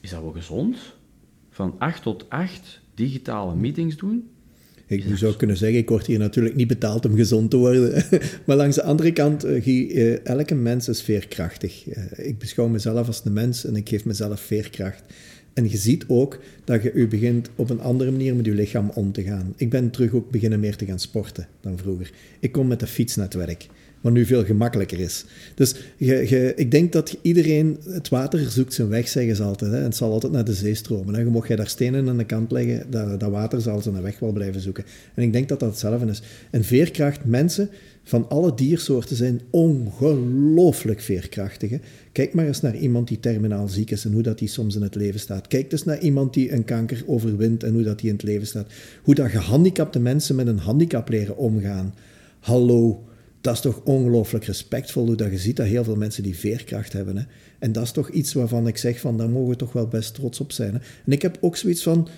is 0.00 0.10
dat 0.10 0.22
wel 0.22 0.32
gezond? 0.32 0.76
Van 1.50 1.74
8 1.78 2.02
tot 2.02 2.30
8 2.30 2.80
digitale 2.94 3.54
meetings 3.54 3.96
doen? 3.96 4.30
Ik 4.90 5.04
zou 5.14 5.36
kunnen 5.36 5.56
zeggen, 5.56 5.78
ik 5.78 5.88
word 5.88 6.06
hier 6.06 6.18
natuurlijk 6.18 6.54
niet 6.54 6.66
betaald 6.66 7.06
om 7.06 7.14
gezond 7.16 7.50
te 7.50 7.56
worden. 7.56 8.04
maar 8.46 8.56
langs 8.56 8.76
de 8.76 8.82
andere 8.82 9.12
kant, 9.12 9.44
uh, 9.46 10.26
elke 10.26 10.54
mens 10.54 10.88
is 10.88 11.02
veerkrachtig. 11.02 11.86
Uh, 11.86 12.04
ik 12.16 12.38
beschouw 12.38 12.68
mezelf 12.68 13.06
als 13.06 13.22
een 13.24 13.32
mens 13.32 13.64
en 13.64 13.76
ik 13.76 13.88
geef 13.88 14.04
mezelf 14.04 14.40
veerkracht. 14.40 15.02
En 15.52 15.70
je 15.70 15.76
ziet 15.76 16.04
ook 16.08 16.38
dat 16.64 16.82
je 16.82 16.92
u 16.92 17.08
begint 17.08 17.50
op 17.56 17.70
een 17.70 17.80
andere 17.80 18.10
manier 18.10 18.36
met 18.36 18.46
je 18.46 18.54
lichaam 18.54 18.90
om 18.94 19.12
te 19.12 19.22
gaan. 19.22 19.52
Ik 19.56 19.70
ben 19.70 19.90
terug 19.90 20.12
ook 20.12 20.30
beginnen 20.30 20.60
meer 20.60 20.76
te 20.76 20.86
gaan 20.86 20.98
sporten 20.98 21.48
dan 21.60 21.78
vroeger. 21.78 22.10
Ik 22.40 22.52
kom 22.52 22.66
met 22.66 22.80
de 22.80 22.86
fiets 22.86 23.16
naar 23.16 23.24
het 23.24 23.34
werk 23.34 23.66
wat 24.00 24.12
nu 24.12 24.24
veel 24.24 24.44
gemakkelijker 24.44 25.00
is. 25.00 25.24
Dus 25.54 25.74
ik 26.56 26.70
denk 26.70 26.92
dat 26.92 27.16
iedereen, 27.22 27.78
het 27.88 28.08
water 28.08 28.50
zoekt 28.50 28.74
zijn 28.74 28.88
weg, 28.88 29.08
zeggen 29.08 29.36
ze 29.36 29.42
altijd. 29.42 29.72
Hè? 29.72 29.78
Het 29.78 29.96
zal 29.96 30.12
altijd 30.12 30.32
naar 30.32 30.44
de 30.44 30.54
zee 30.54 30.74
stromen. 30.74 31.14
Hè? 31.14 31.20
Je 31.20 31.26
mocht 31.26 31.48
je 31.48 31.56
daar 31.56 31.68
stenen 31.68 32.08
aan 32.08 32.16
de 32.16 32.24
kant 32.24 32.52
leggen, 32.52 32.90
dat, 32.90 33.20
dat 33.20 33.30
water 33.30 33.60
zal 33.60 33.80
zijn 33.80 34.02
weg 34.02 34.18
wel 34.18 34.32
blijven 34.32 34.60
zoeken. 34.60 34.84
En 35.14 35.22
ik 35.22 35.32
denk 35.32 35.48
dat 35.48 35.60
dat 35.60 35.70
hetzelfde 35.70 36.06
is. 36.06 36.22
En 36.50 36.64
veerkracht, 36.64 37.24
mensen 37.24 37.70
van 38.02 38.28
alle 38.28 38.54
diersoorten 38.54 39.16
zijn 39.16 39.40
ongelooflijk 39.50 41.00
veerkrachtig. 41.00 41.70
Hè? 41.70 41.78
Kijk 42.12 42.34
maar 42.34 42.46
eens 42.46 42.60
naar 42.60 42.76
iemand 42.76 43.08
die 43.08 43.20
terminaal 43.20 43.68
ziek 43.68 43.90
is 43.90 44.04
en 44.04 44.12
hoe 44.12 44.22
dat 44.22 44.38
die 44.38 44.48
soms 44.48 44.76
in 44.76 44.82
het 44.82 44.94
leven 44.94 45.20
staat. 45.20 45.46
Kijk 45.46 45.72
eens 45.72 45.84
naar 45.84 46.00
iemand 46.00 46.34
die 46.34 46.52
een 46.52 46.64
kanker 46.64 47.02
overwint 47.06 47.62
en 47.62 47.72
hoe 47.72 47.82
dat 47.82 47.98
die 47.98 48.08
in 48.08 48.16
het 48.16 48.24
leven 48.24 48.46
staat. 48.46 48.72
Hoe 49.02 49.14
dat 49.14 49.30
gehandicapte 49.30 50.00
mensen 50.00 50.36
met 50.36 50.46
een 50.46 50.58
handicap 50.58 51.08
leren 51.08 51.36
omgaan. 51.36 51.94
Hallo, 52.40 53.04
dat 53.40 53.54
is 53.54 53.60
toch 53.60 53.80
ongelooflijk 53.84 54.44
respectvol 54.44 55.06
hoe 55.06 55.16
dat 55.16 55.30
je 55.30 55.38
ziet 55.38 55.56
dat 55.56 55.66
heel 55.66 55.84
veel 55.84 55.96
mensen 55.96 56.22
die 56.22 56.36
veerkracht 56.36 56.92
hebben. 56.92 57.16
Hè? 57.16 57.22
En 57.58 57.72
dat 57.72 57.82
is 57.82 57.92
toch 57.92 58.10
iets 58.10 58.32
waarvan 58.32 58.66
ik 58.66 58.76
zeg 58.76 59.00
van, 59.00 59.16
daar 59.16 59.30
mogen 59.30 59.48
we 59.48 59.56
toch 59.56 59.72
wel 59.72 59.86
best 59.86 60.14
trots 60.14 60.40
op 60.40 60.52
zijn. 60.52 60.72
Hè? 60.72 60.78
En 61.06 61.12
ik 61.12 61.22
heb 61.22 61.38
ook 61.40 61.56
zoiets 61.56 61.82
van, 61.82 62.08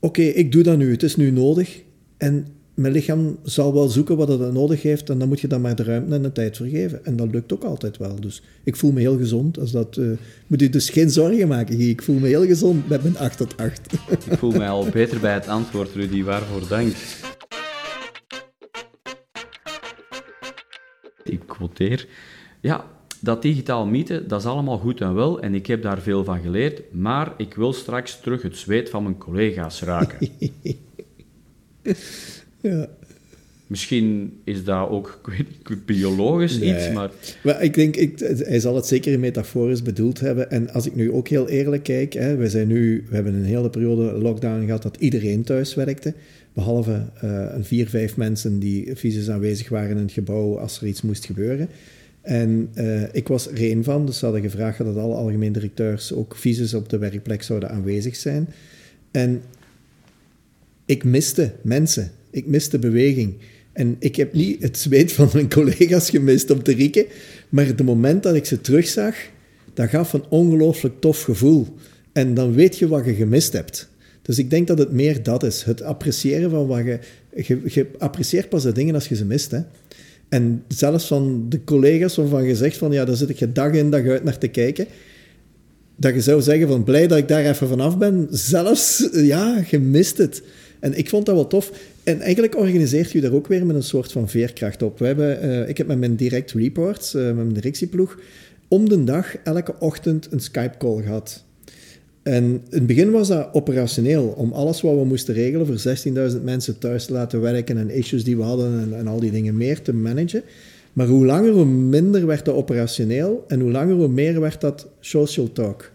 oké, 0.00 0.22
ik 0.22 0.52
doe 0.52 0.62
dat 0.62 0.78
nu, 0.78 0.90
het 0.90 1.02
is 1.02 1.16
nu 1.16 1.30
nodig. 1.30 1.82
En 2.16 2.46
mijn 2.74 2.92
lichaam 2.92 3.38
zal 3.42 3.74
wel 3.74 3.88
zoeken 3.88 4.16
wat 4.16 4.28
het 4.28 4.52
nodig 4.52 4.82
heeft 4.82 5.10
en 5.10 5.18
dan 5.18 5.28
moet 5.28 5.40
je 5.40 5.48
dan 5.48 5.60
maar 5.60 5.76
de 5.76 5.82
ruimte 5.82 6.14
en 6.14 6.22
de 6.22 6.32
tijd 6.32 6.56
voor 6.56 6.66
geven. 6.66 7.04
En 7.04 7.16
dat 7.16 7.30
lukt 7.30 7.52
ook 7.52 7.64
altijd 7.64 7.96
wel. 7.96 8.20
Dus 8.20 8.42
ik 8.64 8.76
voel 8.76 8.92
me 8.92 9.00
heel 9.00 9.16
gezond. 9.16 9.58
Als 9.58 9.70
dat, 9.70 9.96
uh, 9.96 10.10
moet 10.46 10.60
je 10.60 10.68
dus 10.68 10.90
geen 10.90 11.10
zorgen 11.10 11.48
maken, 11.48 11.80
Ik 11.80 12.02
voel 12.02 12.18
me 12.18 12.26
heel 12.26 12.46
gezond 12.46 12.88
met 12.88 13.02
mijn 13.02 13.18
8 13.18 13.36
tot 13.36 13.56
8. 13.56 13.92
Ik 14.30 14.38
voel 14.38 14.52
mij 14.52 14.68
al 14.68 14.88
beter 14.92 15.20
bij 15.20 15.34
het 15.34 15.48
antwoord, 15.48 15.94
Rudy. 15.94 16.22
Waarvoor 16.22 16.68
dank. 16.68 16.94
Ik 21.30 21.40
quoteer, 21.46 22.06
ja, 22.60 22.84
dat 23.20 23.42
digitaal 23.42 23.86
mieten, 23.86 24.28
dat 24.28 24.40
is 24.40 24.46
allemaal 24.46 24.78
goed 24.78 25.00
en 25.00 25.14
wel 25.14 25.40
en 25.40 25.54
ik 25.54 25.66
heb 25.66 25.82
daar 25.82 26.00
veel 26.00 26.24
van 26.24 26.40
geleerd, 26.40 26.82
maar 26.92 27.32
ik 27.36 27.54
wil 27.54 27.72
straks 27.72 28.20
terug 28.20 28.42
het 28.42 28.56
zweet 28.56 28.90
van 28.90 29.02
mijn 29.02 29.18
collega's 29.18 29.82
raken. 29.82 30.28
ja. 32.60 32.88
Misschien 33.66 34.40
is 34.44 34.64
dat 34.64 34.88
ook 34.88 35.20
biologisch 35.86 36.60
iets, 36.60 36.90
maar... 36.92 37.10
maar 37.42 37.62
ik 37.62 37.74
denk, 37.74 37.96
ik, 37.96 38.18
hij 38.18 38.60
zal 38.60 38.74
het 38.74 38.86
zeker 38.86 39.18
metaforisch 39.18 39.82
bedoeld 39.82 40.20
hebben. 40.20 40.50
En 40.50 40.70
als 40.70 40.86
ik 40.86 40.94
nu 40.94 41.12
ook 41.12 41.28
heel 41.28 41.48
eerlijk 41.48 41.82
kijk, 41.82 42.12
hè, 42.12 42.36
we, 42.36 42.48
zijn 42.48 42.68
nu, 42.68 43.04
we 43.08 43.14
hebben 43.14 43.34
een 43.34 43.44
hele 43.44 43.70
periode 43.70 44.02
lockdown 44.18 44.64
gehad 44.64 44.82
dat 44.82 44.96
iedereen 44.96 45.44
thuis 45.44 45.74
werkte. 45.74 46.14
Behalve 46.56 47.02
uh, 47.24 47.46
een 47.54 47.64
vier, 47.64 47.88
vijf 47.88 48.16
mensen 48.16 48.58
die 48.58 48.96
fysisch 48.96 49.30
aanwezig 49.30 49.68
waren 49.68 49.96
in 49.96 50.02
het 50.02 50.12
gebouw 50.12 50.58
als 50.58 50.80
er 50.80 50.86
iets 50.86 51.02
moest 51.02 51.24
gebeuren. 51.24 51.68
En 52.20 52.68
uh, 52.74 53.02
ik 53.12 53.28
was 53.28 53.48
er 53.48 53.56
één 53.56 53.84
van, 53.84 54.06
dus 54.06 54.18
ze 54.18 54.24
hadden 54.24 54.42
gevraagd 54.42 54.78
dat 54.78 54.96
alle 54.96 55.14
algemeen 55.14 55.52
directeurs 55.52 56.12
ook 56.12 56.36
fysisch 56.36 56.74
op 56.74 56.88
de 56.88 56.98
werkplek 56.98 57.42
zouden 57.42 57.70
aanwezig 57.70 58.16
zijn. 58.16 58.48
En 59.10 59.42
ik 60.86 61.04
miste 61.04 61.52
mensen, 61.62 62.10
ik 62.30 62.46
miste 62.46 62.78
beweging. 62.78 63.34
En 63.72 63.96
ik 63.98 64.16
heb 64.16 64.32
niet 64.32 64.62
het 64.62 64.78
zweet 64.78 65.12
van 65.12 65.30
mijn 65.32 65.50
collega's 65.50 66.10
gemist 66.10 66.50
om 66.50 66.62
te 66.62 66.74
rieken, 66.74 67.06
maar 67.48 67.66
het 67.66 67.82
moment 67.82 68.22
dat 68.22 68.34
ik 68.34 68.44
ze 68.44 68.60
terugzag, 68.60 69.14
dat 69.74 69.88
gaf 69.88 70.12
een 70.12 70.24
ongelooflijk 70.28 71.00
tof 71.00 71.22
gevoel. 71.22 71.66
En 72.12 72.34
dan 72.34 72.52
weet 72.52 72.78
je 72.78 72.88
wat 72.88 73.04
je 73.04 73.14
gemist 73.14 73.52
hebt. 73.52 73.88
Dus 74.26 74.38
ik 74.38 74.50
denk 74.50 74.66
dat 74.66 74.78
het 74.78 74.92
meer 74.92 75.22
dat 75.22 75.42
is. 75.42 75.62
Het 75.62 75.82
appreciëren 75.82 76.50
van 76.50 76.66
wat 76.66 76.84
je... 76.84 76.98
Je, 77.42 77.60
je 77.64 77.86
apprecieert 77.98 78.48
pas 78.48 78.62
de 78.62 78.72
dingen 78.72 78.94
als 78.94 79.08
je 79.08 79.14
ze 79.14 79.24
mist, 79.24 79.50
hè. 79.50 79.60
En 80.28 80.62
zelfs 80.68 81.06
van 81.06 81.46
de 81.48 81.64
collega's 81.64 82.16
waarvan 82.16 82.44
je 82.44 82.56
zegt 82.56 82.76
van... 82.76 82.92
Ja, 82.92 83.04
daar 83.04 83.16
zit 83.16 83.40
ik 83.40 83.54
dag 83.54 83.72
in, 83.72 83.90
dag 83.90 84.06
uit 84.06 84.24
naar 84.24 84.38
te 84.38 84.48
kijken. 84.48 84.86
Dat 85.96 86.14
je 86.14 86.20
zou 86.20 86.42
zeggen 86.42 86.68
van... 86.68 86.84
Blij 86.84 87.06
dat 87.06 87.18
ik 87.18 87.28
daar 87.28 87.44
even 87.44 87.68
vanaf 87.68 87.98
ben. 87.98 88.26
Zelfs, 88.30 89.08
ja, 89.32 89.62
je 89.70 89.78
mist 89.78 90.18
het. 90.18 90.42
En 90.80 90.98
ik 90.98 91.08
vond 91.08 91.26
dat 91.26 91.34
wel 91.34 91.46
tof. 91.46 91.72
En 92.04 92.20
eigenlijk 92.20 92.56
organiseert 92.56 93.12
je 93.12 93.20
daar 93.20 93.32
ook 93.32 93.46
weer 93.46 93.66
met 93.66 93.76
een 93.76 93.82
soort 93.82 94.12
van 94.12 94.28
veerkracht 94.28 94.82
op. 94.82 94.98
We 94.98 95.06
hebben, 95.06 95.44
uh, 95.44 95.68
ik 95.68 95.78
heb 95.78 95.86
met 95.86 95.98
mijn 95.98 96.16
direct 96.16 96.52
reports, 96.52 97.14
uh, 97.14 97.24
met 97.24 97.34
mijn 97.34 97.52
directieploeg, 97.52 98.18
om 98.68 98.88
de 98.88 99.04
dag 99.04 99.36
elke 99.36 99.74
ochtend 99.78 100.28
een 100.30 100.40
Skype-call 100.40 101.02
gehad. 101.02 101.45
En 102.26 102.44
in 102.44 102.62
het 102.70 102.86
begin 102.86 103.10
was 103.10 103.28
dat 103.28 103.48
operationeel, 103.52 104.26
om 104.26 104.52
alles 104.52 104.80
wat 104.80 104.94
we 104.94 105.04
moesten 105.04 105.34
regelen 105.34 105.66
voor 105.66 105.96
16.000 106.32 106.42
mensen 106.42 106.78
thuis 106.78 107.06
te 107.06 107.12
laten 107.12 107.40
werken 107.40 107.78
en 107.78 107.90
issues 107.90 108.24
die 108.24 108.36
we 108.36 108.42
hadden 108.42 108.80
en, 108.80 108.98
en, 108.98 109.06
al 109.06 109.20
die 109.20 109.30
dingen 109.30 109.56
meer 109.56 109.82
te 109.82 109.94
managen. 109.94 110.42
Maar 110.92 111.06
hoe 111.06 111.26
langer, 111.26 111.52
hoe 111.52 111.64
minder 111.64 112.26
werd 112.26 112.44
dat 112.44 112.54
operationeel 112.54 113.44
en 113.48 113.60
hoe 113.60 113.70
langer, 113.70 113.94
hoe 113.94 114.08
meer 114.08 114.40
werd 114.40 114.60
dat 114.60 114.88
social 115.00 115.52
talk. 115.52 115.90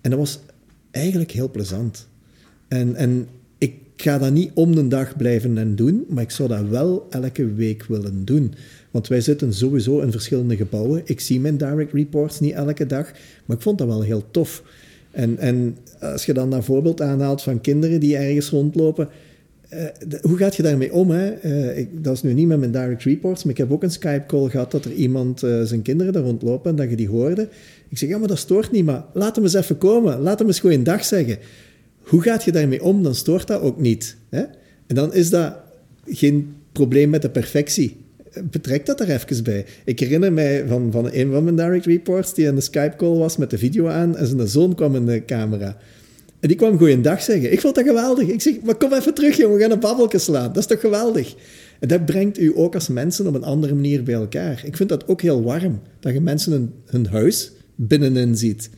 En 0.00 0.10
dat 0.10 0.18
was 0.18 0.40
eigenlijk 0.90 1.30
heel 1.30 1.50
plezant. 1.50 2.08
En, 2.68 2.94
en 2.94 3.26
ik 3.58 3.74
ga 3.96 4.18
dat 4.18 4.32
niet 4.32 4.50
om 4.54 4.74
de 4.74 4.88
dag 4.88 5.16
blijven 5.16 5.58
en 5.58 5.76
doen, 5.76 6.04
maar 6.08 6.22
ik 6.22 6.30
zou 6.30 6.48
dat 6.48 6.68
wel 6.68 7.06
elke 7.10 7.54
week 7.54 7.84
willen 7.84 8.24
doen. 8.24 8.54
Want 8.90 9.08
wij 9.08 9.20
zitten 9.20 9.54
sowieso 9.54 10.00
in 10.00 10.12
verschillende 10.12 10.56
gebouwen. 10.56 11.02
Ik 11.04 11.20
zie 11.20 11.40
mijn 11.40 11.56
direct 11.56 11.92
reports 11.92 12.40
niet 12.40 12.54
elke 12.54 12.86
dag, 12.86 13.12
maar 13.44 13.56
ik 13.56 13.62
vond 13.62 13.78
dat 13.78 13.86
wel 13.86 14.02
heel 14.02 14.24
tof. 14.30 14.62
En, 15.12 15.38
en 15.38 15.76
als 16.00 16.24
je 16.24 16.32
dan 16.32 16.50
dat 16.50 16.64
voorbeeld 16.64 17.00
aanhaalt 17.00 17.42
van 17.42 17.60
kinderen 17.60 18.00
die 18.00 18.16
ergens 18.16 18.50
rondlopen, 18.50 19.08
uh, 19.74 19.84
hoe 20.20 20.36
gaat 20.36 20.56
je 20.56 20.62
daarmee 20.62 20.92
om? 20.92 21.10
Hè? 21.10 21.44
Uh, 21.44 21.78
ik, 21.78 22.04
dat 22.04 22.14
is 22.14 22.22
nu 22.22 22.32
niet 22.32 22.46
met 22.46 22.58
mijn 22.58 22.72
direct 22.72 23.02
reports, 23.02 23.42
maar 23.42 23.52
ik 23.52 23.58
heb 23.58 23.72
ook 23.72 23.82
een 23.82 23.90
Skype-call 23.90 24.48
gehad 24.48 24.70
dat 24.70 24.84
er 24.84 24.92
iemand 24.92 25.42
uh, 25.42 25.62
zijn 25.62 25.82
kinderen 25.82 26.12
daar 26.12 26.22
rondlopen 26.22 26.70
en 26.70 26.76
dat 26.76 26.90
je 26.90 26.96
die 26.96 27.08
hoorde. 27.08 27.48
Ik 27.88 27.98
zeg, 27.98 28.08
ja, 28.08 28.18
maar 28.18 28.28
dat 28.28 28.38
stoort 28.38 28.70
niet, 28.70 28.84
maar 28.84 29.04
laat 29.12 29.34
hem 29.34 29.44
eens 29.44 29.54
even 29.54 29.78
komen. 29.78 30.20
Laat 30.20 30.38
hem 30.38 30.48
eens 30.48 30.60
gewoon 30.60 30.76
een 30.76 30.84
dag 30.84 31.04
zeggen. 31.04 31.38
Hoe 32.02 32.22
gaat 32.22 32.44
je 32.44 32.52
daarmee 32.52 32.82
om? 32.82 33.02
Dan 33.02 33.14
stoort 33.14 33.46
dat 33.46 33.60
ook 33.60 33.80
niet. 33.80 34.16
Hè? 34.28 34.42
En 34.86 34.94
dan 34.94 35.14
is 35.14 35.30
dat 35.30 35.54
geen 36.06 36.54
probleem 36.72 37.10
met 37.10 37.22
de 37.22 37.30
perfectie 37.30 37.96
betrek 38.50 38.86
dat 38.86 39.00
er 39.00 39.10
even 39.10 39.44
bij. 39.44 39.64
Ik 39.84 40.00
herinner 40.00 40.32
mij 40.32 40.64
van, 40.66 40.92
van 40.92 41.08
een 41.12 41.32
van 41.32 41.44
mijn 41.44 41.56
direct 41.56 41.86
reports 41.86 42.34
die 42.34 42.46
in 42.46 42.54
de 42.54 42.60
Skype-call 42.60 43.16
was 43.16 43.36
met 43.36 43.50
de 43.50 43.58
video 43.58 43.88
aan 43.88 44.16
en 44.16 44.26
zijn 44.26 44.48
zoon 44.48 44.74
kwam 44.74 44.94
in 44.96 45.06
de 45.06 45.24
camera. 45.24 45.76
En 46.40 46.48
die 46.48 46.56
kwam 46.56 46.78
goeiedag 46.78 47.22
zeggen. 47.22 47.52
Ik 47.52 47.60
vond 47.60 47.74
dat 47.74 47.84
geweldig. 47.84 48.28
Ik 48.28 48.40
zeg, 48.40 48.60
maar 48.62 48.74
kom 48.74 48.92
even 48.92 49.14
terug, 49.14 49.36
jongen. 49.36 49.56
We 49.56 49.62
gaan 49.62 49.70
een 49.70 49.80
babbelje 49.80 50.18
slaan. 50.18 50.46
Dat 50.46 50.56
is 50.56 50.66
toch 50.66 50.80
geweldig? 50.80 51.34
En 51.80 51.88
dat 51.88 52.04
brengt 52.04 52.38
u 52.38 52.52
ook 52.54 52.74
als 52.74 52.88
mensen 52.88 53.26
op 53.26 53.34
een 53.34 53.44
andere 53.44 53.74
manier 53.74 54.02
bij 54.02 54.14
elkaar. 54.14 54.62
Ik 54.64 54.76
vind 54.76 54.88
dat 54.88 55.08
ook 55.08 55.20
heel 55.20 55.42
warm. 55.42 55.80
Dat 56.00 56.12
je 56.12 56.20
mensen 56.20 56.72
hun 56.86 57.06
huis 57.06 57.52
binnenin 57.74 58.36
ziet. 58.36 58.70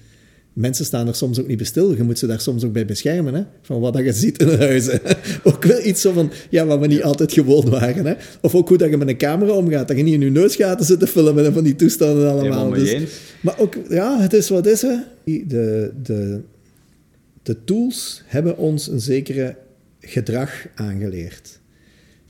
Mensen 0.54 0.84
staan 0.84 1.08
er 1.08 1.14
soms 1.14 1.40
ook 1.40 1.46
niet 1.46 1.56
bij 1.56 1.66
stil. 1.66 1.96
Je 1.96 2.02
moet 2.02 2.18
ze 2.18 2.26
daar 2.26 2.40
soms 2.40 2.64
ook 2.64 2.72
bij 2.72 2.86
beschermen, 2.86 3.34
hè? 3.34 3.42
van 3.62 3.80
wat 3.80 3.92
dat 3.92 4.04
je 4.04 4.12
ziet 4.12 4.38
in 4.42 4.48
huizen. 4.48 5.00
ook 5.42 5.64
wel 5.64 5.84
iets 5.84 6.00
zo 6.00 6.12
van, 6.12 6.30
ja, 6.50 6.66
wat 6.66 6.80
we 6.80 6.86
niet 6.86 7.02
altijd 7.02 7.32
gewoon 7.32 7.70
waren. 7.70 8.06
Hè? 8.06 8.14
Of 8.40 8.54
ook 8.54 8.68
hoe 8.68 8.78
dat 8.78 8.90
je 8.90 8.96
met 8.96 9.08
een 9.08 9.16
camera 9.16 9.52
omgaat. 9.52 9.88
Dat 9.88 9.96
je 9.96 10.02
niet 10.02 10.14
in 10.14 10.20
je 10.20 10.30
neusgaten 10.30 10.86
zit 10.86 11.00
te 11.00 11.06
filmen 11.06 11.44
en 11.44 11.52
van 11.52 11.64
die 11.64 11.76
toestanden 11.76 12.30
allemaal. 12.30 12.70
Dus, 12.70 12.96
maar 13.40 13.58
ook, 13.58 13.74
ja, 13.88 14.20
het 14.20 14.32
is 14.32 14.48
wat 14.48 14.66
is, 14.66 14.82
hè. 14.82 14.96
De, 15.24 15.92
de, 16.02 16.40
de 17.42 17.64
tools 17.64 18.22
hebben 18.26 18.56
ons 18.56 18.88
een 18.88 19.00
zekere 19.00 19.56
gedrag 20.00 20.66
aangeleerd. 20.74 21.60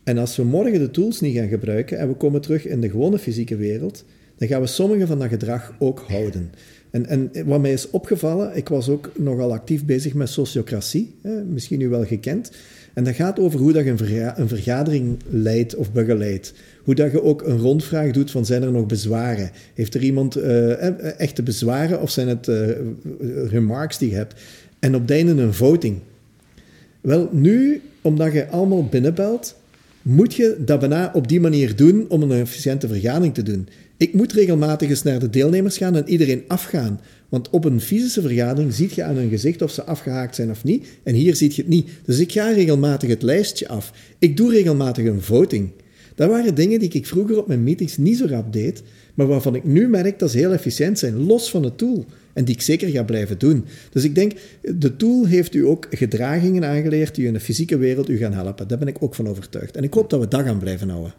En 0.05 0.18
als 0.18 0.37
we 0.37 0.45
morgen 0.45 0.79
de 0.79 0.91
tools 0.91 1.20
niet 1.20 1.37
gaan 1.37 1.49
gebruiken 1.49 1.99
en 1.99 2.09
we 2.09 2.14
komen 2.14 2.41
terug 2.41 2.66
in 2.66 2.81
de 2.81 2.91
gewone 2.91 3.18
fysieke 3.18 3.57
wereld, 3.57 4.05
dan 4.37 4.49
gaan 4.49 4.61
we 4.61 4.66
sommige 4.66 5.07
van 5.07 5.18
dat 5.18 5.29
gedrag 5.29 5.75
ook 5.79 6.05
houden. 6.07 6.51
En, 6.95 7.07
en 7.07 7.30
wat 7.47 7.61
mij 7.61 7.72
is 7.72 7.90
opgevallen, 7.90 8.57
ik 8.57 8.68
was 8.68 8.88
ook 8.88 9.11
nogal 9.16 9.53
actief 9.53 9.84
bezig 9.84 10.14
met 10.14 10.28
sociocratie, 10.28 11.14
misschien 11.49 11.80
u 11.80 11.88
wel 11.88 12.05
gekend. 12.05 12.51
En 12.92 13.05
dat 13.05 13.14
gaat 13.14 13.38
over 13.38 13.61
hoe 13.61 13.72
dat 13.72 13.84
je 13.84 13.90
een, 13.90 14.40
een 14.40 14.49
vergadering 14.49 15.18
leidt 15.28 15.74
of 15.74 15.92
begeleidt. 15.92 16.55
Hoe 16.82 16.95
dat 16.95 17.12
je 17.12 17.22
ook 17.22 17.42
een 17.42 17.59
rondvraag 17.59 18.11
doet 18.11 18.30
van 18.30 18.47
zijn 18.47 18.62
er 18.62 18.72
nog 18.72 18.86
bezwaren? 18.86 19.51
Heeft 19.74 19.95
er 19.95 20.03
iemand 20.03 20.36
uh, 20.36 21.20
echte 21.20 21.42
bezwaren 21.42 22.01
of 22.01 22.11
zijn 22.11 22.28
het 22.28 22.51
remarks 23.49 23.99
die 23.99 24.11
je 24.11 24.16
hebt? 24.16 24.40
En 24.78 24.95
op 24.95 25.01
het 25.01 25.11
einde 25.11 25.42
een 25.42 25.55
voting. 25.55 25.99
Wel, 27.01 27.28
nu, 27.32 27.82
omdat 28.01 28.32
je 28.32 28.49
allemaal 28.49 28.86
binnenbelt, 28.86 29.57
moet 30.03 30.34
je 30.34 30.57
dat 30.59 30.80
bijna 30.80 31.11
op 31.14 31.28
die 31.28 31.40
manier 31.40 31.76
doen 31.76 32.05
om 32.09 32.22
een 32.22 32.40
efficiënte 32.40 32.88
vergadering 32.88 33.34
te 33.34 33.42
doen. 33.42 33.68
Ik 33.97 34.14
moet 34.14 34.32
regelmatig 34.32 34.88
eens 34.88 35.03
naar 35.03 35.18
de 35.18 35.30
deelnemers 35.30 35.76
gaan 35.76 35.97
en 35.97 36.09
iedereen 36.09 36.45
afgaan. 36.47 37.01
Want 37.28 37.51
op 37.51 37.64
een 37.64 37.80
fysische 37.80 38.20
vergadering 38.20 38.74
ziet 38.74 38.95
je 38.95 39.03
aan 39.03 39.16
hun 39.16 39.28
gezicht 39.28 39.62
of 39.62 39.70
ze 39.70 39.84
afgehaakt 39.84 40.34
zijn 40.34 40.51
of 40.51 40.64
niet. 40.64 40.86
En 41.03 41.14
hier 41.14 41.36
ziet 41.36 41.55
je 41.55 41.62
het 41.62 41.70
niet. 41.70 41.88
Dus 42.05 42.18
ik 42.18 42.32
ga 42.32 42.51
regelmatig 42.51 43.09
het 43.09 43.22
lijstje 43.22 43.68
af. 43.68 43.92
Ik 44.18 44.36
doe 44.36 44.51
regelmatig 44.51 45.05
een 45.05 45.22
voting. 45.22 45.70
Dat 46.14 46.28
waren 46.28 46.55
dingen 46.55 46.78
die 46.78 46.90
ik 46.92 47.07
vroeger 47.07 47.38
op 47.38 47.47
mijn 47.47 47.62
meetings 47.62 47.97
niet 47.97 48.16
zo 48.16 48.26
rap 48.28 48.53
deed, 48.53 48.82
maar 49.14 49.26
waarvan 49.26 49.55
ik 49.55 49.64
nu 49.64 49.88
merk 49.88 50.18
dat 50.18 50.30
ze 50.30 50.38
heel 50.38 50.53
efficiënt 50.53 50.99
zijn, 50.99 51.26
los 51.26 51.51
van 51.51 51.62
het 51.62 51.78
tool. 51.78 52.05
En 52.32 52.45
die 52.45 52.55
ik 52.55 52.61
zeker 52.61 52.88
ga 52.88 53.03
blijven 53.03 53.38
doen. 53.38 53.64
Dus 53.90 54.05
ik 54.05 54.14
denk, 54.14 54.32
de 54.61 54.97
tool 54.97 55.26
heeft 55.26 55.55
u 55.55 55.66
ook 55.66 55.86
gedragingen 55.90 56.64
aangeleerd 56.64 57.14
die 57.14 57.24
u 57.24 57.26
in 57.26 57.32
de 57.32 57.40
fysieke 57.40 57.76
wereld 57.76 58.09
u 58.09 58.16
gaan 58.16 58.32
helpen. 58.32 58.68
Daar 58.68 58.78
ben 58.78 58.88
ik 58.88 58.97
ook 59.01 59.14
van 59.14 59.28
overtuigd. 59.28 59.76
En 59.76 59.82
ik 59.82 59.95
hoop 59.95 60.11
dat 60.11 60.20
we 60.20 60.28
dat 60.28 60.42
gaan 60.42 60.59
blijven 60.59 60.88
houden. 60.88 61.14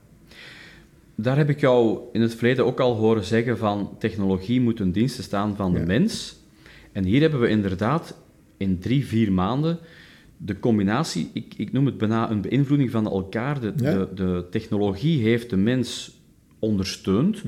Daar 1.16 1.38
heb 1.38 1.50
ik 1.50 1.60
jou 1.60 2.00
in 2.12 2.22
het 2.22 2.36
verleden 2.36 2.66
ook 2.66 2.80
al 2.80 2.96
horen 2.96 3.24
zeggen 3.24 3.58
van 3.58 3.96
technologie 4.00 4.62
moet 4.62 4.80
een 4.80 4.92
diensten 4.92 5.24
staan 5.24 5.56
van 5.56 5.74
de 5.74 5.80
mens. 5.80 6.36
En 6.92 7.04
hier 7.04 7.22
hebben 7.22 7.40
we 7.40 7.48
inderdaad 7.48 8.18
in 8.58 8.80
drie, 8.80 9.06
vier 9.06 9.32
maanden 9.32 9.80
de 10.38 10.60
combinatie, 10.60 11.30
ik, 11.34 11.54
ik 11.58 11.72
noem 11.72 11.86
het 11.86 11.98
bijna 11.98 12.30
een 12.30 12.42
beïnvloeding 12.42 12.92
van 12.92 13.06
elkaar. 13.06 13.60
De, 13.60 13.76
de, 13.76 14.08
de, 14.16 14.46
technologie 14.50 15.22
heeft 15.22 15.50
de 15.50 15.58
mens 15.58 16.20
ondersteund. 16.60 17.44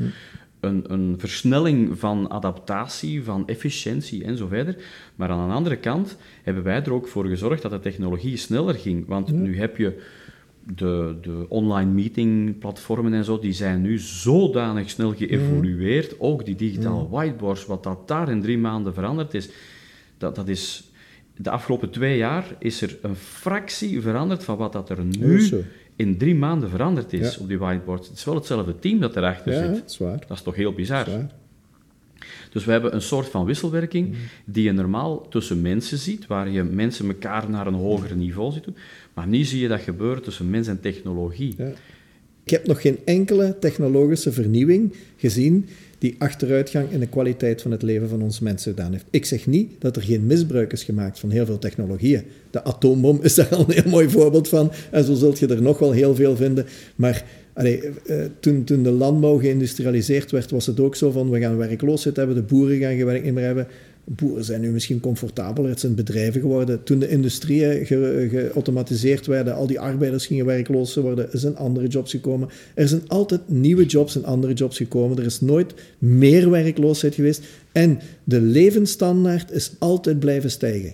Een, 0.59 0.83
een, 0.93 1.15
versnelling 1.17 1.99
van 1.99 2.29
adaptatie, 2.29 3.23
van 3.23 3.47
efficiëntie 3.47 4.23
en 4.23 4.37
zo 4.37 4.47
verder. 4.47 4.75
Maar 5.15 5.29
aan 5.29 5.47
de 5.47 5.53
andere 5.53 5.77
kant 5.77 6.17
hebben 6.43 6.63
wij 6.63 6.83
er 6.83 6.93
ook 6.93 7.07
voor 7.07 7.25
gezorgd 7.25 7.61
dat 7.61 7.71
de 7.71 7.79
technologie 7.79 8.37
sneller 8.37 8.75
ging. 8.75 9.07
Want 9.07 9.31
nu 9.31 9.57
heb 9.57 9.77
je 9.77 10.01
de, 10.75 11.15
de 11.21 11.45
online 11.49 11.91
meeting 11.91 12.57
platformen 12.59 13.13
en 13.13 13.23
zo, 13.23 13.39
die 13.39 13.53
zijn 13.53 13.81
nu 13.81 13.97
zodanig 13.97 14.89
snel 14.89 15.13
geëvolueerd. 15.13 16.19
Ook 16.19 16.45
die 16.45 16.55
digitale 16.55 17.07
whiteboards, 17.09 17.65
wat 17.65 17.83
dat 17.83 18.07
daar 18.07 18.29
in 18.29 18.41
drie 18.41 18.57
maanden 18.57 18.93
veranderd 18.93 19.33
is, 19.33 19.49
dat, 20.17 20.35
dat 20.35 20.47
is... 20.47 20.91
De 21.39 21.49
afgelopen 21.49 21.89
twee 21.89 22.17
jaar 22.17 22.55
is 22.59 22.81
er 22.81 22.97
een 23.01 23.15
fractie 23.15 24.01
veranderd 24.01 24.43
van 24.43 24.57
wat 24.57 24.73
dat 24.73 24.89
er 24.89 25.03
nu 25.03 25.65
in 25.95 26.17
drie 26.17 26.35
maanden 26.35 26.69
veranderd 26.69 27.13
is 27.13 27.37
op 27.37 27.47
die 27.47 27.57
whiteboards. 27.57 28.07
Het 28.07 28.17
is 28.17 28.23
wel 28.23 28.35
hetzelfde 28.35 28.79
team 28.79 28.99
dat 28.99 29.15
erachter 29.15 29.53
ja, 29.53 29.59
zit. 29.59 29.75
Dat 29.75 29.89
is, 29.89 29.97
waar. 29.97 30.19
dat 30.27 30.37
is 30.37 30.41
toch 30.41 30.55
heel 30.55 30.73
bizar. 30.73 31.07
Dus 32.51 32.65
we 32.65 32.71
hebben 32.71 32.93
een 32.93 33.01
soort 33.01 33.27
van 33.27 33.45
wisselwerking 33.45 34.15
die 34.45 34.63
je 34.63 34.71
normaal 34.71 35.27
tussen 35.27 35.61
mensen 35.61 35.97
ziet, 35.97 36.27
waar 36.27 36.49
je 36.49 36.63
mensen 36.63 37.07
elkaar 37.07 37.49
naar 37.49 37.67
een 37.67 37.73
hoger 37.73 38.15
niveau 38.15 38.51
ziet 38.51 38.63
doen. 38.63 38.77
Maar 39.17 39.27
nu 39.27 39.43
zie 39.43 39.59
je 39.59 39.67
dat 39.67 39.81
gebeuren 39.81 40.23
tussen 40.23 40.49
mens 40.49 40.67
en 40.67 40.79
technologie. 40.79 41.55
Ik 42.43 42.49
heb 42.49 42.67
nog 42.67 42.81
geen 42.81 42.97
enkele 43.05 43.55
technologische 43.59 44.31
vernieuwing 44.31 44.93
gezien 45.15 45.65
die 45.97 46.15
achteruitgang 46.17 46.91
in 46.91 46.99
de 46.99 47.07
kwaliteit 47.07 47.61
van 47.61 47.71
het 47.71 47.81
leven 47.81 48.09
van 48.09 48.21
ons 48.21 48.39
mensen 48.39 48.73
gedaan 48.73 48.91
heeft. 48.91 49.05
Ik 49.09 49.25
zeg 49.25 49.47
niet 49.47 49.71
dat 49.79 49.95
er 49.95 50.01
geen 50.01 50.25
misbruik 50.25 50.71
is 50.71 50.83
gemaakt 50.83 51.19
van 51.19 51.29
heel 51.29 51.45
veel 51.45 51.59
technologieën. 51.59 52.23
De 52.51 52.63
atoombom 52.63 53.19
is 53.21 53.35
daar 53.35 53.55
al 53.55 53.65
een 53.67 53.81
heel 53.81 53.91
mooi 53.91 54.09
voorbeeld 54.09 54.47
van. 54.47 54.71
En 54.91 55.03
zo 55.03 55.13
zult 55.13 55.39
je 55.39 55.47
er 55.47 55.61
nog 55.61 55.79
wel 55.79 55.91
heel 55.91 56.15
veel 56.15 56.35
vinden. 56.35 56.65
Maar 56.95 57.25
uh, 57.63 57.83
toen, 58.39 58.63
toen 58.63 58.83
de 58.83 58.91
landbouw 58.91 59.37
geïndustrialiseerd 59.37 60.31
werd, 60.31 60.51
was 60.51 60.65
het 60.65 60.79
ook 60.79 60.95
zo 60.95 61.11
van 61.11 61.29
we 61.29 61.39
gaan 61.39 61.57
werkloosheid 61.57 62.15
hebben, 62.15 62.35
de 62.35 62.41
boeren 62.41 62.77
gaan 62.77 62.95
geen 62.95 63.05
werk 63.05 63.33
meer 63.33 63.45
hebben. 63.45 63.67
Boeren 64.09 64.43
zijn 64.43 64.61
nu 64.61 64.71
misschien 64.71 64.99
comfortabeler, 64.99 65.69
het 65.69 65.79
zijn 65.79 65.95
bedrijven 65.95 66.41
geworden. 66.41 66.83
Toen 66.83 66.99
de 66.99 67.09
industrieën 67.09 67.85
geautomatiseerd 67.85 69.25
werden, 69.25 69.55
al 69.55 69.67
die 69.67 69.79
arbeiders 69.79 70.25
gingen 70.25 70.45
werkloos 70.45 70.95
worden, 70.95 71.31
er 71.31 71.39
zijn 71.39 71.55
andere 71.55 71.87
jobs 71.87 72.11
gekomen. 72.11 72.49
Er 72.73 72.87
zijn 72.87 73.01
altijd 73.07 73.41
nieuwe 73.45 73.85
jobs 73.85 74.15
en 74.15 74.23
andere 74.23 74.53
jobs 74.53 74.77
gekomen. 74.77 75.17
Er 75.17 75.25
is 75.25 75.41
nooit 75.41 75.73
meer 75.97 76.49
werkloosheid 76.49 77.15
geweest. 77.15 77.41
En 77.71 77.99
de 78.23 78.41
levensstandaard 78.41 79.51
is 79.51 79.71
altijd 79.79 80.19
blijven 80.19 80.51
stijgen. 80.51 80.93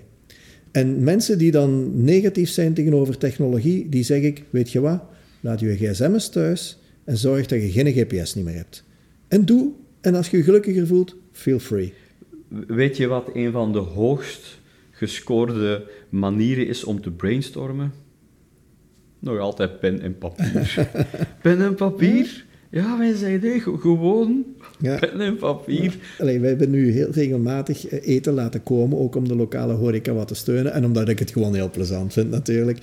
En 0.72 1.04
mensen 1.04 1.38
die 1.38 1.52
dan 1.52 2.04
negatief 2.04 2.50
zijn 2.50 2.74
tegenover 2.74 3.18
technologie, 3.18 3.90
die 3.90 4.04
zeg 4.04 4.22
ik, 4.22 4.44
weet 4.50 4.72
je 4.72 4.80
wat, 4.80 5.04
laat 5.40 5.60
je 5.60 5.76
gsm's 5.76 6.30
thuis 6.30 6.78
en 7.04 7.18
zorg 7.18 7.46
dat 7.46 7.62
je 7.62 7.72
geen 7.72 7.94
gps 7.94 8.36
niet 8.36 8.46
meer 8.46 8.56
hebt. 8.56 8.84
En 9.28 9.46
doe, 9.46 9.72
en 10.02 10.16
als 10.16 10.30
je 10.30 10.38
je 10.38 10.44
gelukkiger 10.44 10.88
voelt, 10.88 11.16
feel 11.32 11.60
free. 11.60 11.94
Weet 12.68 12.98
je 12.98 13.08
wat 13.08 13.30
een 13.34 13.52
van 13.52 13.74
de 13.74 13.80
hoogst 13.80 14.60
gescoorde 14.92 15.88
manieren 16.10 16.68
is 16.68 16.84
om 16.84 17.02
te 17.02 17.12
brainstormen? 17.12 17.94
Nog 19.20 19.40
altijd 19.40 19.80
pen 19.80 20.02
en 20.02 20.18
papier. 20.18 20.90
pen 21.42 21.62
en 21.62 21.76
papier? 21.76 22.46
Ja, 22.70 22.98
wij 22.98 23.16
zeiden 23.16 23.62
gewoon 23.62 24.46
ja. 24.80 24.98
pen 25.00 25.22
en 25.22 25.36
papier. 25.36 25.96
Allee, 26.20 26.40
wij 26.40 26.50
hebben 26.50 26.70
nu 26.70 26.92
heel 26.92 27.12
regelmatig 27.12 27.88
eh, 27.88 28.08
eten 28.08 28.34
laten 28.34 28.64
komen, 28.64 28.98
ook 28.98 29.16
om 29.16 29.28
de 29.28 29.36
lokale 29.36 29.74
horeca 29.74 30.14
wat 30.14 30.28
te 30.28 30.36
steunen. 30.36 30.74
En 30.74 30.86
omdat 30.86 31.10
ik 31.10 31.20
het 31.20 31.32
gewoon 31.32 31.56
heel 31.56 31.70
plezant 31.70 32.14
vind 32.14 32.30
natuurlijk. 32.30 32.78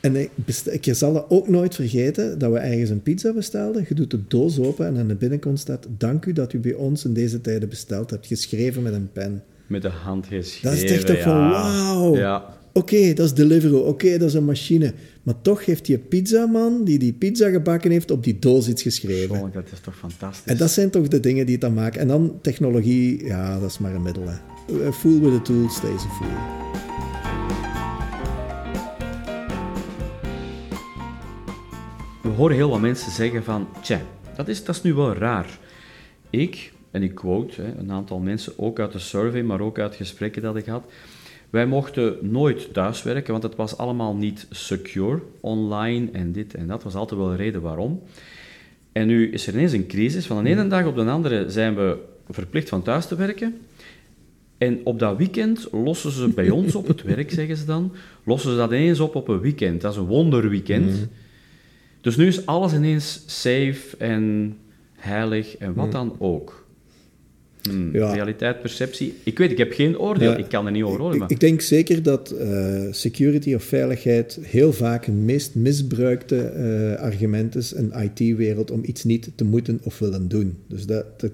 En 0.00 0.16
ik, 0.16 0.30
ik 0.70 0.94
zal 0.94 1.30
ook 1.30 1.48
nooit 1.48 1.74
vergeten 1.74 2.38
dat 2.38 2.52
we 2.52 2.58
ergens 2.58 2.90
een 2.90 3.02
pizza 3.02 3.32
bestelden. 3.32 3.84
Je 3.88 3.94
doet 3.94 4.10
de 4.10 4.20
doos 4.28 4.58
open 4.58 4.86
en 4.86 4.96
aan 4.96 5.08
de 5.08 5.14
binnenkant 5.14 5.58
staat... 5.58 5.86
Dank 5.98 6.24
u 6.24 6.32
dat 6.32 6.52
u 6.52 6.58
bij 6.58 6.74
ons 6.74 7.04
in 7.04 7.12
deze 7.12 7.40
tijden 7.40 7.68
besteld 7.68 8.10
hebt. 8.10 8.26
Geschreven 8.26 8.82
met 8.82 8.92
een 8.92 9.12
pen. 9.12 9.42
Met 9.66 9.82
de 9.82 9.88
hand 9.88 10.26
geschreven, 10.26 10.70
Dat 10.70 10.90
is 10.90 10.90
echt 10.90 11.06
toch 11.06 11.20
van, 11.22 11.50
wauw. 11.50 12.16
Ja. 12.16 12.54
Oké, 12.72 13.12
dat 13.12 13.26
is 13.26 13.34
Deliveroo. 13.34 13.80
Oké, 13.80 14.18
dat 14.18 14.28
is 14.28 14.34
een 14.34 14.44
machine. 14.44 14.92
Maar 15.22 15.34
toch 15.42 15.64
heeft 15.64 15.84
die 15.86 15.98
pizzaman 15.98 16.84
die 16.84 16.98
die 16.98 17.12
pizza 17.12 17.48
gebakken 17.48 17.90
heeft 17.90 18.10
op 18.10 18.24
die 18.24 18.38
doos 18.38 18.68
iets 18.68 18.82
geschreven. 18.82 19.40
Oh, 19.40 19.52
dat 19.52 19.64
is 19.72 19.80
toch 19.80 19.96
fantastisch. 19.96 20.52
En 20.52 20.56
dat 20.56 20.70
zijn 20.70 20.90
toch 20.90 21.08
de 21.08 21.20
dingen 21.20 21.44
die 21.44 21.54
het 21.54 21.62
dan 21.62 21.74
maken. 21.74 22.00
En 22.00 22.08
dan 22.08 22.38
technologie, 22.42 23.24
ja, 23.24 23.60
dat 23.60 23.70
is 23.70 23.78
maar 23.78 23.94
een 23.94 24.02
middel. 24.02 24.24
Hè. 24.26 24.92
Fool 24.92 25.20
with 25.20 25.32
the 25.32 25.42
tools, 25.42 25.74
stays 25.74 26.02
a 26.02 26.08
fool. 26.08 27.05
Horen 32.36 32.56
heel 32.56 32.70
wat 32.70 32.80
mensen 32.80 33.12
zeggen 33.12 33.44
van, 33.44 33.68
tja, 33.82 34.00
dat 34.36 34.48
is, 34.48 34.64
dat 34.64 34.74
is 34.74 34.82
nu 34.82 34.94
wel 34.94 35.14
raar. 35.14 35.58
Ik, 36.30 36.72
en 36.90 37.02
ik 37.02 37.14
quote 37.14 37.62
hè, 37.62 37.74
een 37.78 37.92
aantal 37.92 38.18
mensen, 38.18 38.52
ook 38.56 38.78
uit 38.78 38.92
de 38.92 38.98
survey, 38.98 39.42
maar 39.42 39.60
ook 39.60 39.78
uit 39.78 39.94
gesprekken 39.94 40.42
dat 40.42 40.56
ik 40.56 40.66
had, 40.66 40.84
wij 41.50 41.66
mochten 41.66 42.16
nooit 42.20 42.72
thuiswerken, 42.72 43.32
want 43.32 43.42
het 43.42 43.56
was 43.56 43.76
allemaal 43.76 44.14
niet 44.14 44.46
secure, 44.50 45.20
online 45.40 46.08
en 46.12 46.32
dit 46.32 46.54
en 46.54 46.66
dat. 46.66 46.82
was 46.82 46.94
altijd 46.94 47.20
wel 47.20 47.30
een 47.30 47.36
reden 47.36 47.60
waarom. 47.60 48.02
En 48.92 49.06
nu 49.06 49.30
is 49.30 49.46
er 49.46 49.54
ineens 49.54 49.72
een 49.72 49.86
crisis. 49.86 50.26
Van 50.26 50.44
de 50.44 50.50
ene 50.50 50.66
dag 50.66 50.86
op 50.86 50.94
de 50.94 51.04
andere 51.04 51.50
zijn 51.50 51.74
we 51.74 51.98
verplicht 52.30 52.68
van 52.68 52.82
thuis 52.82 53.06
te 53.06 53.16
werken. 53.16 53.58
En 54.58 54.80
op 54.84 54.98
dat 54.98 55.16
weekend 55.16 55.68
lossen 55.72 56.10
ze 56.10 56.28
bij 56.28 56.50
ons 56.50 56.74
op 56.74 56.86
het 56.88 57.02
werk, 57.14 57.30
zeggen 57.30 57.56
ze 57.56 57.64
dan, 57.64 57.92
lossen 58.24 58.50
ze 58.50 58.56
dat 58.56 58.70
ineens 58.70 59.00
op 59.00 59.14
op 59.14 59.28
een 59.28 59.40
weekend. 59.40 59.80
Dat 59.80 59.92
is 59.92 59.98
een 59.98 60.04
wonderweekend. 60.04 60.90
Mm. 60.90 61.08
Dus 62.06 62.16
nu 62.16 62.26
is 62.26 62.46
alles 62.46 62.72
ineens 62.72 63.22
safe 63.26 63.96
en 63.98 64.56
heilig 64.94 65.56
en 65.56 65.74
wat 65.74 65.86
mm. 65.86 65.90
dan 65.92 66.16
ook. 66.18 66.66
Hmm, 67.62 67.92
Ja. 67.92 68.12
Realiteit, 68.12 68.60
perceptie. 68.60 69.14
Ik 69.22 69.38
weet, 69.38 69.50
ik 69.50 69.58
heb 69.58 69.72
geen 69.72 69.98
oordeel. 69.98 70.30
Ja. 70.30 70.36
Ik 70.36 70.48
kan 70.48 70.66
er 70.66 70.72
niet 70.72 70.82
over 70.82 71.02
oordelen. 71.02 71.24
Ik, 71.24 71.30
ik 71.30 71.40
denk 71.40 71.60
zeker 71.60 72.02
dat 72.02 72.30
eh, 72.30 72.82
security 72.90 73.54
of 73.54 73.62
veiligheid 73.62 74.38
heel 74.42 74.72
vaak 74.72 75.06
een 75.06 75.24
meest 75.24 75.54
misbruikte 75.54 76.36
eh, 76.36 77.02
argument 77.02 77.54
is 77.56 77.72
in 77.72 77.88
de 77.88 78.10
IT-wereld 78.14 78.70
om 78.70 78.80
iets 78.84 79.04
niet 79.04 79.30
te 79.34 79.44
moeten 79.44 79.80
of 79.82 79.98
willen 79.98 80.28
doen. 80.28 80.56
Dus 80.68 80.86
dat, 80.86 81.20
dat, 81.20 81.32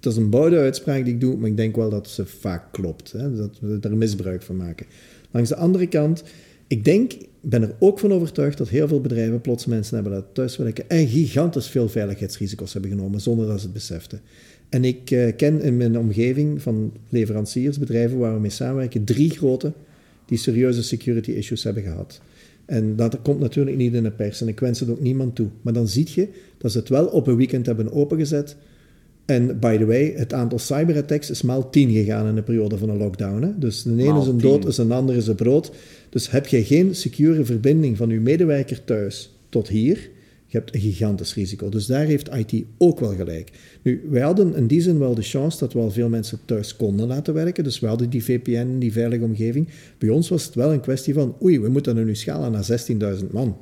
dat 0.00 0.12
is 0.12 0.18
een 0.18 0.30
boude 0.30 0.58
uitspraak 0.58 1.04
die 1.04 1.14
ik 1.14 1.20
doe, 1.20 1.36
maar 1.36 1.48
ik 1.48 1.56
denk 1.56 1.76
wel 1.76 1.90
dat 1.90 2.08
ze 2.08 2.26
vaak 2.26 2.72
klopt. 2.72 3.12
Hè? 3.12 3.36
Dat 3.36 3.58
we 3.60 3.78
er 3.80 3.96
misbruik 3.96 4.42
van 4.42 4.56
maken. 4.56 4.86
Langs 5.30 5.48
de 5.48 5.56
andere 5.56 5.86
kant, 5.86 6.22
ik 6.72 6.84
denk, 6.84 7.12
ben 7.40 7.62
er 7.62 7.74
ook 7.78 7.98
van 7.98 8.12
overtuigd 8.12 8.58
dat 8.58 8.68
heel 8.68 8.88
veel 8.88 9.00
bedrijven 9.00 9.40
plots 9.40 9.66
mensen 9.66 9.94
hebben 9.94 10.12
dat 10.12 10.24
thuiswerken 10.32 10.88
en 10.88 11.08
gigantisch 11.08 11.66
veel 11.66 11.88
veiligheidsrisico's 11.88 12.72
hebben 12.72 12.90
genomen 12.90 13.20
zonder 13.20 13.46
dat 13.46 13.58
ze 13.58 13.64
het 13.64 13.74
beseften. 13.74 14.20
En 14.68 14.84
ik 14.84 15.10
eh, 15.10 15.36
ken 15.36 15.60
in 15.60 15.76
mijn 15.76 15.98
omgeving 15.98 16.62
van 16.62 16.92
leveranciers, 17.08 17.78
bedrijven 17.78 18.18
waar 18.18 18.34
we 18.34 18.40
mee 18.40 18.50
samenwerken, 18.50 19.04
drie 19.04 19.30
grote 19.30 19.72
die 20.26 20.38
serieuze 20.38 20.82
security 20.82 21.30
issues 21.30 21.64
hebben 21.64 21.82
gehad. 21.82 22.20
En 22.64 22.96
dat 22.96 23.22
komt 23.22 23.40
natuurlijk 23.40 23.76
niet 23.76 23.94
in 23.94 24.02
de 24.02 24.10
pers 24.10 24.40
en 24.40 24.48
ik 24.48 24.60
wens 24.60 24.80
het 24.80 24.90
ook 24.90 25.00
niemand 25.00 25.34
toe. 25.34 25.48
Maar 25.62 25.72
dan 25.72 25.88
zie 25.88 26.08
je 26.14 26.28
dat 26.58 26.72
ze 26.72 26.78
het 26.78 26.88
wel 26.88 27.06
op 27.06 27.26
een 27.26 27.36
weekend 27.36 27.66
hebben 27.66 27.92
opengezet. 27.92 28.56
En 29.24 29.58
by 29.58 29.78
the 29.78 29.86
way, 29.86 30.12
het 30.16 30.32
aantal 30.32 30.58
cyberattacks 30.58 31.30
is 31.30 31.42
maal 31.42 31.70
10 31.70 31.90
gegaan 31.90 32.26
in 32.26 32.34
de 32.34 32.42
periode 32.42 32.78
van 32.78 32.88
een 32.88 32.96
lockdown. 32.96 33.42
Hè? 33.42 33.58
Dus 33.58 33.82
de 33.82 33.90
ene 33.90 34.04
Maal 34.04 34.22
is 34.22 34.26
een 34.26 34.36
10. 34.36 34.50
dood, 34.50 34.66
is 34.66 34.78
een 34.78 34.92
ander 34.92 35.16
is 35.16 35.26
een 35.26 35.34
brood. 35.34 35.72
Dus 36.12 36.30
heb 36.30 36.46
je 36.46 36.64
geen 36.64 36.94
secure 36.94 37.44
verbinding 37.44 37.96
van 37.96 38.10
uw 38.10 38.20
medewerker 38.20 38.84
thuis 38.84 39.36
tot 39.48 39.68
hier, 39.68 40.10
je 40.46 40.58
hebt 40.58 40.74
een 40.74 40.80
gigantisch 40.80 41.34
risico. 41.34 41.68
Dus 41.68 41.86
daar 41.86 42.04
heeft 42.04 42.34
IT 42.34 42.64
ook 42.78 43.00
wel 43.00 43.14
gelijk. 43.14 43.50
Nu, 43.82 44.02
wij 44.10 44.20
hadden 44.20 44.54
in 44.54 44.66
die 44.66 44.80
zin 44.80 44.98
wel 44.98 45.14
de 45.14 45.22
chance 45.22 45.58
dat 45.58 45.72
we 45.72 45.78
al 45.78 45.90
veel 45.90 46.08
mensen 46.08 46.38
thuis 46.44 46.76
konden 46.76 47.06
laten 47.06 47.34
werken. 47.34 47.64
Dus 47.64 47.80
we 47.80 47.86
hadden 47.86 48.10
die 48.10 48.24
VPN, 48.24 48.78
die 48.78 48.92
veilige 48.92 49.24
omgeving. 49.24 49.68
Bij 49.98 50.08
ons 50.08 50.28
was 50.28 50.44
het 50.44 50.54
wel 50.54 50.72
een 50.72 50.80
kwestie 50.80 51.14
van, 51.14 51.36
oei, 51.42 51.60
we 51.60 51.68
moeten 51.68 51.96
er 51.96 52.04
nu 52.04 52.16
schalen 52.16 52.52
naar 52.52 52.66
16.000 53.20 53.26
man. 53.30 53.56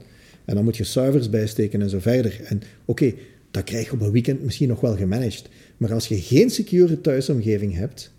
En 0.44 0.54
dan 0.54 0.64
moet 0.64 0.76
je 0.76 0.84
servers 0.84 1.30
bijsteken 1.30 1.82
en 1.82 1.90
zo 1.90 1.98
verder. 1.98 2.40
En 2.44 2.60
oké, 2.84 3.12
dat 3.50 3.64
krijg 3.64 3.86
je 3.86 3.92
op 3.92 4.00
een 4.00 4.12
weekend 4.12 4.42
misschien 4.42 4.68
nog 4.68 4.80
wel 4.80 4.96
gemanaged. 4.96 5.48
Maar 5.76 5.92
als 5.92 6.08
je 6.08 6.20
geen 6.20 6.50
secure 6.50 7.00
thuisomgeving 7.00 7.74
hebt 7.74 8.12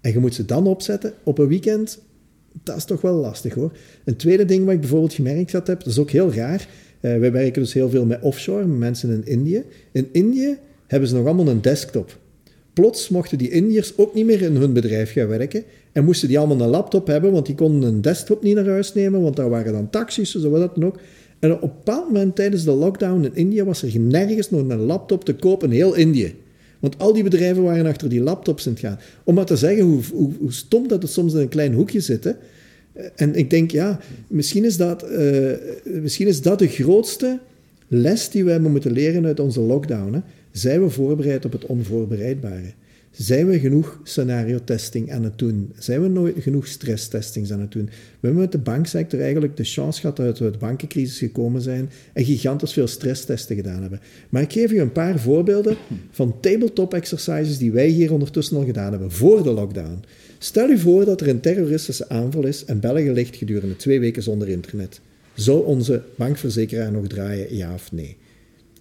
en 0.00 0.12
je 0.12 0.18
moet 0.18 0.34
ze 0.34 0.44
dan 0.44 0.66
opzetten 0.66 1.12
op 1.22 1.38
een 1.38 1.48
weekend, 1.48 2.02
dat 2.64 2.76
is 2.76 2.84
toch 2.84 3.00
wel 3.00 3.14
lastig 3.14 3.54
hoor. 3.54 3.72
Een 4.04 4.16
tweede 4.16 4.44
ding 4.44 4.64
wat 4.64 4.74
ik 4.74 4.80
bijvoorbeeld 4.80 5.12
gemerkt 5.12 5.52
had 5.52 5.66
heb, 5.66 5.78
dat 5.78 5.92
is 5.92 5.98
ook 5.98 6.10
heel 6.10 6.32
raar. 6.32 6.68
Eh, 7.00 7.18
wij 7.18 7.32
werken 7.32 7.62
dus 7.62 7.72
heel 7.72 7.90
veel 7.90 8.04
met 8.04 8.22
offshore, 8.22 8.66
met 8.66 8.78
mensen 8.78 9.10
in 9.10 9.26
Indië. 9.26 9.62
In 9.92 10.08
Indië 10.12 10.58
hebben 10.86 11.08
ze 11.08 11.14
nog 11.14 11.26
allemaal 11.26 11.48
een 11.48 11.62
desktop. 11.62 12.18
Plots 12.72 13.08
mochten 13.08 13.38
die 13.38 13.50
Indiërs 13.50 13.92
ook 13.96 14.14
niet 14.14 14.26
meer 14.26 14.42
in 14.42 14.56
hun 14.56 14.72
bedrijf 14.72 15.12
gaan 15.12 15.28
werken 15.28 15.64
en 15.92 16.04
moesten 16.04 16.28
die 16.28 16.38
allemaal 16.38 16.60
een 16.60 16.68
laptop 16.68 17.06
hebben, 17.06 17.32
want 17.32 17.46
die 17.46 17.54
konden 17.54 17.88
een 17.88 18.00
desktop 18.00 18.42
niet 18.42 18.54
naar 18.54 18.66
huis 18.66 18.94
nemen, 18.94 19.22
want 19.22 19.36
daar 19.36 19.50
waren 19.50 19.72
dan 19.72 19.90
taxis 19.90 20.30
zo, 20.30 20.50
wat 20.50 20.74
dan 20.74 20.84
ook. 20.84 20.98
En 21.38 21.52
op 21.52 21.62
een 21.62 21.68
bepaald 21.68 22.06
moment 22.06 22.36
tijdens 22.36 22.64
de 22.64 22.70
lockdown 22.70 23.24
in 23.24 23.34
India 23.34 23.64
was 23.64 23.82
er 23.82 24.00
nergens 24.00 24.50
nog 24.50 24.68
een 24.68 24.78
laptop 24.78 25.24
te 25.24 25.34
kopen 25.34 25.68
in 25.68 25.74
heel 25.74 25.94
Indië. 25.94 26.34
Want 26.84 26.98
al 26.98 27.12
die 27.12 27.22
bedrijven 27.22 27.62
waren 27.62 27.86
achter 27.86 28.08
die 28.08 28.20
laptops 28.20 28.66
aan 28.66 28.72
het 28.72 28.80
gaan. 28.80 28.98
Om 29.24 29.34
maar 29.34 29.44
te 29.44 29.56
zeggen 29.56 29.84
hoe, 29.84 30.00
hoe, 30.12 30.30
hoe 30.38 30.52
stom 30.52 30.88
dat 30.88 31.02
het 31.02 31.10
soms 31.10 31.32
in 31.32 31.40
een 31.40 31.48
klein 31.48 31.72
hoekje 31.72 32.00
zit. 32.00 32.24
Hè. 32.24 32.32
En 33.14 33.34
ik 33.34 33.50
denk, 33.50 33.70
ja, 33.70 34.00
misschien 34.26 34.64
is, 34.64 34.76
dat, 34.76 35.02
eh, 35.02 35.52
misschien 35.84 36.26
is 36.26 36.42
dat 36.42 36.58
de 36.58 36.68
grootste 36.68 37.38
les 37.88 38.30
die 38.30 38.44
we 38.44 38.50
hebben 38.50 38.70
moeten 38.70 38.92
leren 38.92 39.26
uit 39.26 39.40
onze 39.40 39.60
lockdown. 39.60 40.12
Hè. 40.12 40.20
Zijn 40.50 40.82
we 40.82 40.90
voorbereid 40.90 41.44
op 41.44 41.52
het 41.52 41.66
onvoorbereidbare? 41.66 42.72
Zijn 43.16 43.46
we 43.46 43.58
genoeg 43.58 44.00
scenario-testing 44.02 45.12
aan 45.12 45.24
het 45.24 45.38
doen? 45.38 45.72
Zijn 45.78 46.02
we 46.02 46.08
nooit 46.08 46.34
genoeg 46.38 46.66
stress-testings 46.66 47.52
aan 47.52 47.60
het 47.60 47.72
doen? 47.72 47.84
We 47.84 47.90
hebben 48.20 48.40
met 48.40 48.52
de 48.52 48.58
banksector 48.58 49.20
eigenlijk 49.20 49.56
de 49.56 49.64
chance 49.64 50.00
gehad 50.00 50.16
dat 50.16 50.38
we 50.38 50.44
uit 50.44 50.52
de 50.52 50.58
bankencrisis 50.58 51.18
gekomen 51.18 51.62
zijn 51.62 51.90
en 52.12 52.24
gigantisch 52.24 52.72
veel 52.72 52.86
stresstesten 52.86 53.56
gedaan 53.56 53.80
hebben. 53.80 54.00
Maar 54.28 54.42
ik 54.42 54.52
geef 54.52 54.72
u 54.72 54.80
een 54.80 54.92
paar 54.92 55.18
voorbeelden 55.18 55.76
van 56.10 56.40
tabletop 56.40 56.94
exercises 56.94 57.58
die 57.58 57.72
wij 57.72 57.88
hier 57.88 58.12
ondertussen 58.12 58.56
al 58.56 58.64
gedaan 58.64 58.90
hebben 58.90 59.10
voor 59.10 59.42
de 59.42 59.52
lockdown. 59.52 60.04
Stel 60.38 60.68
u 60.68 60.78
voor 60.78 61.04
dat 61.04 61.20
er 61.20 61.28
een 61.28 61.40
terroristische 61.40 62.08
aanval 62.08 62.46
is 62.46 62.64
en 62.64 62.80
België 62.80 63.10
ligt 63.10 63.36
gedurende 63.36 63.76
twee 63.76 64.00
weken 64.00 64.22
zonder 64.22 64.48
internet. 64.48 65.00
Zou 65.34 65.66
onze 65.66 66.02
bankverzekeraar 66.16 66.92
nog 66.92 67.06
draaien, 67.06 67.56
ja 67.56 67.74
of 67.74 67.92
nee? 67.92 68.16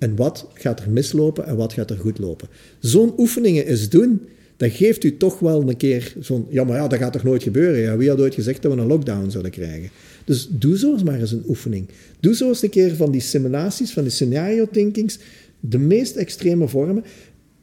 En 0.04 0.16
wat 0.16 0.48
gaat 0.54 0.80
er 0.80 0.90
mislopen 0.90 1.46
en 1.46 1.56
wat 1.56 1.74
gaat 1.74 1.90
er 1.90 1.98
goed 1.98 2.20
lopen? 2.20 2.48
Zo'n 2.80 3.14
oefeningen 3.18 3.68
eens 3.68 3.90
doen, 3.90 4.22
dat 4.58 4.72
geeft 4.72 5.04
u 5.04 5.18
toch 5.18 5.40
wel 5.40 5.70
een 5.70 5.78
keer 5.78 6.16
zo'n... 6.20 6.46
Ja, 6.50 6.64
maar 6.64 6.78
ja, 6.78 6.88
dat 6.88 7.00
gaat 7.00 7.14
toch 7.14 7.24
nooit 7.24 7.44
gebeuren? 7.44 7.82
Ja, 7.82 7.98
wie 7.98 8.10
had 8.10 8.20
ooit 8.20 8.34
gezegd 8.34 8.62
dat 8.62 8.74
we 8.74 8.82
een 8.82 8.88
lockdown 8.88 9.30
zouden 9.30 9.52
krijgen? 9.52 9.90
Dus 10.26 10.48
doe 10.52 10.78
zo 10.78 10.94
eens 10.94 11.04
maar 11.04 11.20
eens 11.20 11.32
een 11.32 11.44
oefening. 11.48 11.88
Doe 12.20 12.36
zo 12.36 12.48
eens 12.48 12.64
een 12.64 12.70
keer 12.70 12.96
van 12.96 13.12
die 13.12 13.22
simulaties, 13.22 13.92
van 13.92 14.04
die 14.04 14.12
scenario-thinkings, 14.12 15.20
de 15.60 15.80
meest 15.80 16.16
extreme 16.16 16.68
vormen. 16.68 17.04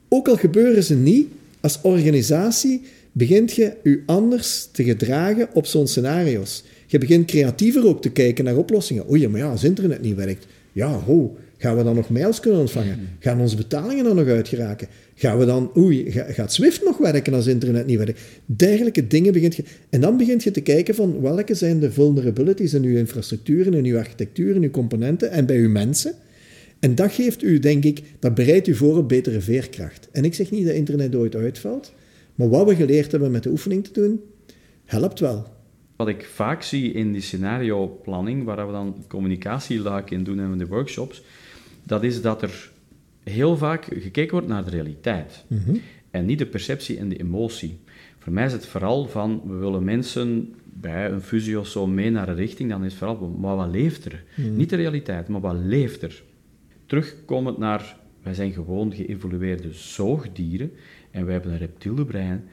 Ook 0.09 0.29
al 0.29 0.37
gebeuren 0.37 0.85
ze 0.85 0.95
niet, 0.95 1.29
als 1.61 1.79
organisatie 1.83 2.83
begint 3.13 3.53
je 3.53 3.73
u 3.83 4.03
anders 4.07 4.69
te 4.73 4.85
gedragen 4.85 5.49
op 5.53 5.67
zo'n 5.67 5.89
scenario's. 5.89 6.65
Je 6.87 6.99
begint 6.99 7.27
creatiever 7.27 7.87
ook 7.87 8.03
te 8.03 8.11
kijken 8.11 8.45
naar 8.45 8.57
oplossingen. 8.57 9.11
Oei, 9.11 9.29
maar 9.29 9.41
ja, 9.41 9.51
als 9.51 9.65
internet 9.65 10.03
niet 10.03 10.17
werkt, 10.17 10.47
ja, 10.73 10.93
ho, 10.93 11.37
gaan 11.61 11.77
we 11.77 11.83
dan 11.83 11.95
nog 11.95 12.09
mails 12.11 12.41
kunnen 12.41 12.61
ontvangen? 12.61 12.99
Gaan 13.19 13.41
onze 13.41 13.57
betalingen 13.57 14.05
dan 14.05 14.17
nog 14.17 14.27
uitgeraken? 14.27 14.89
Gaan 15.15 15.39
we 15.39 15.45
dan, 15.45 15.71
oei, 15.77 16.11
ga- 16.11 16.33
gaat 16.33 16.53
Swift 16.53 16.85
nog 16.85 16.99
werken 16.99 17.35
als 17.35 17.47
internet 17.47 17.87
niet 17.87 17.99
werkt? 17.99 18.21
Dergelijke 18.47 19.07
dingen 19.07 19.33
begint 19.33 19.57
je... 19.57 19.65
En 19.91 20.01
dan 20.01 20.17
begint 20.17 20.43
je 20.43 20.51
te 20.51 20.61
kijken 20.61 20.95
van 20.95 21.21
welke 21.21 21.55
zijn 21.55 21.81
de 21.81 21.93
vulnerabilities 21.93 22.75
in 22.75 22.85
uw 22.85 22.97
infrastructuur, 22.97 23.75
in 23.75 23.85
uw 23.85 23.99
architectuur, 23.99 24.55
in 24.55 24.63
uw 24.63 24.71
componenten 24.71 25.31
en 25.31 25.47
bij 25.47 25.57
uw 25.57 25.71
mensen. 25.71 26.15
En 26.79 26.95
dat 26.95 27.13
geeft 27.13 27.43
u, 27.43 27.59
denk 27.59 27.85
ik, 27.85 28.03
dat 28.19 28.35
bereidt 28.35 28.67
u 28.67 28.75
voor 28.75 28.97
op 28.97 29.09
betere 29.09 29.41
veerkracht. 29.41 30.09
En 30.13 30.25
ik 30.25 30.35
zeg 30.35 30.51
niet 30.51 30.67
dat 30.67 30.75
internet 30.75 31.15
ooit 31.15 31.35
uitvalt, 31.35 31.93
maar 32.35 32.49
wat 32.49 32.69
we 32.69 32.75
geleerd 32.75 33.11
hebben 33.11 33.31
met 33.31 33.43
de 33.43 33.51
oefening 33.51 33.85
te 33.85 33.93
doen, 33.93 34.21
helpt 34.85 35.21
wel. 35.21 35.47
Wat 35.97 36.09
ik 36.09 36.29
vaak 36.35 36.63
zie 36.63 36.93
in 36.93 37.13
die 37.13 37.23
scenario-planning, 37.23 38.45
waar 38.45 38.67
we 38.67 38.73
dan 38.73 39.05
communicatieluik 39.09 40.11
in 40.11 40.25
doen 40.25 40.41
en 40.41 40.59
de 40.59 40.67
workshops, 40.67 41.23
dat 41.83 42.03
is 42.03 42.23
dat 42.23 42.43
er 42.43 42.71
heel 43.23 43.57
vaak 43.57 43.85
gekeken 43.85 44.33
wordt 44.33 44.49
naar 44.49 44.65
de 44.65 44.71
realiteit. 44.71 45.45
En 46.11 46.25
niet 46.27 46.39
de 46.39 46.47
perceptie 46.47 46.99
en 46.99 47.09
de 47.09 47.17
emotie. 47.17 47.79
Voor 48.19 48.33
mij 48.33 48.45
is 48.45 48.53
het 48.53 48.67
vooral 48.67 49.07
van, 49.07 49.43
we 49.47 49.55
willen 49.55 49.85
mensen 49.85 50.55
bij 50.65 51.11
een 51.11 51.21
fusie 51.21 51.59
of 51.59 51.67
zo 51.67 51.87
mee 51.87 52.11
naar 52.11 52.29
een 52.29 52.35
richting, 52.35 52.71
dan 52.71 52.85
is 52.85 52.91
het 52.91 52.99
vooral, 52.99 53.29
maar 53.29 53.57
wat 53.57 53.71
leeft 53.71 54.05
er? 54.05 54.25
Niet 54.37 54.71
de 54.71 54.77
realiteit, 54.77 55.29
maar 55.29 55.41
wat 55.41 55.57
leeft 55.57 56.03
er? 56.03 56.23
Terugkomend 56.87 57.59
naar, 57.59 57.97
wij 58.23 58.35
zijn 58.35 58.53
gewoon 58.53 58.95
geëvolueerde 58.95 59.73
zoogdieren 59.73 60.73
en 61.11 61.25
wij 61.25 61.33
hebben 61.33 61.53
een 61.53 61.59
reptiele 61.59 62.05
brein. 62.05 62.45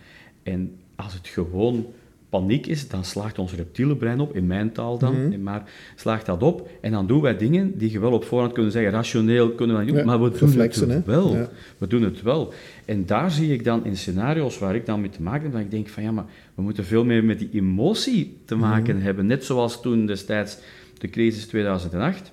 En 0.43 0.75
als 0.95 1.13
het 1.13 1.27
gewoon 1.27 1.85
paniek 2.29 2.65
is, 2.67 2.87
dan 2.89 3.03
slaagt 3.03 3.39
ons 3.39 3.53
reptiele 3.53 3.95
brein 3.95 4.19
op, 4.19 4.35
in 4.35 4.47
mijn 4.47 4.71
taal 4.71 4.97
dan, 4.97 5.41
maar 5.43 5.63
slaagt 5.95 6.25
dat 6.25 6.43
op 6.43 6.69
en 6.81 6.91
dan 6.91 7.07
doen 7.07 7.21
wij 7.21 7.37
dingen 7.37 7.77
die 7.77 7.91
je 7.91 7.99
wel 7.99 8.11
op 8.11 8.23
voorhand 8.25 8.53
kunnen 8.53 8.71
zeggen, 8.71 8.91
rationeel 8.91 9.49
kunnen 9.51 9.75
we 9.77 9.81
dat 9.85 9.91
niet 9.93 10.03
doen, 10.03 10.11
Ja, 10.13 10.17
maar 10.17 10.31
we 10.31 10.37
doen 10.39 10.59
het 10.59 11.05
wel. 11.05 11.35
Ja. 11.35 11.49
We 11.77 11.87
doen 11.87 12.01
het 12.01 12.21
wel. 12.21 12.53
En 12.85 13.05
daar 13.05 13.31
zie 13.31 13.53
ik 13.53 13.63
dan 13.63 13.85
in 13.85 13.97
scenario's 13.97 14.59
waar 14.59 14.75
ik 14.75 14.85
dan 14.85 15.01
mee 15.01 15.09
te 15.09 15.21
maken 15.21 15.41
heb, 15.43 15.51
dat 15.51 15.61
ik 15.61 15.71
denk 15.71 15.87
van 15.87 16.03
ja, 16.03 16.11
maar 16.11 16.25
we 16.55 16.61
moeten 16.61 16.85
veel 16.85 17.05
meer 17.05 17.23
met 17.23 17.39
die 17.39 17.49
emotie 17.53 18.37
te 18.45 18.55
maken 18.55 18.95
Mhm. 18.95 19.05
hebben. 19.05 19.25
Net 19.25 19.43
zoals 19.45 19.81
toen 19.81 20.05
destijds 20.05 20.57
de 20.97 21.09
crisis 21.09 21.45
2008. 21.47 22.31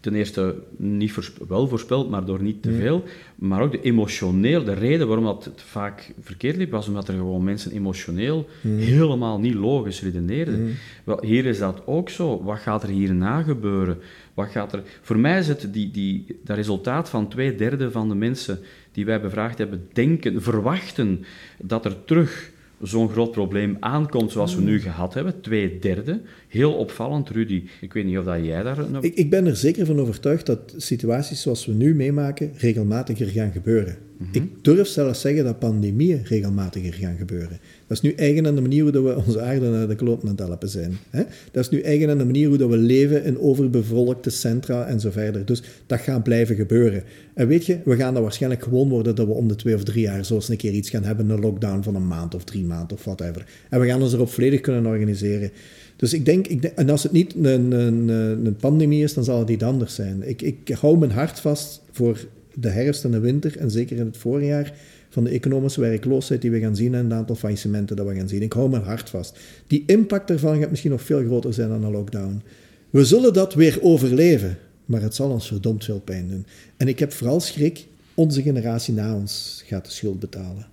Ten 0.00 0.14
eerste 0.14 0.54
niet 0.76 1.32
wel 1.48 1.68
voorspeld, 1.68 2.10
maar 2.10 2.24
door 2.24 2.42
niet 2.42 2.62
te 2.62 2.72
veel. 2.72 3.04
Maar 3.34 3.62
ook 3.62 3.72
de 3.72 3.80
emotioneel, 3.80 4.64
de 4.64 4.72
reden 4.72 5.06
waarom 5.06 5.24
dat 5.24 5.44
het 5.44 5.62
vaak 5.62 6.14
verkeerd 6.20 6.56
liep, 6.56 6.70
was 6.70 6.88
omdat 6.88 7.08
er 7.08 7.14
gewoon 7.14 7.44
mensen 7.44 7.72
emotioneel 7.72 8.48
helemaal 8.62 9.40
niet 9.40 9.54
logisch 9.54 10.02
redeneerden. 10.02 10.74
Wel, 11.04 11.24
hier 11.24 11.46
is 11.46 11.58
dat 11.58 11.82
ook 11.86 12.08
zo. 12.08 12.42
Wat 12.42 12.58
gaat 12.58 12.82
er 12.82 12.88
hierna 12.88 13.42
gebeuren? 13.42 13.98
Wat 14.34 14.48
gaat 14.48 14.72
er... 14.72 14.82
Voor 15.02 15.18
mij 15.18 15.38
is 15.38 15.48
het 15.48 15.68
die, 15.72 15.90
die, 15.90 16.38
dat 16.44 16.56
resultaat 16.56 17.08
van 17.08 17.28
twee 17.28 17.54
derde 17.54 17.90
van 17.90 18.08
de 18.08 18.14
mensen 18.14 18.58
die 18.92 19.04
wij 19.04 19.20
bevraagd 19.20 19.58
hebben, 19.58 19.88
denken, 19.92 20.42
verwachten 20.42 21.24
dat 21.58 21.84
er 21.84 22.04
terug 22.04 22.50
zo'n 22.82 23.08
groot 23.08 23.30
probleem 23.30 23.76
aankomt 23.80 24.32
zoals 24.32 24.54
we 24.54 24.62
nu 24.62 24.80
gehad 24.80 25.14
hebben. 25.14 25.40
Twee 25.40 25.78
derde. 25.78 26.20
Heel 26.48 26.72
opvallend, 26.72 27.30
Rudy. 27.30 27.62
Ik 27.80 27.92
weet 27.92 28.04
niet 28.04 28.18
of 28.18 28.24
dat 28.24 28.44
jij 28.44 28.62
daar... 28.62 28.78
Ik, 29.00 29.14
ik 29.14 29.30
ben 29.30 29.46
er 29.46 29.56
zeker 29.56 29.86
van 29.86 30.00
overtuigd 30.00 30.46
dat 30.46 30.74
situaties 30.76 31.42
zoals 31.42 31.66
we 31.66 31.72
nu 31.72 31.94
meemaken 31.94 32.52
regelmatiger 32.56 33.26
gaan 33.26 33.52
gebeuren. 33.52 33.96
Ik 34.32 34.42
durf 34.62 34.88
zelfs 34.88 35.20
zeggen 35.20 35.44
dat 35.44 35.58
pandemieën 35.58 36.22
regelmatiger 36.24 36.92
gaan 36.92 37.16
gebeuren. 37.16 37.58
Dat 37.88 37.96
is 37.96 38.00
nu 38.00 38.12
eigen 38.12 38.46
aan 38.46 38.54
de 38.54 38.60
manier 38.60 38.82
hoe 38.82 39.02
we 39.02 39.16
onze 39.26 39.40
aarde 39.40 39.68
naar 39.68 39.88
de 39.88 39.94
kloot 39.94 40.22
aan 40.22 40.28
het 40.28 40.38
helpen 40.38 40.68
zijn. 40.68 40.96
Hè? 41.10 41.22
Dat 41.50 41.64
is 41.64 41.70
nu 41.70 41.80
eigen 41.80 42.10
aan 42.10 42.18
de 42.18 42.24
manier 42.24 42.48
hoe 42.48 42.68
we 42.68 42.76
leven 42.76 43.24
in 43.24 43.38
overbevolkte 43.38 44.30
centra 44.30 44.86
en 44.86 45.00
zo 45.00 45.10
verder. 45.10 45.44
Dus 45.44 45.62
dat 45.86 46.00
gaat 46.00 46.22
blijven 46.22 46.56
gebeuren. 46.56 47.02
En 47.34 47.46
weet 47.46 47.66
je, 47.66 47.78
we 47.84 47.96
gaan 47.96 48.14
dat 48.14 48.22
waarschijnlijk 48.22 48.62
gewoon 48.62 48.88
worden 48.88 49.14
dat 49.14 49.26
we 49.26 49.32
om 49.32 49.48
de 49.48 49.56
twee 49.56 49.74
of 49.74 49.84
drie 49.84 50.02
jaar 50.02 50.24
zo 50.24 50.34
eens 50.34 50.48
een 50.48 50.56
keer 50.56 50.72
iets 50.72 50.90
gaan 50.90 51.04
hebben, 51.04 51.30
een 51.30 51.40
lockdown 51.40 51.82
van 51.82 51.94
een 51.94 52.06
maand 52.06 52.34
of 52.34 52.44
drie 52.44 52.64
maanden 52.64 52.96
of 52.96 53.04
whatever. 53.04 53.46
En 53.70 53.80
we 53.80 53.86
gaan 53.86 54.02
ons 54.02 54.12
erop 54.12 54.30
volledig 54.30 54.60
kunnen 54.60 54.86
organiseren. 54.86 55.50
Dus 55.96 56.12
ik 56.12 56.24
denk, 56.24 56.46
ik 56.46 56.64
en 56.64 56.90
als 56.90 57.02
het 57.02 57.12
niet 57.12 57.34
een, 57.34 57.72
een, 57.72 58.08
een 58.46 58.56
pandemie 58.56 59.02
is, 59.02 59.14
dan 59.14 59.24
zal 59.24 59.38
het 59.38 59.48
niet 59.48 59.64
anders 59.64 59.94
zijn. 59.94 60.28
Ik, 60.28 60.42
ik 60.42 60.76
hou 60.80 60.98
mijn 60.98 61.10
hart 61.10 61.40
vast 61.40 61.82
voor 61.90 62.26
de 62.54 62.68
herfst 62.68 63.04
en 63.04 63.10
de 63.10 63.18
winter, 63.18 63.58
en 63.58 63.70
zeker 63.70 63.96
in 63.96 64.06
het 64.06 64.16
voorjaar, 64.16 64.74
van 65.18 65.26
de 65.26 65.36
economische 65.36 65.80
werkloosheid 65.80 66.40
die 66.40 66.50
we 66.50 66.60
gaan 66.60 66.76
zien 66.76 66.94
en 66.94 67.04
het 67.04 67.12
aantal 67.12 67.36
faillissementen 67.36 67.96
dat 67.96 68.06
we 68.06 68.14
gaan 68.14 68.28
zien. 68.28 68.42
Ik 68.42 68.52
hou 68.52 68.70
mijn 68.70 68.82
hart 68.82 69.10
vast. 69.10 69.38
Die 69.66 69.82
impact 69.86 70.28
daarvan 70.28 70.60
gaat 70.60 70.70
misschien 70.70 70.90
nog 70.90 71.02
veel 71.02 71.24
groter 71.24 71.54
zijn 71.54 71.68
dan 71.68 71.84
een 71.84 71.90
lockdown. 71.90 72.42
We 72.90 73.04
zullen 73.04 73.32
dat 73.32 73.54
weer 73.54 73.78
overleven, 73.82 74.58
maar 74.84 75.02
het 75.02 75.14
zal 75.14 75.30
ons 75.30 75.46
verdomd 75.46 75.84
veel 75.84 76.00
pijn 76.00 76.28
doen. 76.28 76.46
En 76.76 76.88
ik 76.88 76.98
heb 76.98 77.12
vooral 77.12 77.40
schrik, 77.40 77.86
onze 78.14 78.42
generatie 78.42 78.94
na 78.94 79.14
ons 79.14 79.62
gaat 79.66 79.84
de 79.84 79.90
schuld 79.90 80.18
betalen. 80.18 80.66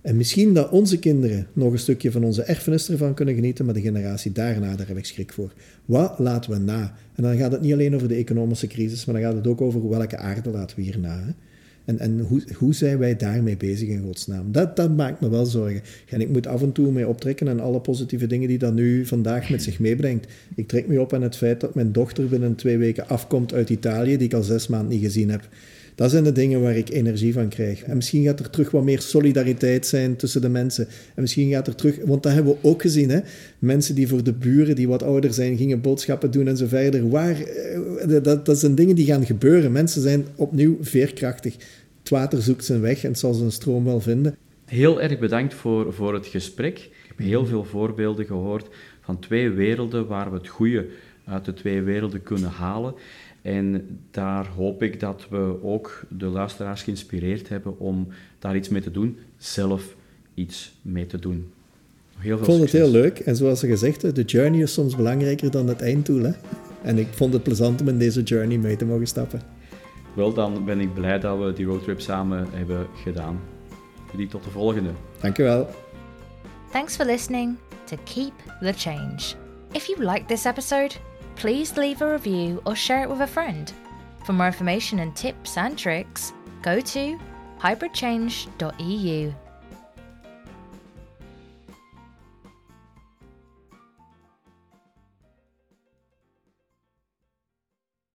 En 0.00 0.16
misschien 0.16 0.54
dat 0.54 0.70
onze 0.70 0.98
kinderen 0.98 1.46
nog 1.52 1.72
een 1.72 1.78
stukje 1.78 2.12
van 2.12 2.24
onze 2.24 2.42
erfenis 2.42 2.90
ervan 2.90 3.14
kunnen 3.14 3.34
genieten, 3.34 3.64
maar 3.64 3.74
de 3.74 3.80
generatie 3.80 4.32
daarna, 4.32 4.76
daar 4.76 4.88
heb 4.88 4.96
ik 4.96 5.06
schrik 5.06 5.32
voor. 5.32 5.52
Wat 5.84 6.18
laten 6.18 6.50
we 6.50 6.58
na? 6.58 6.94
En 7.14 7.22
dan 7.22 7.36
gaat 7.36 7.52
het 7.52 7.60
niet 7.60 7.72
alleen 7.72 7.94
over 7.94 8.08
de 8.08 8.14
economische 8.14 8.66
crisis, 8.66 9.04
maar 9.04 9.14
dan 9.14 9.24
gaat 9.24 9.34
het 9.34 9.46
ook 9.46 9.60
over 9.60 9.88
welke 9.88 10.16
aarde 10.16 10.50
laten 10.50 10.76
we 10.76 10.82
hier 10.82 10.98
na. 10.98 11.20
Hè? 11.24 11.32
En, 11.84 11.98
en 11.98 12.20
hoe, 12.20 12.42
hoe 12.56 12.74
zijn 12.74 12.98
wij 12.98 13.16
daarmee 13.16 13.56
bezig 13.56 13.88
in 13.88 14.02
godsnaam? 14.02 14.52
Dat, 14.52 14.76
dat 14.76 14.96
maakt 14.96 15.20
me 15.20 15.28
wel 15.28 15.46
zorgen. 15.46 15.82
En 16.08 16.20
ik 16.20 16.28
moet 16.28 16.46
af 16.46 16.62
en 16.62 16.72
toe 16.72 16.92
mee 16.92 17.08
optrekken 17.08 17.48
aan 17.48 17.60
alle 17.60 17.80
positieve 17.80 18.26
dingen 18.26 18.48
die 18.48 18.58
dat 18.58 18.74
nu 18.74 19.06
vandaag 19.06 19.50
met 19.50 19.62
zich 19.62 19.78
meebrengt. 19.78 20.26
Ik 20.54 20.68
trek 20.68 20.86
me 20.86 21.00
op 21.00 21.12
aan 21.12 21.22
het 21.22 21.36
feit 21.36 21.60
dat 21.60 21.74
mijn 21.74 21.92
dochter 21.92 22.28
binnen 22.28 22.54
twee 22.54 22.78
weken 22.78 23.08
afkomt 23.08 23.54
uit 23.54 23.70
Italië, 23.70 24.16
die 24.16 24.26
ik 24.26 24.34
al 24.34 24.42
zes 24.42 24.66
maanden 24.66 24.88
niet 24.88 25.04
gezien 25.04 25.30
heb. 25.30 25.48
Dat 25.94 26.10
zijn 26.10 26.24
de 26.24 26.32
dingen 26.32 26.62
waar 26.62 26.76
ik 26.76 26.90
energie 26.90 27.32
van 27.32 27.48
krijg. 27.48 27.82
En 27.82 27.96
misschien 27.96 28.24
gaat 28.24 28.40
er 28.40 28.50
terug 28.50 28.70
wat 28.70 28.84
meer 28.84 29.00
solidariteit 29.00 29.86
zijn 29.86 30.16
tussen 30.16 30.40
de 30.40 30.48
mensen. 30.48 30.86
En 31.14 31.22
misschien 31.22 31.50
gaat 31.50 31.66
er 31.66 31.74
terug, 31.74 31.98
want 32.04 32.22
dat 32.22 32.32
hebben 32.32 32.52
we 32.52 32.68
ook 32.68 32.82
gezien, 32.82 33.10
hè? 33.10 33.20
mensen 33.58 33.94
die 33.94 34.08
voor 34.08 34.24
de 34.24 34.32
buren 34.32 34.76
die 34.76 34.88
wat 34.88 35.02
ouder 35.02 35.32
zijn, 35.32 35.56
gingen 35.56 35.80
boodschappen 35.80 36.30
doen 36.30 36.48
en 36.48 36.56
zo 36.56 36.66
verder. 36.66 37.08
Waar, 37.08 37.40
eh, 37.40 38.22
dat, 38.22 38.46
dat 38.46 38.58
zijn 38.58 38.74
dingen 38.74 38.96
die 38.96 39.06
gaan 39.06 39.26
gebeuren. 39.26 39.72
Mensen 39.72 40.02
zijn 40.02 40.26
opnieuw 40.36 40.76
veerkrachtig. 40.80 41.54
Het 41.98 42.08
water 42.08 42.42
zoekt 42.42 42.64
zijn 42.64 42.80
weg 42.80 43.04
en 43.04 43.10
het 43.10 43.18
zal 43.18 43.34
zijn 43.34 43.52
stroom 43.52 43.84
wel 43.84 44.00
vinden. 44.00 44.36
Heel 44.64 45.02
erg 45.02 45.18
bedankt 45.18 45.54
voor, 45.54 45.92
voor 45.92 46.14
het 46.14 46.26
gesprek. 46.26 46.78
Ik 46.78 47.08
heb 47.08 47.18
heel 47.18 47.46
veel 47.46 47.64
voorbeelden 47.64 48.26
gehoord 48.26 48.68
van 49.00 49.18
twee 49.18 49.50
werelden 49.50 50.06
waar 50.06 50.30
we 50.30 50.36
het 50.36 50.48
goede 50.48 50.86
uit 51.24 51.44
de 51.44 51.54
twee 51.54 51.82
werelden 51.82 52.22
kunnen 52.22 52.50
halen. 52.50 52.94
En 53.44 53.98
daar 54.10 54.46
hoop 54.46 54.82
ik 54.82 55.00
dat 55.00 55.26
we 55.30 55.56
ook 55.62 56.04
de 56.08 56.26
luisteraars 56.26 56.82
geïnspireerd 56.82 57.48
hebben 57.48 57.78
om 57.78 58.08
daar 58.38 58.56
iets 58.56 58.68
mee 58.68 58.80
te 58.80 58.90
doen, 58.90 59.18
zelf 59.36 59.94
iets 60.34 60.78
mee 60.82 61.06
te 61.06 61.18
doen. 61.18 61.52
Heel 62.16 62.36
veel 62.36 62.38
ik 62.38 62.44
vond 62.44 62.60
het 62.60 62.72
heel 62.72 62.90
leuk. 62.90 63.18
En 63.18 63.36
zoals 63.36 63.60
ze 63.60 63.66
gezegd 63.66 64.14
de 64.14 64.22
journey 64.22 64.60
is 64.60 64.72
soms 64.72 64.96
belangrijker 64.96 65.50
dan 65.50 65.68
het 65.68 65.82
einddoel. 65.82 66.22
Hè? 66.22 66.32
En 66.82 66.98
ik 66.98 67.06
vond 67.10 67.32
het 67.32 67.42
plezant 67.42 67.80
om 67.80 67.88
in 67.88 67.98
deze 67.98 68.22
journey 68.22 68.58
mee 68.58 68.76
te 68.76 68.84
mogen 68.84 69.06
stappen. 69.06 69.40
Wel, 70.14 70.32
dan 70.32 70.64
ben 70.64 70.80
ik 70.80 70.94
blij 70.94 71.18
dat 71.18 71.38
we 71.38 71.52
die 71.52 71.66
roadtrip 71.66 72.00
samen 72.00 72.46
hebben 72.50 72.86
gedaan. 73.02 73.40
Jullie 74.12 74.28
tot 74.28 74.44
de 74.44 74.50
volgende. 74.50 74.90
Dankjewel. 75.20 75.68
Thanks 76.70 76.96
for 76.96 77.04
listening 77.04 77.56
to 77.84 77.96
Keep 78.04 78.32
the 78.60 78.72
Change. 78.72 79.34
If 79.72 79.86
you 79.86 80.04
liked 80.04 80.28
this 80.28 80.44
episode, 80.44 80.94
please 81.36 81.76
leave 81.76 82.02
a 82.02 82.12
review 82.12 82.62
or 82.64 82.74
share 82.74 83.02
it 83.02 83.08
with 83.10 83.20
a 83.20 83.26
friend. 83.26 83.72
For 84.24 84.32
more 84.32 84.46
information 84.46 85.00
and 85.00 85.14
tips 85.14 85.56
and 85.56 85.78
tricks, 85.78 86.32
go 86.62 86.80
to 86.80 87.18
hybridchange.eu. 87.60 89.32